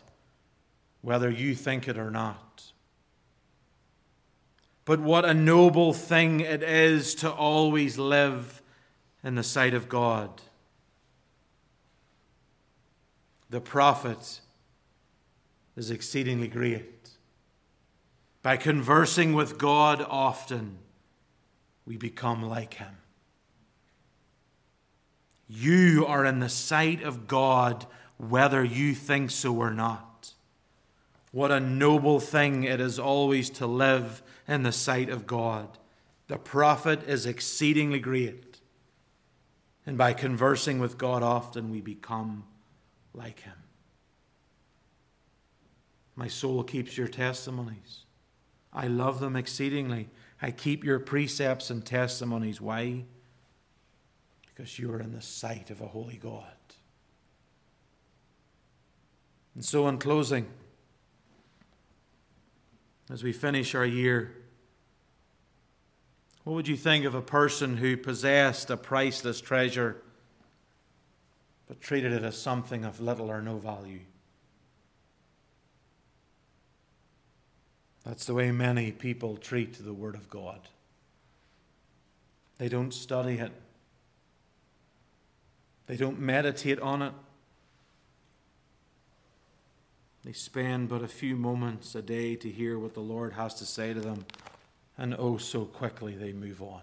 whether 1.01 1.29
you 1.29 1.55
think 1.55 1.87
it 1.87 1.97
or 1.97 2.09
not. 2.09 2.71
But 4.85 4.99
what 4.99 5.25
a 5.25 5.33
noble 5.33 5.93
thing 5.93 6.39
it 6.39 6.63
is 6.63 7.15
to 7.15 7.31
always 7.31 7.97
live 7.97 8.61
in 9.25 9.33
the 9.33 9.43
sight 9.43 9.73
of 9.73 9.89
God. 9.89 10.29
The 13.49 13.59
profit 13.59 14.39
is 15.75 15.89
exceedingly 15.89 16.47
great. 16.47 17.09
By 18.43 18.55
conversing 18.55 19.33
with 19.33 19.57
God 19.57 20.05
often, 20.07 20.77
we 21.87 21.97
become 21.97 22.47
like 22.47 22.75
him. 22.75 22.97
You 25.47 26.05
are 26.07 26.23
in 26.23 26.39
the 26.39 26.49
sight 26.49 27.01
of 27.01 27.27
God 27.27 27.87
whether 28.17 28.63
you 28.63 28.93
think 28.93 29.31
so 29.31 29.55
or 29.55 29.71
not. 29.71 30.33
What 31.31 31.51
a 31.51 31.59
noble 31.59 32.19
thing 32.19 32.63
it 32.63 32.79
is 32.79 32.99
always 32.99 33.49
to 33.51 33.65
live 33.65 34.21
in 34.47 34.61
the 34.61 34.71
sight 34.71 35.09
of 35.09 35.25
God. 35.25 35.79
The 36.27 36.37
profit 36.37 37.03
is 37.07 37.25
exceedingly 37.25 37.99
great. 37.99 38.54
And 39.85 39.97
by 39.97 40.13
conversing 40.13 40.79
with 40.79 40.97
God 40.97 41.21
often, 41.21 41.69
we 41.69 41.81
become 41.81 42.45
like 43.13 43.41
him. 43.41 43.53
My 46.15 46.27
soul 46.27 46.63
keeps 46.63 46.97
your 46.97 47.07
testimonies. 47.07 48.05
I 48.73 48.87
love 48.87 49.19
them 49.19 49.35
exceedingly. 49.35 50.09
I 50.41 50.51
keep 50.51 50.83
your 50.83 50.99
precepts 50.99 51.69
and 51.69 51.85
testimonies. 51.85 52.59
Why? 52.59 53.05
because 54.55 54.79
you 54.79 54.91
are 54.91 55.01
in 55.01 55.11
the 55.11 55.21
sight 55.21 55.69
of 55.69 55.81
a 55.81 55.87
holy 55.87 56.15
God. 56.15 56.43
And 59.53 59.63
so, 59.63 59.87
in 59.87 59.97
closing, 59.97 60.47
as 63.09 63.23
we 63.23 63.31
finish 63.33 63.75
our 63.75 63.85
year, 63.85 64.35
what 66.45 66.53
would 66.53 66.67
you 66.67 66.77
think 66.77 67.05
of 67.05 67.15
a 67.15 67.23
person 67.23 67.75
who 67.77 67.97
possessed 67.97 68.69
a 68.69 68.77
priceless 68.77 69.41
treasure 69.41 69.97
but 71.67 71.81
treated 71.81 72.13
it 72.13 72.23
as 72.23 72.37
something 72.37 72.85
of 72.85 73.01
little 73.01 73.31
or 73.31 73.41
no 73.41 73.57
value? 73.57 74.01
That's 78.05 78.25
the 78.25 78.35
way 78.35 78.51
many 78.51 78.91
people 78.91 79.37
treat 79.37 79.83
the 79.83 79.93
Word 79.93 80.13
of 80.13 80.29
God. 80.29 80.59
They 82.59 82.69
don't 82.69 82.93
study 82.93 83.39
it. 83.39 83.51
They 85.87 85.97
don't 85.97 86.19
meditate 86.19 86.79
on 86.79 87.01
it. 87.01 87.13
They 90.23 90.33
spend 90.33 90.89
but 90.89 91.01
a 91.01 91.07
few 91.07 91.35
moments 91.35 91.95
a 91.95 92.03
day 92.03 92.35
to 92.35 92.51
hear 92.51 92.77
what 92.77 92.93
the 92.93 92.99
Lord 92.99 93.33
has 93.33 93.55
to 93.55 93.65
say 93.65 93.93
to 93.93 93.99
them, 93.99 94.25
and 94.97 95.15
oh, 95.17 95.37
so 95.37 95.65
quickly 95.65 96.15
they 96.15 96.31
move 96.31 96.61
on. 96.61 96.81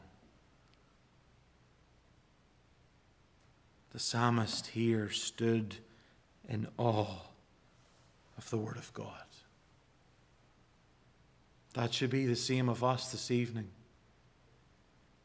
The 3.93 3.99
psalmist 3.99 4.69
here 4.69 5.11
stood 5.11 5.77
in 6.49 6.67
awe 6.79 7.21
of 8.39 8.51
the 8.51 8.57
Word 8.57 8.77
of 8.77 8.93
God. 8.95 9.09
That 11.75 11.95
should 11.95 12.11
be 12.11 12.27
the 12.27 12.37
same 12.37 12.69
of 12.69 12.85
us 12.85 13.13
this 13.13 13.31
evening. 13.31 13.69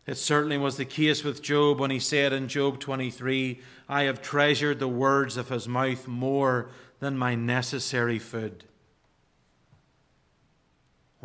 It 0.06 0.16
certainly 0.16 0.58
was 0.58 0.78
the 0.78 0.86
case 0.86 1.24
with 1.24 1.42
Job 1.42 1.80
when 1.80 1.92
he 1.92 2.00
said 2.00 2.32
in 2.32 2.48
Job 2.48 2.80
23, 2.80 3.60
I 3.90 4.04
have 4.04 4.22
treasured 4.22 4.80
the 4.80 4.88
words 4.88 5.36
of 5.36 5.50
his 5.50 5.68
mouth 5.68 6.08
more 6.08 6.70
than 7.00 7.18
my 7.18 7.36
necessary 7.36 8.18
food. 8.18 8.64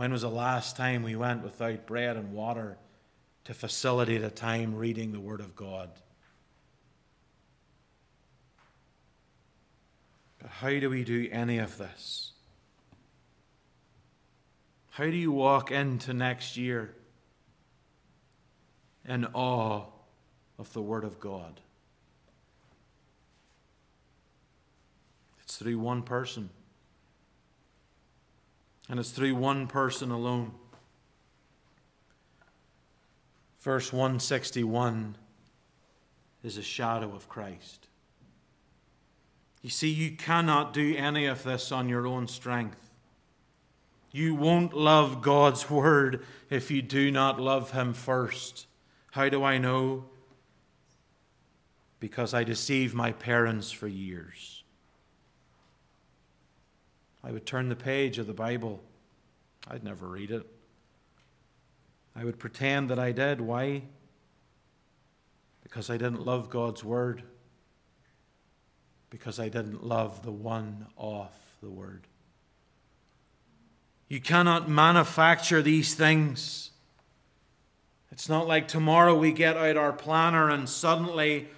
When 0.02 0.10
was 0.10 0.22
the 0.22 0.28
last 0.28 0.76
time 0.76 1.04
we 1.04 1.14
went 1.14 1.44
without 1.44 1.86
bread 1.86 2.16
and 2.16 2.32
water 2.32 2.76
to 3.44 3.54
facilitate 3.54 4.24
a 4.24 4.30
time 4.30 4.74
reading 4.74 5.12
the 5.12 5.20
Word 5.20 5.38
of 5.38 5.54
God? 5.54 5.90
But 10.40 10.50
how 10.50 10.70
do 10.70 10.90
we 10.90 11.04
do 11.04 11.28
any 11.30 11.58
of 11.58 11.78
this? 11.78 12.32
How 14.90 15.04
do 15.04 15.14
you 15.14 15.30
walk 15.30 15.70
into 15.70 16.12
next 16.12 16.56
year? 16.56 16.96
in 19.04 19.24
awe 19.34 19.84
of 20.58 20.72
the 20.72 20.82
Word 20.82 21.04
of 21.04 21.20
God. 21.20 21.60
It's 25.44 25.58
through 25.58 25.78
one 25.78 26.02
person. 26.02 26.50
And 28.88 28.98
it's 28.98 29.10
through 29.10 29.34
one 29.34 29.66
person 29.66 30.10
alone. 30.10 30.52
Verse 33.60 33.92
161 33.92 35.16
is 36.42 36.58
a 36.58 36.62
shadow 36.62 37.14
of 37.14 37.28
Christ. 37.28 37.86
You 39.62 39.70
see, 39.70 39.88
you 39.88 40.10
cannot 40.16 40.72
do 40.72 40.96
any 40.96 41.26
of 41.26 41.44
this 41.44 41.70
on 41.70 41.88
your 41.88 42.06
own 42.06 42.26
strength. 42.26 42.90
You 44.10 44.34
won't 44.34 44.74
love 44.74 45.22
God's 45.22 45.70
Word 45.70 46.24
if 46.50 46.70
you 46.70 46.82
do 46.82 47.10
not 47.10 47.40
love 47.40 47.70
Him 47.70 47.94
first. 47.94 48.66
How 49.12 49.28
do 49.28 49.44
I 49.44 49.58
know? 49.58 50.04
Because 52.00 52.34
I 52.34 52.42
deceived 52.42 52.94
my 52.94 53.12
parents 53.12 53.70
for 53.70 53.86
years. 53.86 54.61
I 57.24 57.30
would 57.30 57.46
turn 57.46 57.68
the 57.68 57.76
page 57.76 58.18
of 58.18 58.26
the 58.26 58.32
Bible, 58.32 58.82
I'd 59.68 59.84
never 59.84 60.08
read 60.08 60.30
it. 60.30 60.46
I 62.16 62.24
would 62.24 62.38
pretend 62.38 62.90
that 62.90 62.98
I 62.98 63.12
did. 63.12 63.40
Why? 63.40 63.82
Because 65.62 65.88
I 65.88 65.96
didn't 65.96 66.26
love 66.26 66.50
God's 66.50 66.84
Word. 66.84 67.22
Because 69.08 69.38
I 69.38 69.48
didn't 69.48 69.84
love 69.84 70.22
the 70.22 70.32
one 70.32 70.86
off 70.96 71.56
the 71.62 71.70
Word. 71.70 72.06
You 74.08 74.20
cannot 74.20 74.68
manufacture 74.68 75.62
these 75.62 75.94
things. 75.94 76.70
It's 78.10 78.28
not 78.28 78.46
like 78.46 78.68
tomorrow 78.68 79.16
we 79.16 79.32
get 79.32 79.56
out 79.56 79.78
our 79.78 79.92
planner 79.92 80.50
and 80.50 80.68
suddenly 80.68 81.48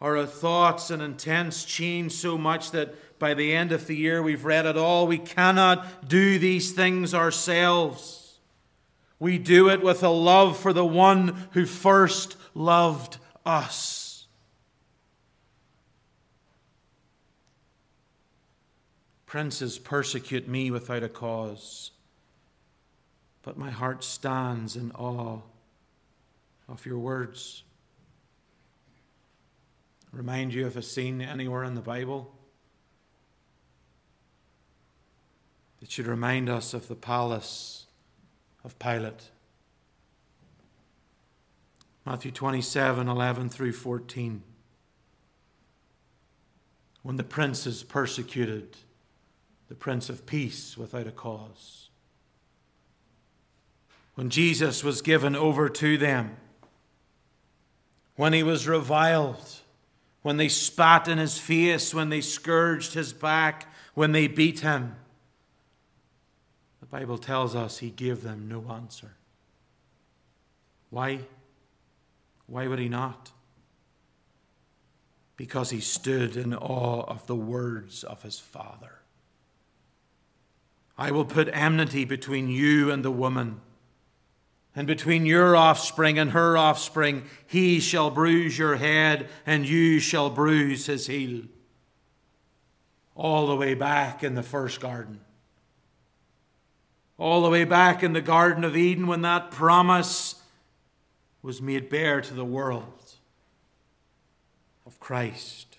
our 0.00 0.24
thoughts 0.24 0.90
and 0.90 1.02
intents 1.02 1.64
change 1.64 2.12
so 2.12 2.38
much 2.38 2.70
that 2.70 2.94
by 3.18 3.34
the 3.34 3.54
end 3.54 3.72
of 3.72 3.86
the 3.86 3.96
year 3.96 4.22
we've 4.22 4.44
read 4.44 4.66
it 4.66 4.76
all. 4.76 5.06
We 5.06 5.18
cannot 5.18 6.08
do 6.08 6.38
these 6.38 6.72
things 6.72 7.14
ourselves. 7.14 8.38
We 9.18 9.38
do 9.38 9.68
it 9.68 9.82
with 9.82 10.02
a 10.02 10.08
love 10.08 10.56
for 10.58 10.72
the 10.72 10.84
one 10.84 11.48
who 11.52 11.66
first 11.66 12.36
loved 12.54 13.18
us. 13.44 14.26
Princes 19.26 19.78
persecute 19.78 20.48
me 20.48 20.70
without 20.70 21.02
a 21.02 21.08
cause, 21.08 21.90
but 23.42 23.58
my 23.58 23.70
heart 23.70 24.02
stands 24.02 24.74
in 24.74 24.90
awe 24.92 25.40
of 26.66 26.86
your 26.86 26.98
words. 26.98 27.62
Remind 30.12 30.54
you 30.54 30.66
of 30.66 30.76
a 30.78 30.82
scene 30.82 31.20
anywhere 31.20 31.64
in 31.64 31.74
the 31.74 31.82
Bible 31.82 32.32
that 35.80 35.90
should 35.90 36.06
remind 36.06 36.48
us 36.48 36.74
of 36.74 36.88
the 36.88 36.94
palace 36.94 37.86
of 38.64 38.78
Pilate. 38.78 39.30
Matthew 42.04 42.30
27 42.30 43.08
11 43.08 43.48
through 43.48 43.72
14. 43.72 44.42
When 47.02 47.16
the 47.16 47.24
princes 47.24 47.82
persecuted 47.82 48.76
the 49.68 49.74
Prince 49.74 50.08
of 50.08 50.26
Peace 50.26 50.76
without 50.76 51.06
a 51.06 51.12
cause. 51.12 51.90
When 54.14 54.30
Jesus 54.30 54.82
was 54.82 55.02
given 55.02 55.36
over 55.36 55.68
to 55.68 55.98
them 55.98 56.36
when 58.18 58.32
he 58.32 58.42
was 58.42 58.66
reviled, 58.66 59.60
when 60.22 60.38
they 60.38 60.48
spat 60.48 61.06
in 61.06 61.18
his 61.18 61.38
face, 61.38 61.94
when 61.94 62.08
they 62.08 62.20
scourged 62.20 62.94
his 62.94 63.12
back, 63.12 63.72
when 63.94 64.10
they 64.10 64.26
beat 64.26 64.58
him. 64.58 64.96
Bible 66.90 67.18
tells 67.18 67.54
us 67.54 67.78
he 67.78 67.90
gave 67.90 68.22
them 68.22 68.48
no 68.48 68.64
answer. 68.70 69.12
Why? 70.90 71.20
Why 72.46 72.66
would 72.66 72.78
he 72.78 72.88
not? 72.88 73.30
Because 75.36 75.70
he 75.70 75.80
stood 75.80 76.36
in 76.36 76.54
awe 76.54 77.02
of 77.02 77.26
the 77.26 77.36
words 77.36 78.04
of 78.04 78.22
his 78.22 78.38
Father. 78.38 79.00
I 80.96 81.10
will 81.10 81.26
put 81.26 81.48
enmity 81.52 82.04
between 82.04 82.48
you 82.48 82.90
and 82.90 83.04
the 83.04 83.10
woman, 83.10 83.60
and 84.74 84.86
between 84.86 85.26
your 85.26 85.54
offspring 85.54 86.18
and 86.18 86.30
her 86.30 86.56
offspring. 86.56 87.24
He 87.46 87.80
shall 87.80 88.10
bruise 88.10 88.58
your 88.58 88.76
head, 88.76 89.28
and 89.46 89.68
you 89.68 90.00
shall 90.00 90.30
bruise 90.30 90.86
his 90.86 91.06
heel. 91.06 91.42
All 93.14 93.46
the 93.46 93.56
way 93.56 93.74
back 93.74 94.24
in 94.24 94.34
the 94.34 94.42
first 94.42 94.80
garden. 94.80 95.20
All 97.18 97.42
the 97.42 97.50
way 97.50 97.64
back 97.64 98.04
in 98.04 98.12
the 98.12 98.20
Garden 98.20 98.62
of 98.62 98.76
Eden 98.76 99.08
when 99.08 99.22
that 99.22 99.50
promise 99.50 100.36
was 101.42 101.60
made 101.60 101.88
bare 101.88 102.20
to 102.20 102.32
the 102.32 102.44
world 102.44 103.14
of 104.86 105.00
Christ. 105.00 105.76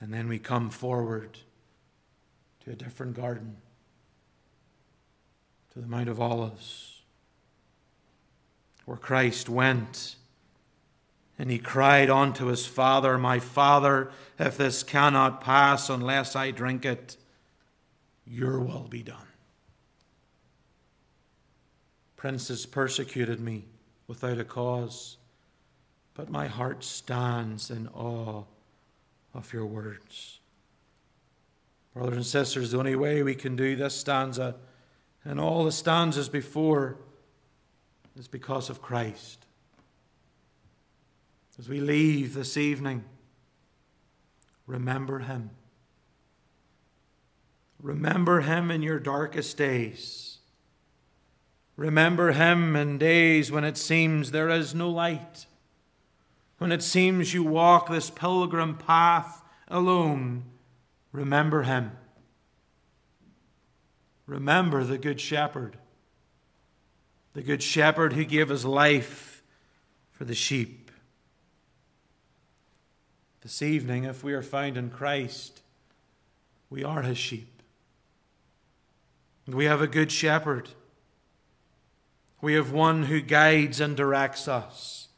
And 0.00 0.12
then 0.12 0.28
we 0.28 0.38
come 0.38 0.68
forward 0.68 1.38
to 2.64 2.72
a 2.72 2.74
different 2.74 3.14
garden, 3.14 3.56
to 5.72 5.80
the 5.80 5.86
Mount 5.86 6.10
of 6.10 6.20
Olives, 6.20 7.00
where 8.84 8.98
Christ 8.98 9.48
went 9.48 10.16
and 11.38 11.50
he 11.50 11.58
cried 11.58 12.10
unto 12.10 12.46
his 12.46 12.66
Father, 12.66 13.18
My 13.18 13.38
Father, 13.38 14.10
if 14.38 14.56
this 14.56 14.82
cannot 14.82 15.40
pass 15.40 15.90
unless 15.90 16.36
I 16.36 16.50
drink 16.50 16.84
it, 16.84 17.16
your 18.26 18.60
will 18.60 18.86
be 18.88 19.02
done. 19.02 19.28
Princes 22.16 22.66
persecuted 22.66 23.40
me 23.40 23.64
without 24.06 24.38
a 24.38 24.44
cause, 24.44 25.18
but 26.14 26.30
my 26.30 26.46
heart 26.46 26.82
stands 26.82 27.70
in 27.70 27.88
awe 27.88 28.44
of 29.34 29.52
your 29.52 29.66
words. 29.66 30.40
Brothers 31.92 32.16
and 32.16 32.26
sisters, 32.26 32.70
the 32.70 32.78
only 32.78 32.96
way 32.96 33.22
we 33.22 33.34
can 33.34 33.56
do 33.56 33.76
this 33.76 33.94
stanza 33.94 34.56
and 35.24 35.40
all 35.40 35.64
the 35.64 35.72
stanzas 35.72 36.28
before 36.28 36.96
is 38.16 38.28
because 38.28 38.68
of 38.68 38.82
Christ. 38.82 39.44
As 41.58 41.68
we 41.68 41.80
leave 41.80 42.34
this 42.34 42.56
evening, 42.56 43.04
remember 44.66 45.20
Him. 45.20 45.50
Remember 47.84 48.40
Him 48.40 48.72
in 48.72 48.82
your 48.82 48.98
darkest 48.98 49.56
days. 49.56 50.38
Remember 51.76 52.32
Him 52.32 52.74
in 52.74 52.98
days 52.98 53.52
when 53.52 53.62
it 53.62 53.76
seems 53.76 54.32
there 54.32 54.48
is 54.48 54.74
no 54.74 54.90
light, 54.90 55.46
when 56.58 56.72
it 56.72 56.82
seems 56.82 57.32
you 57.32 57.44
walk 57.44 57.88
this 57.88 58.10
pilgrim 58.10 58.76
path 58.76 59.44
alone 59.68 60.44
Remember 61.14 61.62
him. 61.62 61.92
Remember 64.26 64.82
the 64.82 64.98
Good 64.98 65.20
Shepherd, 65.20 65.78
the 67.34 67.42
Good 67.42 67.62
Shepherd 67.62 68.14
who 68.14 68.24
gave 68.24 68.48
his 68.48 68.64
life 68.64 69.40
for 70.10 70.24
the 70.24 70.34
sheep. 70.34 70.90
This 73.42 73.62
evening, 73.62 74.02
if 74.02 74.24
we 74.24 74.32
are 74.32 74.42
found 74.42 74.76
in 74.76 74.90
Christ, 74.90 75.62
we 76.68 76.82
are 76.82 77.02
his 77.02 77.18
sheep. 77.18 77.53
We 79.46 79.66
have 79.66 79.82
a 79.82 79.86
Good 79.86 80.10
Shepherd. 80.10 80.70
We 82.40 82.54
have 82.54 82.72
one 82.72 83.04
who 83.04 83.20
guides 83.20 83.80
and 83.80 83.96
directs 83.96 84.48
us. 84.48 85.08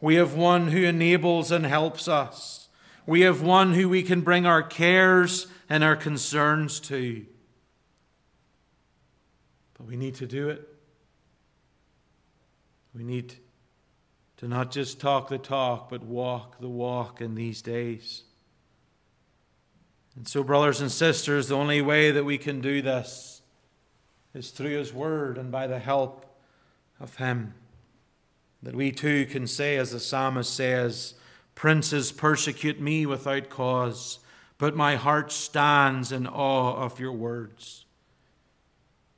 We 0.00 0.16
have 0.16 0.34
one 0.34 0.68
who 0.68 0.82
enables 0.82 1.50
and 1.50 1.66
helps 1.66 2.08
us. 2.08 2.68
We 3.06 3.22
have 3.22 3.42
one 3.42 3.74
who 3.74 3.88
we 3.88 4.02
can 4.02 4.20
bring 4.20 4.46
our 4.46 4.62
cares 4.62 5.46
and 5.68 5.82
our 5.82 5.96
concerns 5.96 6.78
to. 6.80 7.24
But 9.76 9.86
we 9.86 9.96
need 9.96 10.16
to 10.16 10.26
do 10.26 10.48
it. 10.48 10.68
We 12.94 13.04
need 13.04 13.34
to 14.38 14.48
not 14.48 14.70
just 14.70 15.00
talk 15.00 15.28
the 15.28 15.38
talk, 15.38 15.88
but 15.88 16.02
walk 16.02 16.60
the 16.60 16.68
walk 16.68 17.20
in 17.20 17.34
these 17.34 17.62
days. 17.62 18.24
And 20.16 20.26
so, 20.26 20.42
brothers 20.42 20.80
and 20.80 20.90
sisters, 20.90 21.48
the 21.48 21.56
only 21.56 21.80
way 21.80 22.10
that 22.10 22.24
we 22.24 22.38
can 22.38 22.60
do 22.60 22.82
this 22.82 23.37
is 24.34 24.50
through 24.50 24.76
His 24.76 24.92
Word 24.92 25.38
and 25.38 25.50
by 25.50 25.66
the 25.66 25.78
help 25.78 26.26
of 27.00 27.16
Him. 27.16 27.54
That 28.62 28.74
we 28.74 28.90
too 28.90 29.26
can 29.26 29.46
say, 29.46 29.76
as 29.76 29.92
the 29.92 30.00
psalmist 30.00 30.52
says, 30.52 31.14
Princes 31.54 32.12
persecute 32.12 32.80
me 32.80 33.04
without 33.04 33.48
cause, 33.48 34.20
but 34.58 34.76
my 34.76 34.96
heart 34.96 35.32
stands 35.32 36.12
in 36.12 36.26
awe 36.26 36.76
of 36.76 37.00
your 37.00 37.12
words. 37.12 37.84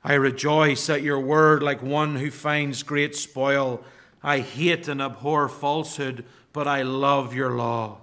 I 0.03 0.13
rejoice 0.13 0.89
at 0.89 1.03
your 1.03 1.19
word 1.19 1.61
like 1.61 1.83
one 1.83 2.15
who 2.15 2.31
finds 2.31 2.81
great 2.81 3.15
spoil. 3.15 3.83
I 4.23 4.39
hate 4.39 4.87
and 4.87 5.01
abhor 5.01 5.47
falsehood, 5.47 6.25
but 6.53 6.67
I 6.67 6.81
love 6.81 7.35
your 7.35 7.51
law. 7.51 7.99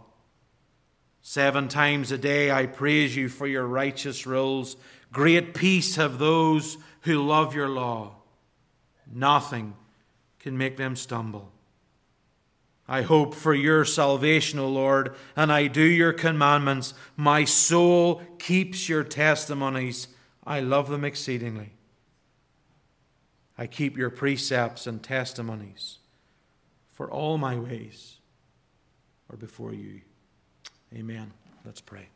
Seven 1.21 1.69
times 1.69 2.13
a 2.13 2.19
day 2.19 2.51
I 2.51 2.67
praise 2.67 3.17
you 3.17 3.29
for 3.29 3.47
your 3.47 3.67
righteous 3.67 4.27
rules. 4.27 4.77
Great 5.13 5.55
peace 5.55 5.97
have 5.97 6.19
those 6.19 6.79
who 7.09 7.27
love 7.27 7.55
your 7.55 7.71
law. 7.71 8.17
Nothing 9.11 9.75
can 10.39 10.59
make 10.59 10.77
them 10.77 10.95
stumble. 10.95 11.51
I 12.87 13.01
hope 13.01 13.35
for 13.35 13.55
your 13.55 13.87
salvation, 13.87 14.59
O 14.59 14.69
Lord, 14.69 15.15
and 15.35 15.51
I 15.51 15.69
do 15.69 15.83
your 15.83 16.13
commandments. 16.13 16.93
My 17.17 17.47
soul 17.47 18.21
keeps 18.39 18.91
your 18.91 19.05
testimonies. 19.05 20.09
I 20.47 20.61
love 20.61 20.91
them 20.91 21.03
exceedingly. 21.03 21.73
I 23.57 23.67
keep 23.67 23.97
your 23.97 24.11
precepts 24.11 24.87
and 24.87 25.03
testimonies, 25.03 26.01
for 26.93 27.11
all 27.11 27.39
my 27.39 27.57
ways 27.57 28.19
are 29.31 29.37
before 29.39 29.73
you. 29.73 30.03
Amen. 30.95 31.33
Let's 31.65 31.81
pray. 31.81 32.09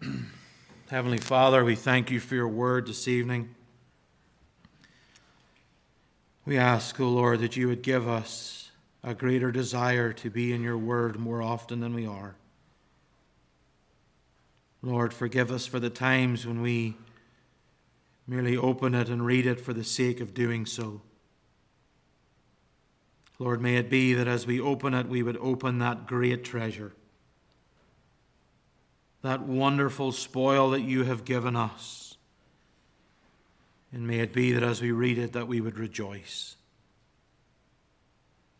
Heavenly 0.90 1.18
Father, 1.18 1.64
we 1.64 1.76
thank 1.76 2.10
you 2.10 2.18
for 2.18 2.34
your 2.34 2.48
word 2.48 2.88
this 2.88 3.06
evening. 3.06 3.54
We 6.44 6.58
ask, 6.58 6.98
O 6.98 7.04
oh 7.04 7.10
Lord, 7.10 7.38
that 7.42 7.54
you 7.56 7.68
would 7.68 7.82
give 7.82 8.08
us 8.08 8.72
a 9.04 9.14
greater 9.14 9.52
desire 9.52 10.12
to 10.14 10.28
be 10.28 10.52
in 10.52 10.64
your 10.64 10.76
word 10.76 11.16
more 11.16 11.42
often 11.42 11.78
than 11.78 11.94
we 11.94 12.08
are. 12.08 12.34
Lord, 14.82 15.14
forgive 15.14 15.52
us 15.52 15.64
for 15.64 15.78
the 15.78 15.90
times 15.90 16.44
when 16.44 16.60
we 16.60 16.96
merely 18.26 18.56
open 18.56 18.92
it 18.92 19.08
and 19.08 19.24
read 19.24 19.46
it 19.46 19.60
for 19.60 19.72
the 19.72 19.84
sake 19.84 20.20
of 20.20 20.34
doing 20.34 20.66
so. 20.66 21.02
Lord, 23.38 23.62
may 23.62 23.76
it 23.76 23.88
be 23.88 24.12
that 24.14 24.26
as 24.26 24.44
we 24.44 24.60
open 24.60 24.94
it, 24.94 25.06
we 25.06 25.22
would 25.22 25.36
open 25.36 25.78
that 25.78 26.08
great 26.08 26.42
treasure, 26.42 26.94
that 29.22 29.42
wonderful 29.42 30.12
spoil 30.12 30.70
that 30.70 30.80
you 30.80 31.04
have 31.04 31.24
given 31.24 31.56
us 31.56 32.10
and 33.92 34.06
may 34.06 34.20
it 34.20 34.32
be 34.32 34.52
that 34.52 34.62
as 34.62 34.80
we 34.80 34.92
read 34.92 35.18
it, 35.18 35.32
that 35.32 35.48
we 35.48 35.60
would 35.60 35.78
rejoice. 35.78 36.56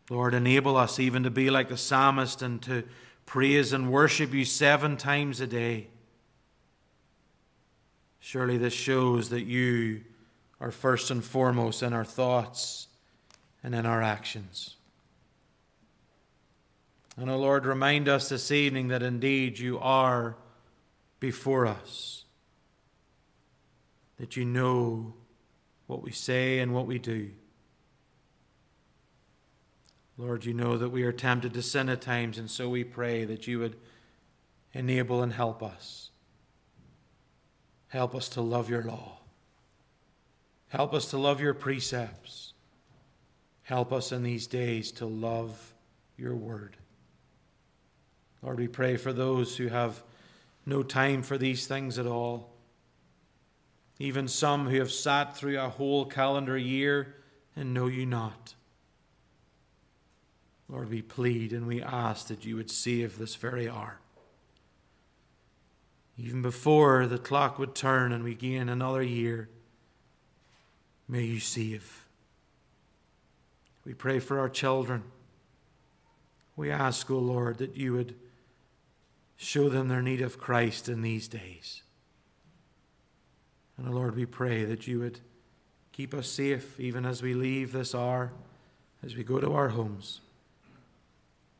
Lord, 0.09 0.33
enable 0.33 0.75
us 0.75 0.99
even 0.99 1.23
to 1.23 1.29
be 1.29 1.49
like 1.49 1.69
the 1.69 1.77
psalmist 1.77 2.41
and 2.41 2.61
to 2.63 2.83
praise 3.25 3.71
and 3.71 3.91
worship 3.91 4.33
you 4.33 4.43
seven 4.43 4.97
times 4.97 5.39
a 5.39 5.47
day. 5.47 5.87
Surely 8.19 8.57
this 8.57 8.73
shows 8.73 9.29
that 9.29 9.43
you 9.43 10.01
are 10.59 10.71
first 10.71 11.11
and 11.11 11.23
foremost 11.23 11.81
in 11.81 11.93
our 11.93 12.03
thoughts 12.03 12.87
and 13.63 13.73
in 13.73 13.85
our 13.85 14.01
actions. 14.01 14.75
And, 17.15 17.29
O 17.29 17.35
oh 17.35 17.39
Lord, 17.39 17.65
remind 17.65 18.09
us 18.09 18.29
this 18.29 18.51
evening 18.51 18.89
that 18.89 19.01
indeed 19.01 19.59
you 19.59 19.79
are 19.79 20.35
before 21.21 21.65
us, 21.67 22.25
that 24.17 24.35
you 24.35 24.43
know 24.43 25.13
what 25.87 26.03
we 26.03 26.11
say 26.11 26.59
and 26.59 26.73
what 26.73 26.87
we 26.87 26.99
do. 26.99 27.29
Lord, 30.17 30.43
you 30.43 30.53
know 30.53 30.77
that 30.77 30.89
we 30.89 31.03
are 31.03 31.13
tempted 31.13 31.53
to 31.53 31.61
sin 31.61 31.87
at 31.89 32.01
times, 32.01 32.37
and 32.37 32.49
so 32.49 32.67
we 32.67 32.83
pray 32.83 33.23
that 33.23 33.47
you 33.47 33.59
would 33.59 33.77
enable 34.73 35.21
and 35.21 35.31
help 35.31 35.63
us. 35.63 36.09
Help 37.87 38.15
us 38.15 38.27
to 38.29 38.41
love 38.41 38.69
your 38.69 38.83
law. 38.83 39.19
Help 40.69 40.93
us 40.93 41.09
to 41.11 41.17
love 41.17 41.39
your 41.39 41.53
precepts. 41.53 42.53
Help 43.63 43.93
us 43.93 44.11
in 44.11 44.23
these 44.23 44.47
days 44.47 44.91
to 44.93 45.05
love 45.05 45.73
your 46.17 46.35
word. 46.35 46.77
Lord, 48.41 48.59
we 48.59 48.67
pray 48.67 48.97
for 48.97 49.13
those 49.13 49.55
who 49.57 49.67
have 49.67 50.01
no 50.65 50.83
time 50.83 51.23
for 51.23 51.37
these 51.37 51.67
things 51.67 51.97
at 51.97 52.05
all 52.05 52.51
even 54.01 54.27
some 54.27 54.67
who 54.67 54.79
have 54.79 54.91
sat 54.91 55.37
through 55.37 55.59
a 55.59 55.69
whole 55.69 56.05
calendar 56.05 56.57
year 56.57 57.15
and 57.55 57.71
know 57.71 57.85
you 57.85 58.03
not. 58.03 58.55
Lord, 60.67 60.89
we 60.89 61.03
plead 61.03 61.53
and 61.53 61.67
we 61.67 61.83
ask 61.83 62.25
that 62.27 62.43
you 62.43 62.55
would 62.55 62.71
save 62.71 63.19
this 63.19 63.35
very 63.35 63.69
hour. 63.69 63.99
even 66.17 66.41
before 66.41 67.05
the 67.05 67.19
clock 67.19 67.59
would 67.59 67.75
turn 67.75 68.11
and 68.11 68.23
we 68.23 68.33
gain 68.33 68.69
another 68.69 69.03
year. 69.03 69.49
May 71.07 71.23
you 71.23 71.39
save. 71.39 72.05
We 73.85 73.93
pray 73.93 74.17
for 74.17 74.39
our 74.39 74.49
children. 74.49 75.03
We 76.55 76.71
ask, 76.71 77.09
O 77.11 77.15
oh 77.15 77.19
Lord, 77.19 77.59
that 77.59 77.77
you 77.77 77.93
would 77.93 78.15
show 79.41 79.69
them 79.69 79.87
their 79.87 80.03
need 80.03 80.21
of 80.21 80.37
Christ 80.37 80.87
in 80.87 81.01
these 81.01 81.27
days. 81.27 81.81
And, 83.75 83.87
oh 83.87 83.91
Lord, 83.91 84.15
we 84.15 84.27
pray 84.27 84.63
that 84.65 84.85
you 84.85 84.99
would 84.99 85.19
keep 85.91 86.13
us 86.13 86.27
safe 86.27 86.79
even 86.79 87.05
as 87.05 87.23
we 87.23 87.33
leave 87.33 87.71
this 87.71 87.95
hour, 87.95 88.31
as 89.03 89.15
we 89.15 89.23
go 89.23 89.39
to 89.39 89.51
our 89.53 89.69
homes. 89.69 90.21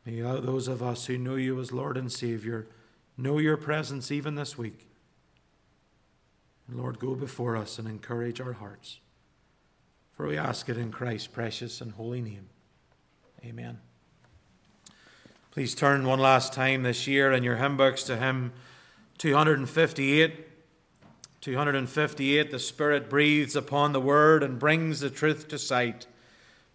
May 0.06 0.22
those 0.22 0.68
of 0.68 0.84
us 0.84 1.08
who 1.08 1.18
know 1.18 1.36
you 1.36 1.60
as 1.60 1.72
Lord 1.72 1.98
and 1.98 2.12
Savior 2.12 2.68
know 3.18 3.40
your 3.40 3.58
presence 3.58 4.12
even 4.12 4.36
this 4.36 4.58
week. 4.58 4.88
And 6.68 6.80
Lord, 6.80 7.00
go 7.00 7.16
before 7.16 7.58
us 7.58 7.80
and 7.80 7.88
encourage 7.88 8.40
our 8.40 8.54
hearts. 8.54 9.00
For 10.14 10.28
we 10.28 10.38
ask 10.38 10.70
it 10.70 10.78
in 10.78 10.92
Christ's 10.92 11.28
precious 11.28 11.82
and 11.82 11.92
holy 11.94 12.22
name. 12.22 12.50
Amen. 13.44 13.80
Please 15.52 15.76
turn 15.76 16.06
one 16.06 16.20
last 16.20 16.54
time 16.54 16.84
this 16.84 17.08
year 17.08 17.34
in 17.34 17.44
your 17.44 17.58
hymn 17.58 17.76
books 17.76 18.04
to 18.04 18.16
hymn 18.16 18.54
258. 19.18 20.48
258 21.42 22.52
The 22.52 22.58
Spirit 22.58 23.10
breathes 23.10 23.54
upon 23.54 23.92
the 23.92 24.00
Word 24.00 24.44
and 24.44 24.58
brings 24.58 25.02
the 25.02 25.10
truth 25.10 25.50
to 25.50 25.60
sight. 25.60 26.08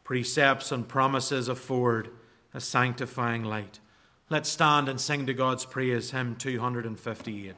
Precepts 0.04 0.70
and 0.70 0.86
promises 0.86 1.48
afford 1.48 2.10
a 2.52 2.60
sanctifying 2.60 3.44
light. 3.44 3.80
Let's 4.28 4.50
stand 4.50 4.90
and 4.90 5.00
sing 5.00 5.24
to 5.24 5.32
God's 5.32 5.64
praise, 5.64 6.10
hymn 6.10 6.36
258. 6.36 7.54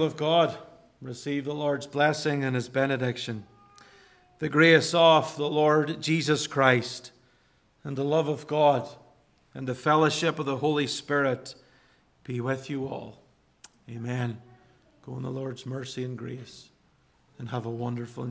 People 0.00 0.12
of 0.12 0.16
God, 0.16 0.56
receive 1.02 1.44
the 1.44 1.52
Lord's 1.52 1.86
blessing 1.86 2.42
and 2.42 2.56
his 2.56 2.70
benediction. 2.70 3.44
The 4.38 4.48
grace 4.48 4.94
of 4.94 5.36
the 5.36 5.46
Lord 5.46 6.00
Jesus 6.00 6.46
Christ, 6.46 7.12
and 7.84 7.98
the 7.98 8.02
love 8.02 8.26
of 8.26 8.46
God, 8.46 8.88
and 9.52 9.66
the 9.66 9.74
fellowship 9.74 10.38
of 10.38 10.46
the 10.46 10.56
Holy 10.56 10.86
Spirit 10.86 11.54
be 12.24 12.40
with 12.40 12.70
you 12.70 12.86
all. 12.86 13.20
Amen. 13.90 14.40
Go 15.04 15.18
in 15.18 15.22
the 15.22 15.28
Lord's 15.28 15.66
mercy 15.66 16.02
and 16.02 16.16
grace, 16.16 16.70
and 17.38 17.50
have 17.50 17.66
a 17.66 17.70
wonderful 17.70 18.24